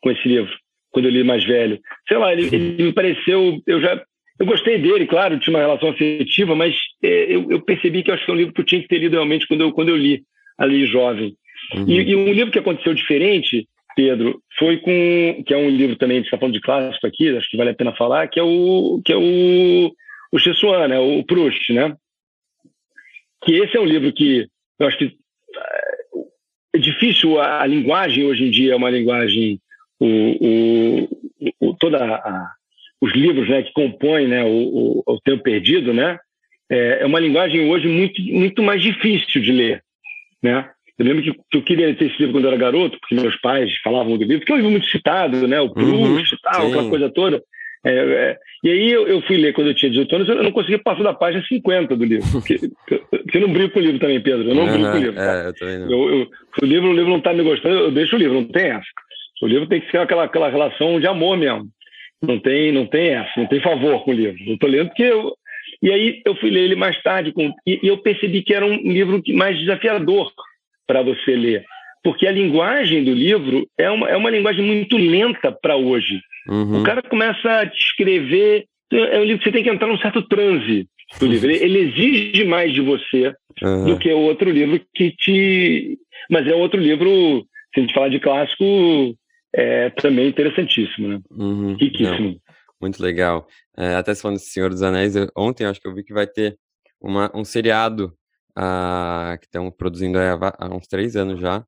com 0.00 0.10
esse 0.10 0.26
livro, 0.28 0.52
quando 0.90 1.06
eu 1.06 1.10
li 1.10 1.24
mais 1.24 1.44
velho. 1.44 1.80
Sei 2.08 2.16
lá, 2.16 2.32
ele, 2.32 2.46
ele 2.54 2.84
me 2.84 2.92
pareceu. 2.92 3.60
Eu 3.66 3.80
já. 3.80 4.02
Eu 4.38 4.46
gostei 4.46 4.78
dele, 4.78 5.06
claro, 5.06 5.38
tinha 5.38 5.54
uma 5.54 5.62
relação 5.62 5.90
afetiva, 5.90 6.54
mas 6.54 6.74
é, 7.02 7.34
eu, 7.34 7.50
eu, 7.50 7.60
percebi 7.60 8.02
que 8.02 8.10
eu 8.10 8.14
acho 8.14 8.24
que 8.24 8.30
é 8.30 8.34
um 8.34 8.38
livro 8.38 8.54
que 8.54 8.60
eu 8.62 8.64
tinha 8.64 8.80
que 8.80 8.88
ter 8.88 8.96
lido 8.96 9.12
realmente 9.12 9.46
quando 9.46 9.60
eu, 9.60 9.70
quando 9.70 9.90
eu 9.90 9.96
li, 9.96 10.22
ali 10.60 10.86
jovem. 10.86 11.34
Uhum. 11.74 11.88
E, 11.88 12.10
e 12.10 12.16
um 12.16 12.32
livro 12.32 12.52
que 12.52 12.58
aconteceu 12.58 12.94
diferente 12.94 13.66
Pedro, 13.96 14.40
foi 14.58 14.78
com 14.78 15.42
que 15.44 15.52
é 15.52 15.56
um 15.56 15.68
livro 15.68 15.96
também, 15.96 16.16
a 16.16 16.20
gente 16.20 16.26
está 16.26 16.38
falando 16.38 16.54
de 16.54 16.60
clássico 16.60 17.06
aqui, 17.06 17.36
acho 17.36 17.50
que 17.50 17.56
vale 17.56 17.70
a 17.70 17.74
pena 17.74 17.92
falar, 17.92 18.28
que 18.28 18.38
é 18.38 18.42
o 18.42 19.00
que 19.04 19.12
é 19.12 19.16
o 19.16 19.92
o 20.32 20.38
Chessuan, 20.38 20.88
né, 20.88 20.98
o 20.98 21.24
Proust, 21.24 21.72
né? 21.72 21.94
Que 23.44 23.56
esse 23.56 23.76
é 23.76 23.80
um 23.80 23.84
livro 23.84 24.12
que 24.12 24.46
eu 24.78 24.86
acho 24.86 24.96
que 24.96 25.16
é 26.72 26.78
difícil 26.78 27.40
a, 27.40 27.62
a 27.62 27.66
linguagem 27.66 28.24
hoje 28.24 28.44
em 28.44 28.50
dia 28.50 28.72
é 28.72 28.76
uma 28.76 28.90
linguagem 28.90 29.60
o, 29.98 30.06
o, 30.08 31.08
o 31.60 31.74
toda 31.74 31.98
a, 32.02 32.52
os 33.00 33.12
livros 33.12 33.48
né, 33.48 33.62
que 33.62 33.72
compõem 33.72 34.28
né, 34.28 34.44
o, 34.44 34.48
o, 34.48 35.02
o 35.06 35.20
Tempo 35.20 35.42
Perdido, 35.42 35.92
né? 35.92 36.18
É, 36.70 37.02
é 37.02 37.06
uma 37.06 37.18
linguagem 37.18 37.68
hoje 37.68 37.88
muito 37.88 38.22
muito 38.22 38.62
mais 38.62 38.80
difícil 38.80 39.42
de 39.42 39.50
ler, 39.50 39.82
né? 40.42 40.68
Eu 40.98 41.06
lembro 41.06 41.22
que, 41.22 41.32
que, 41.32 41.58
eu 41.58 41.62
queria 41.62 41.94
ter 41.94 42.06
esse 42.06 42.18
livro 42.18 42.34
quando 42.34 42.44
eu 42.44 42.50
era 42.50 42.60
garoto, 42.60 42.98
porque 43.00 43.14
meus 43.14 43.34
pais 43.40 43.70
falavam 43.82 44.18
do 44.18 44.24
livro, 44.24 44.40
porque 44.40 44.52
é 44.52 44.54
um 44.54 44.58
livro 44.58 44.72
muito 44.72 44.88
citado, 44.88 45.48
né? 45.48 45.58
O 45.60 45.70
Proust 45.70 46.32
uhum, 46.32 46.38
tal, 46.42 46.60
sim. 46.60 46.68
aquela 46.68 46.90
coisa 46.90 47.10
toda. 47.10 47.42
É, 47.82 47.92
é, 47.92 48.38
e 48.62 48.68
aí 48.68 48.90
eu, 48.90 49.08
eu, 49.08 49.22
fui 49.22 49.38
ler 49.38 49.54
quando 49.54 49.68
eu 49.68 49.74
tinha 49.74 49.90
18 49.90 50.14
anos, 50.14 50.28
eu 50.28 50.42
não 50.42 50.52
conseguia 50.52 50.78
passar 50.78 51.02
da 51.02 51.14
página 51.14 51.42
50 51.46 51.96
do 51.96 52.04
livro. 52.04 52.30
Porque, 52.30 52.60
eu 53.34 53.40
não 53.40 53.52
brinco 53.52 53.72
com 53.72 53.78
o 53.78 53.82
livro 53.82 53.98
também, 53.98 54.20
Pedro. 54.20 54.50
Eu 54.50 54.54
não 54.54 54.64
uhum, 54.64 54.72
brinco 54.72 54.90
com 54.90 54.96
o 54.98 55.00
livro. 55.00 55.20
É, 55.20 55.46
eu 55.46 55.54
também 55.54 55.78
não. 55.78 55.90
Eu, 55.90 56.20
eu, 56.20 56.28
o 56.62 56.66
livro, 56.66 56.90
o 56.90 56.92
livro 56.92 57.08
não 57.08 57.18
está 57.18 57.32
me 57.32 57.42
gostando, 57.42 57.74
eu 57.76 57.90
deixo 57.90 58.16
o 58.16 58.18
livro, 58.18 58.34
não 58.34 58.44
tem 58.44 58.66
essa. 58.66 58.86
O 59.42 59.46
livro 59.46 59.66
tem 59.66 59.80
que 59.80 59.90
ser 59.90 59.98
aquela, 59.98 60.24
aquela 60.24 60.50
relação 60.50 61.00
de 61.00 61.06
amor 61.06 61.38
mesmo. 61.38 61.66
Não 62.22 62.38
tem, 62.38 62.70
não 62.70 62.84
tem 62.84 63.14
essa, 63.14 63.32
não 63.38 63.46
tem 63.46 63.62
favor 63.62 64.04
com 64.04 64.10
o 64.10 64.14
livro. 64.14 64.36
Eu 64.46 64.54
estou 64.54 64.68
lendo 64.68 64.88
porque 64.88 65.04
eu, 65.04 65.34
e 65.82 65.90
aí 65.90 66.22
eu 66.24 66.34
fui 66.36 66.50
ler 66.50 66.64
ele 66.64 66.76
mais 66.76 67.00
tarde 67.02 67.32
com, 67.32 67.52
e, 67.66 67.80
e 67.82 67.88
eu 67.88 67.98
percebi 67.98 68.42
que 68.42 68.54
era 68.54 68.66
um 68.66 68.76
livro 68.76 69.22
mais 69.28 69.58
desafiador 69.58 70.30
para 70.86 71.02
você 71.02 71.34
ler. 71.34 71.64
Porque 72.02 72.26
a 72.26 72.32
linguagem 72.32 73.04
do 73.04 73.12
livro 73.12 73.66
é 73.78 73.90
uma, 73.90 74.08
é 74.08 74.16
uma 74.16 74.30
linguagem 74.30 74.64
muito 74.64 74.96
lenta 74.96 75.52
para 75.52 75.76
hoje. 75.76 76.20
Uhum. 76.48 76.80
O 76.80 76.82
cara 76.82 77.02
começa 77.02 77.50
a 77.50 77.64
descrever. 77.64 78.64
É 78.92 79.18
um 79.18 79.24
livro 79.24 79.38
que 79.38 79.44
você 79.44 79.52
tem 79.52 79.62
que 79.62 79.70
entrar 79.70 79.86
num 79.86 79.98
certo 79.98 80.22
transe 80.22 80.88
do 81.18 81.26
livro. 81.26 81.50
Ele, 81.50 81.62
ele 81.62 81.78
exige 81.78 82.44
mais 82.44 82.72
de 82.72 82.80
você 82.80 83.34
uhum. 83.62 83.84
do 83.86 83.98
que 83.98 84.10
o 84.10 84.18
outro 84.18 84.50
livro 84.50 84.80
que 84.94 85.10
te. 85.12 85.98
Mas 86.30 86.46
é 86.46 86.54
outro 86.54 86.80
livro, 86.80 87.44
se 87.74 87.80
a 87.80 87.80
gente 87.80 87.94
falar 87.94 88.08
de 88.08 88.18
clássico, 88.18 88.64
é 89.54 89.90
também 89.90 90.28
interessantíssimo, 90.28 91.08
né? 91.08 91.20
Uhum. 91.30 91.74
Riquíssimo. 91.74 92.28
Não. 92.28 92.36
Muito 92.80 93.02
legal. 93.02 93.46
É, 93.76 93.94
até 93.94 94.14
se 94.14 94.22
falando 94.22 94.38
de 94.38 94.44
Senhor 94.44 94.70
dos 94.70 94.82
Anéis, 94.82 95.14
eu, 95.14 95.28
ontem 95.36 95.64
acho 95.64 95.80
que 95.80 95.86
eu 95.86 95.94
vi 95.94 96.02
que 96.02 96.14
vai 96.14 96.26
ter 96.26 96.58
uma, 97.00 97.30
um 97.34 97.44
seriado 97.44 98.16
uh, 98.58 99.38
que 99.38 99.46
estão 99.46 99.70
produzindo 99.70 100.18
há, 100.18 100.74
uns 100.74 100.86
três 100.86 101.16
anos 101.16 101.40
já. 101.40 101.64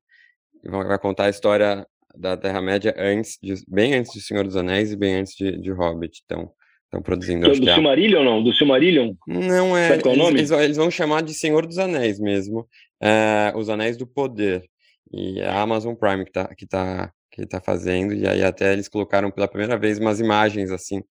Vai 0.63 0.97
contar 0.99 1.25
a 1.25 1.29
história 1.29 1.85
da 2.15 2.37
Terra-média 2.37 2.93
antes, 2.97 3.37
de, 3.41 3.53
bem 3.67 3.95
antes 3.95 4.13
de 4.13 4.21
Senhor 4.21 4.45
dos 4.45 4.55
Anéis 4.55 4.91
e 4.91 4.95
bem 4.95 5.15
antes 5.15 5.35
de, 5.35 5.59
de 5.59 5.71
Hobbit. 5.71 6.21
Então, 6.25 6.51
estão 6.93 7.01
produzindo. 7.01 7.49
Do, 7.49 7.59
do 7.59 7.69
é 7.69 7.73
Silmarillion 7.73 8.23
não? 8.23 8.43
Do 8.43 8.53
Silmarillion? 8.53 9.13
Não 9.27 9.75
é. 9.75 9.89
Sabe 9.89 10.03
qual 10.03 10.13
é 10.13 10.17
o 10.17 10.19
nome? 10.19 10.39
Eles, 10.39 10.51
eles, 10.51 10.77
vão 10.77 10.91
chamar 10.91 11.21
de 11.21 11.33
Senhor 11.33 11.65
dos 11.65 11.77
Anéis 11.77 12.19
mesmo. 12.19 12.67
É, 13.01 13.51
os 13.55 13.69
Anéis 13.69 13.97
do 13.97 14.07
Poder. 14.07 14.63
E 15.11 15.39
é 15.39 15.47
a 15.47 15.61
Amazon 15.61 15.95
Prime 15.95 16.23
que 16.23 16.29
está 16.29 16.55
que 16.55 16.65
tá, 16.65 17.11
que 17.33 17.45
tá 17.45 17.59
fazendo. 17.59 18.13
E 18.13 18.27
aí 18.27 18.43
até 18.43 18.71
eles 18.71 18.87
colocaram 18.87 19.31
pela 19.31 19.47
primeira 19.47 19.77
vez 19.77 19.99
umas 19.99 20.19
imagens 20.19 20.71
assim 20.71 21.01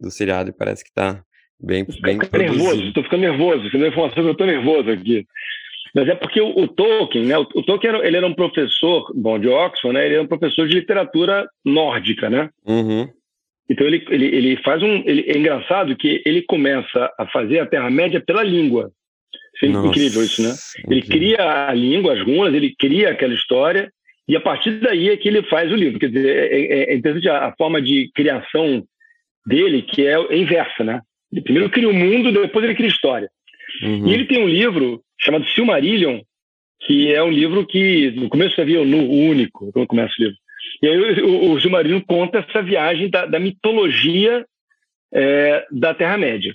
do 0.00 0.10
seriado 0.10 0.50
e 0.50 0.52
parece 0.52 0.82
que 0.82 0.90
está 0.90 1.22
Bem, 1.58 1.86
bem 2.02 2.18
tô 2.18 2.36
nervoso, 2.36 2.82
estou 2.84 3.02
ficando 3.02 3.20
nervoso. 3.22 3.62
Me 3.72 3.88
informação 3.88 4.22
eu 4.22 4.32
estou 4.32 4.46
nervoso 4.46 4.90
aqui. 4.90 5.26
Mas 5.94 6.08
é 6.08 6.14
porque 6.14 6.40
o, 6.40 6.50
o 6.50 6.68
Tolkien, 6.68 7.24
né? 7.24 7.38
O, 7.38 7.46
o, 7.54 7.62
Tolkien 7.62 7.94
era, 7.94 8.06
ele 8.06 8.16
era 8.18 8.26
um 8.26 8.34
professor, 8.34 9.10
bom, 9.14 9.38
de 9.38 9.48
Oxford, 9.48 9.94
né? 9.94 10.04
Ele 10.04 10.14
era 10.16 10.22
um 10.22 10.28
professor 10.28 10.68
de 10.68 10.74
literatura 10.74 11.48
nórdica, 11.64 12.28
né? 12.28 12.50
Uhum. 12.66 13.08
Então 13.70 13.86
ele, 13.86 14.04
ele, 14.10 14.26
ele 14.26 14.56
faz 14.62 14.82
um. 14.82 15.02
Ele, 15.06 15.24
é 15.26 15.38
engraçado 15.38 15.96
que 15.96 16.22
ele 16.26 16.42
começa 16.42 17.10
a 17.18 17.26
fazer 17.28 17.60
a 17.60 17.66
Terra-média 17.66 18.20
pela 18.20 18.42
língua. 18.42 18.92
É 19.62 19.66
incrível 19.66 20.22
isso, 20.22 20.42
né? 20.42 20.54
Ele 20.86 21.00
cria 21.00 21.68
a 21.68 21.72
língua, 21.72 22.12
as 22.12 22.22
runas, 22.22 22.52
ele 22.52 22.74
cria 22.78 23.10
aquela 23.10 23.32
história, 23.32 23.90
e 24.28 24.36
a 24.36 24.40
partir 24.40 24.80
daí 24.80 25.10
é 25.10 25.16
que 25.16 25.28
ele 25.28 25.42
faz 25.44 25.70
o 25.70 25.76
livro. 25.76 25.98
Quer 25.98 26.08
dizer, 26.08 26.52
é, 26.52 26.60
é, 26.60 26.92
é 26.92 26.94
interessante 26.96 27.28
a, 27.28 27.46
a, 27.46 27.52
forma 27.56 27.80
de 27.80 28.10
criação 28.14 28.84
dele, 29.46 29.82
que 29.82 30.06
é 30.06 30.16
inversa, 30.36 30.82
né? 30.82 31.00
Ele 31.32 31.42
primeiro 31.42 31.70
cria 31.70 31.88
o 31.88 31.94
mundo, 31.94 32.32
depois 32.32 32.64
ele 32.64 32.74
cria 32.74 32.88
história. 32.88 33.28
Uhum. 33.82 34.08
E 34.08 34.14
ele 34.14 34.24
tem 34.24 34.42
um 34.42 34.48
livro 34.48 35.00
chamado 35.20 35.46
Silmarillion, 35.50 36.20
que 36.80 37.12
é 37.12 37.22
um 37.22 37.30
livro 37.30 37.66
que 37.66 38.10
no 38.12 38.28
começo 38.28 38.60
havia 38.60 38.84
no 38.84 39.08
único, 39.08 39.70
quando 39.72 39.86
começa 39.86 40.12
o 40.18 40.22
livro. 40.22 40.36
E 40.82 40.88
aí 40.88 41.22
o, 41.22 41.52
o 41.52 41.60
Silmarillion 41.60 42.00
conta 42.00 42.38
essa 42.38 42.62
viagem 42.62 43.08
da, 43.08 43.26
da 43.26 43.38
mitologia 43.38 44.44
é, 45.12 45.64
da 45.70 45.94
Terra-média. 45.94 46.52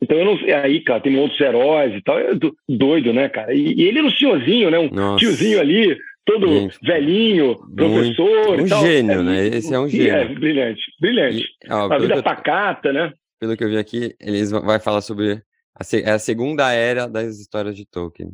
Então, 0.00 0.18
eu 0.18 0.24
não 0.24 0.38
aí, 0.62 0.80
cara, 0.80 1.00
tem 1.00 1.16
outros 1.18 1.40
heróis 1.40 1.94
e 1.94 2.02
tal, 2.02 2.18
é 2.18 2.32
doido, 2.68 3.12
né, 3.12 3.28
cara? 3.28 3.54
E, 3.54 3.74
e 3.74 3.82
ele 3.82 3.98
era 3.98 4.06
um 4.06 4.10
senhorzinho, 4.10 4.70
né? 4.70 4.78
Um 4.78 4.90
Nossa. 4.90 5.18
tiozinho 5.18 5.58
ali, 5.58 5.96
todo 6.26 6.48
Gente, 6.48 6.78
velhinho, 6.82 7.56
professor. 7.74 8.60
Um 8.60 8.66
gênio, 8.66 9.20
é, 9.20 9.22
né? 9.22 9.46
Esse 9.46 9.72
é 9.72 9.78
um 9.78 9.88
gênio. 9.88 10.14
É, 10.14 10.34
brilhante, 10.34 10.82
brilhante. 11.00 11.46
E, 11.64 11.72
ó, 11.72 11.92
a 11.92 11.98
vida 11.98 12.22
pacata, 12.22 12.92
né? 12.92 13.12
pelo 13.38 13.56
que 13.56 13.64
eu 13.64 13.68
vi 13.68 13.78
aqui, 13.78 14.14
eles 14.20 14.50
vai 14.50 14.78
falar 14.78 15.00
sobre 15.00 15.42
a, 15.74 15.96
é 15.96 16.10
a 16.10 16.18
segunda 16.18 16.72
era 16.72 17.06
das 17.06 17.38
histórias 17.38 17.76
de 17.76 17.86
Tolkien. 17.86 18.30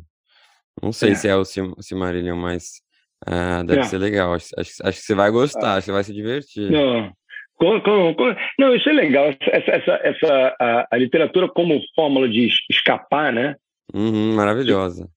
Não 0.81 0.91
sei 0.91 1.11
é. 1.11 1.15
se 1.15 1.27
é 1.27 1.35
o 1.35 1.45
Silmarillion, 1.45 2.35
mas 2.35 2.81
uh, 3.27 3.63
deve 3.65 3.81
é. 3.81 3.83
ser 3.83 3.97
legal. 3.97 4.33
Acho, 4.33 4.47
acho, 4.57 4.71
acho, 4.83 4.99
que 4.99 5.05
você 5.05 5.15
vai 5.15 5.29
gostar, 5.29 5.73
acho 5.73 5.81
que 5.81 5.85
você 5.85 5.91
vai 5.91 6.03
se 6.03 6.13
divertir. 6.13 6.71
Não, 6.71 7.11
com, 7.55 7.79
com, 7.81 8.15
com, 8.15 8.35
não 8.57 8.75
isso 8.75 8.89
é 8.89 8.93
legal. 8.93 9.25
Essa, 9.25 9.71
essa, 9.71 9.99
essa 10.03 10.55
a, 10.59 10.87
a, 10.91 10.97
literatura 10.97 11.47
como 11.47 11.79
fórmula 11.95 12.27
de 12.27 12.49
escapar, 12.69 13.31
né? 13.31 13.55
Uhum, 13.93 14.33
maravilhosa. 14.33 15.07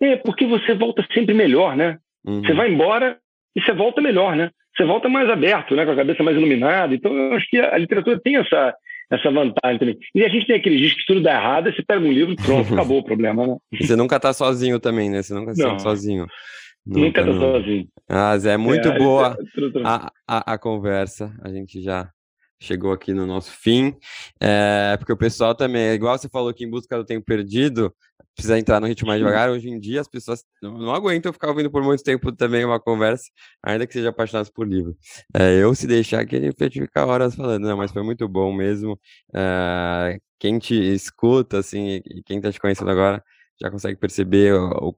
É, 0.00 0.16
porque 0.16 0.46
você 0.46 0.74
volta 0.74 1.06
sempre 1.14 1.34
melhor, 1.34 1.74
né? 1.74 1.98
Uhum. 2.26 2.42
Você 2.42 2.52
vai 2.52 2.70
embora 2.70 3.18
e 3.54 3.60
você 3.60 3.72
volta 3.72 4.00
melhor, 4.00 4.36
né? 4.36 4.50
Você 4.76 4.84
volta 4.84 5.08
mais 5.08 5.28
aberto, 5.30 5.74
né? 5.74 5.86
Com 5.86 5.92
a 5.92 5.96
cabeça 5.96 6.22
mais 6.22 6.36
iluminada. 6.36 6.94
Então, 6.94 7.16
eu 7.16 7.34
acho 7.34 7.48
que 7.48 7.58
a 7.58 7.78
literatura 7.78 8.20
tem 8.20 8.36
essa, 8.36 8.74
essa 9.10 9.30
vantagem 9.30 9.78
também. 9.78 9.98
E 10.14 10.24
a 10.24 10.28
gente 10.28 10.46
tem 10.46 10.56
aqueles 10.56 10.80
dias 10.80 10.92
que 10.94 11.06
tudo 11.06 11.22
dá 11.22 11.32
errado, 11.32 11.72
você 11.72 11.82
pega 11.82 12.04
um 12.04 12.12
livro 12.12 12.32
e 12.32 12.36
pronto, 12.36 12.72
acabou 12.74 12.98
o 12.98 13.04
problema, 13.04 13.46
né? 13.46 13.56
Você 13.80 13.96
nunca 13.96 14.20
tá 14.20 14.32
sozinho 14.32 14.78
também, 14.78 15.08
né? 15.08 15.22
Você 15.22 15.32
nunca 15.32 15.52
está 15.52 15.78
sozinho. 15.78 16.26
Nunca, 16.86 17.24
nunca 17.24 17.24
tá 17.24 17.40
sozinho. 17.40 17.88
Ah, 18.08 18.38
Zé, 18.38 18.52
é 18.52 18.56
muito 18.56 18.88
é, 18.88 18.98
boa 18.98 19.36
a, 19.84 20.12
a, 20.28 20.52
a, 20.54 20.58
conversa. 20.58 21.34
A 21.42 21.48
gente 21.48 21.82
já 21.82 22.08
chegou 22.60 22.92
aqui 22.92 23.12
no 23.12 23.26
nosso 23.26 23.52
fim, 23.52 23.96
é, 24.40 24.96
porque 24.98 25.12
o 25.12 25.16
pessoal 25.16 25.54
também, 25.54 25.92
igual 25.92 26.16
você 26.16 26.28
falou 26.28 26.52
que 26.52 26.64
em 26.64 26.70
busca 26.70 26.96
do 26.96 27.04
tempo 27.04 27.24
perdido, 27.24 27.94
precisa 28.34 28.58
entrar 28.58 28.80
no 28.80 28.86
ritmo 28.86 29.08
mais 29.08 29.18
devagar. 29.18 29.50
Hoje 29.50 29.68
em 29.68 29.78
dia, 29.80 30.00
as 30.00 30.08
pessoas 30.08 30.44
não, 30.62 30.76
não 30.76 30.94
aguentam 30.94 31.32
ficar 31.32 31.48
ouvindo 31.48 31.70
por 31.70 31.82
muito 31.82 32.02
tempo 32.02 32.30
também 32.30 32.64
uma 32.64 32.78
conversa, 32.78 33.24
ainda 33.62 33.86
que 33.86 33.94
seja 33.94 34.10
apaixonados 34.10 34.50
por 34.50 34.68
livro. 34.68 34.96
É, 35.34 35.62
eu, 35.62 35.74
se 35.74 35.86
deixar 35.86 36.20
aqui, 36.20 36.36
a 36.36 36.40
gente 36.40 36.80
ficar 36.80 37.06
horas 37.06 37.34
falando, 37.34 37.66
não, 37.66 37.76
mas 37.76 37.90
foi 37.90 38.02
muito 38.02 38.28
bom 38.28 38.52
mesmo. 38.52 39.00
É, 39.34 40.18
quem 40.38 40.58
te 40.58 40.74
escuta, 40.74 41.58
assim, 41.58 42.02
e 42.04 42.22
quem 42.24 42.36
está 42.36 42.52
te 42.52 42.60
conhecendo 42.60 42.90
agora, 42.90 43.24
já 43.60 43.70
consegue 43.70 43.98
perceber 43.98 44.54
a 44.54 44.92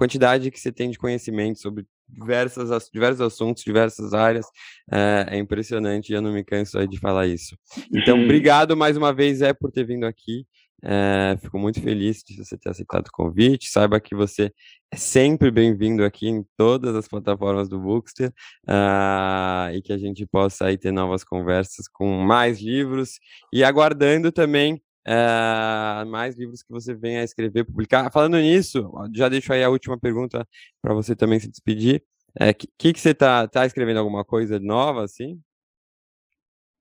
quantidade 0.00 0.50
que 0.50 0.58
você 0.58 0.72
tem 0.72 0.90
de 0.90 0.96
conhecimento 0.96 1.60
sobre 1.60 1.84
diversas, 2.08 2.88
diversos 2.90 3.20
assuntos, 3.20 3.62
diversas 3.62 4.14
áreas. 4.14 4.46
É, 4.90 5.26
é 5.32 5.38
impressionante 5.38 6.08
e 6.08 6.14
eu 6.14 6.22
não 6.22 6.32
me 6.32 6.42
canso 6.42 6.86
de 6.88 6.98
falar 6.98 7.26
isso. 7.26 7.54
Então, 7.94 8.18
obrigado 8.24 8.74
mais 8.74 8.96
uma 8.96 9.12
vez, 9.12 9.38
Zé, 9.38 9.52
por 9.52 9.70
ter 9.70 9.84
vindo 9.84 10.04
aqui. 10.04 10.46
É, 10.82 11.36
fico 11.42 11.58
muito 11.58 11.82
feliz 11.82 12.22
de 12.26 12.34
você 12.34 12.56
ter 12.56 12.70
aceitado 12.70 13.08
o 13.08 13.12
convite. 13.12 13.68
Saiba 13.68 14.00
que 14.00 14.14
você 14.14 14.50
é 14.90 14.96
sempre 14.96 15.50
bem-vindo 15.50 16.02
aqui 16.02 16.26
em 16.26 16.46
todas 16.56 16.96
as 16.96 17.06
plataformas 17.06 17.68
do 17.68 17.78
Bookster 17.78 18.32
uh, 18.66 19.70
e 19.74 19.82
que 19.82 19.92
a 19.92 19.98
gente 19.98 20.24
possa 20.24 20.64
aí 20.64 20.78
ter 20.78 20.92
novas 20.92 21.22
conversas 21.22 21.86
com 21.92 22.22
mais 22.22 22.58
livros 22.58 23.18
e 23.52 23.62
aguardando 23.62 24.32
também 24.32 24.80
uh, 25.06 26.06
mais 26.06 26.36
livros 26.36 26.62
que 26.62 26.70
você 26.70 26.94
venha 26.94 27.20
a 27.20 27.24
escrever, 27.24 27.64
publicar. 27.64 28.10
Falando 28.10 28.38
nisso, 28.38 28.90
já 29.14 29.28
deixo 29.28 29.52
aí 29.52 29.62
a 29.62 29.70
última 29.70 29.98
pergunta 29.98 30.46
para 30.82 30.94
você 30.94 31.14
também 31.14 31.40
se 31.40 31.50
despedir. 31.50 32.02
O 32.38 32.44
é, 32.44 32.52
que, 32.52 32.68
que, 32.76 33.00
você 33.00 33.10
está 33.10 33.46
tá 33.48 33.66
escrevendo 33.66 33.98
alguma 33.98 34.24
coisa 34.24 34.58
nova 34.60 35.04
assim? 35.04 35.40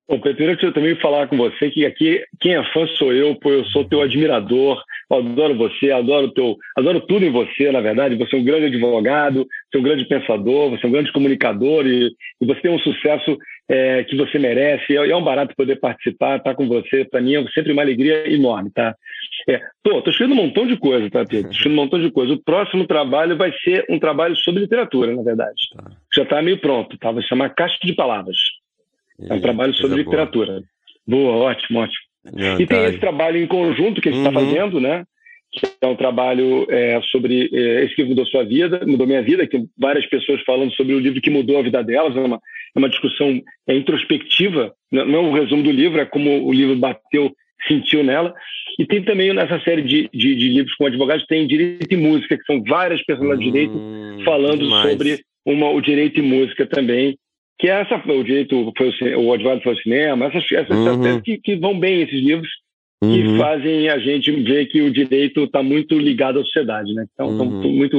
Bom, 0.08 0.20
primeiro 0.20 0.58
eu 0.66 0.74
também 0.74 0.96
falar 0.96 1.28
com 1.28 1.38
você 1.38 1.70
que 1.70 1.86
aqui 1.86 2.24
quem 2.40 2.56
é 2.56 2.64
fã 2.74 2.88
sou 2.98 3.14
eu, 3.14 3.36
pô, 3.36 3.52
eu 3.52 3.64
sou 3.66 3.86
teu 3.86 4.02
admirador, 4.02 4.84
adoro 5.08 5.56
você, 5.56 5.92
adoro 5.92 6.32
teu, 6.32 6.58
adoro 6.76 7.00
tudo 7.02 7.26
em 7.26 7.32
você, 7.32 7.72
na 7.72 7.80
verdade. 7.80 8.16
Você 8.16 8.36
é 8.36 8.40
um 8.40 8.44
grande 8.44 8.66
advogado, 8.66 9.46
você 9.70 9.78
é 9.78 9.80
um 9.80 9.84
grande 9.84 10.06
pensador, 10.06 10.72
você 10.72 10.84
é 10.84 10.90
um 10.90 10.92
grande 10.92 11.12
comunicador 11.12 11.86
e, 11.86 12.12
e 12.42 12.46
você 12.46 12.60
tem 12.60 12.72
um 12.72 12.80
sucesso 12.80 13.38
é, 13.70 14.04
que 14.04 14.18
você 14.18 14.40
merece. 14.40 14.98
É, 14.98 15.10
é, 15.10 15.16
um 15.16 15.24
barato 15.24 15.56
poder 15.56 15.76
participar, 15.80 16.38
estar 16.38 16.50
tá 16.52 16.56
com 16.56 16.68
você. 16.68 17.06
Para 17.06 17.22
mim 17.22 17.36
é 17.36 17.48
sempre 17.50 17.72
uma 17.72 17.84
alegria 17.84 18.28
enorme, 18.34 18.72
tá? 18.72 18.96
É, 19.48 19.62
tô, 19.84 20.02
tô 20.02 20.10
escrevendo 20.10 20.40
um 20.40 20.44
montão 20.44 20.66
de 20.66 20.76
coisa, 20.76 21.10
tá, 21.10 21.24
Pedro? 21.24 21.50
Tô 21.50 21.56
escrevendo 21.56 21.80
um 21.80 21.84
montão 21.84 22.02
de 22.02 22.12
coisa. 22.12 22.34
O 22.34 22.44
próximo 22.44 22.88
trabalho 22.88 23.38
vai 23.38 23.54
ser 23.64 23.86
um 23.90 24.00
trabalho 24.00 24.36
sobre 24.38 24.62
literatura, 24.62 25.16
na 25.16 25.22
verdade. 25.22 25.70
Tá. 25.76 25.92
Já 26.14 26.24
está 26.24 26.42
meio 26.42 26.58
pronto, 26.58 26.98
tá? 26.98 27.12
Vai 27.12 27.24
chamar 27.24 27.50
Caixa 27.52 27.78
de 27.84 27.94
Palavras. 27.94 28.38
É 29.22 29.34
um 29.34 29.42
trabalho 29.42 29.74
sobre 29.74 29.98
literatura. 29.98 30.64
Boa. 31.06 31.34
boa, 31.34 31.52
ótimo, 31.52 31.80
ótimo. 31.80 32.10
Não, 32.34 32.60
e 32.60 32.66
tá 32.66 32.76
tem 32.76 32.86
esse 32.86 32.98
trabalho 32.98 33.38
em 33.38 33.48
conjunto 33.48 34.02
que 34.02 34.10
a 34.10 34.12
gente 34.12 34.26
está 34.26 34.38
uhum. 34.38 34.46
fazendo, 34.46 34.80
né? 34.80 35.06
Que 35.52 35.68
é 35.82 35.88
um 35.88 35.96
trabalho 35.96 36.68
é, 36.70 37.02
sobre 37.12 37.50
é, 37.52 37.84
esse 37.84 37.96
que 37.96 38.04
mudou 38.04 38.26
sua 38.26 38.44
vida, 38.44 38.82
mudou 38.86 39.08
minha 39.08 39.22
vida, 39.22 39.48
que 39.48 39.66
várias 39.78 40.06
pessoas 40.06 40.42
falando 40.44 40.74
sobre 40.74 40.94
o 40.94 41.00
livro 41.00 41.22
que 41.22 41.30
mudou 41.30 41.58
a 41.58 41.64
vida 41.64 41.84
delas. 41.84 42.16
É 42.16 42.20
uma, 42.20 42.40
é 42.76 42.80
uma 42.80 42.90
discussão 42.90 43.42
é, 43.68 43.76
introspectiva, 43.76 44.74
não 44.92 45.16
é 45.16 45.20
um 45.20 45.32
resumo 45.32 45.64
do 45.64 45.72
livro, 45.72 46.00
é 46.00 46.06
como 46.06 46.46
o 46.46 46.54
livro 46.54 46.76
bateu, 46.76 47.32
sentiu 47.68 48.04
nela. 48.04 48.34
E 48.80 48.86
tem 48.86 49.04
também 49.04 49.34
nessa 49.34 49.60
série 49.62 49.82
de, 49.82 50.10
de, 50.14 50.36
de 50.36 50.50
livros 50.50 50.74
com 50.76 50.86
advogados, 50.86 51.26
tem 51.26 51.48
Direito 51.48 51.94
e 51.94 51.98
Música, 51.98 52.38
que 52.38 52.46
são 52.46 52.64
várias 52.64 53.04
pessoas 53.04 53.38
hum, 53.38 53.40
de 53.40 53.46
direito 53.46 53.74
falando 54.24 54.64
demais. 54.64 54.90
sobre 54.90 55.20
uma, 55.46 55.70
o 55.70 55.82
direito 55.82 56.20
e 56.20 56.24
música 56.24 56.66
também 56.66 57.18
que 57.60 57.68
é 57.68 57.82
essa, 57.82 57.96
o 57.98 58.24
direito, 58.24 58.72
foi 58.78 58.90
o, 59.16 59.22
o 59.26 59.34
advogado 59.34 59.62
foi 59.62 59.74
o 59.74 59.82
cinema, 59.82 60.28
essas, 60.28 60.50
essas 60.50 60.78
uhum. 60.78 61.22
que, 61.22 61.38
que 61.38 61.58
vão 61.58 61.78
bem 61.78 62.02
esses 62.02 62.24
livros 62.24 62.50
uhum. 63.04 63.36
e 63.36 63.38
fazem 63.38 63.90
a 63.90 64.00
gente 64.00 64.32
ver 64.32 64.68
que 64.68 64.82
o 64.82 64.92
direito 64.92 65.44
está 65.44 65.62
muito 65.62 66.00
ligado 66.00 66.40
à 66.40 66.44
sociedade, 66.44 66.94
né? 66.94 67.06
Então, 67.14 67.28
uhum. 67.28 67.70
muito, 67.74 67.98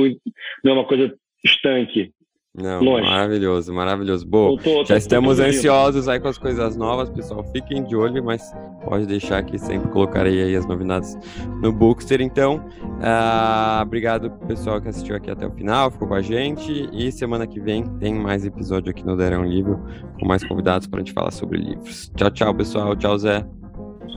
não 0.65 0.73
é 0.73 0.75
uma 0.75 0.87
coisa 0.87 1.15
estanque. 1.45 2.11
Não, 2.53 2.83
Longe. 2.83 3.09
maravilhoso, 3.09 3.73
maravilhoso. 3.73 4.27
Bom, 4.27 4.57
tô, 4.57 4.63
tô, 4.63 4.85
já 4.85 4.97
estamos 4.97 5.39
ansiosos 5.39 6.09
aí 6.09 6.19
com 6.19 6.27
as 6.27 6.37
coisas 6.37 6.77
novas, 6.77 7.09
pessoal. 7.09 7.45
Fiquem 7.53 7.85
de 7.85 7.95
olho, 7.95 8.25
mas 8.25 8.43
pode 8.85 9.07
deixar 9.07 9.41
que 9.45 9.57
sempre 9.57 9.89
colocarei 9.91 10.43
aí 10.43 10.57
as 10.57 10.67
novidades 10.67 11.17
no 11.63 11.73
Bookster. 11.73 12.21
Então, 12.21 12.57
uh, 12.57 13.83
obrigado 13.83 14.31
pessoal 14.49 14.81
que 14.81 14.89
assistiu 14.89 15.15
aqui 15.15 15.31
até 15.31 15.47
o 15.47 15.53
final, 15.53 15.93
ficou 15.93 16.09
com 16.09 16.15
a 16.15 16.23
gente. 16.23 16.89
E 16.93 17.13
semana 17.13 17.47
que 17.47 17.61
vem 17.61 17.85
tem 17.99 18.15
mais 18.15 18.45
episódio 18.45 18.91
aqui 18.91 19.07
no 19.07 19.17
Derão 19.17 19.45
Livro, 19.45 19.81
com 20.19 20.27
mais 20.27 20.43
convidados 20.43 20.89
para 20.89 20.99
a 20.99 21.05
gente 21.05 21.13
falar 21.13 21.31
sobre 21.31 21.57
livros. 21.57 22.11
Tchau, 22.17 22.31
tchau, 22.33 22.55
pessoal. 22.55 22.97
Tchau, 22.97 23.17
Zé. 23.17 23.47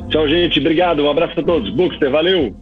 Tchau, 0.10 0.28
gente. 0.28 0.60
Obrigado. 0.60 1.04
Um 1.04 1.10
abraço 1.10 1.40
a 1.40 1.44
todos. 1.44 1.70
Bookster, 1.70 2.10
valeu. 2.10 2.56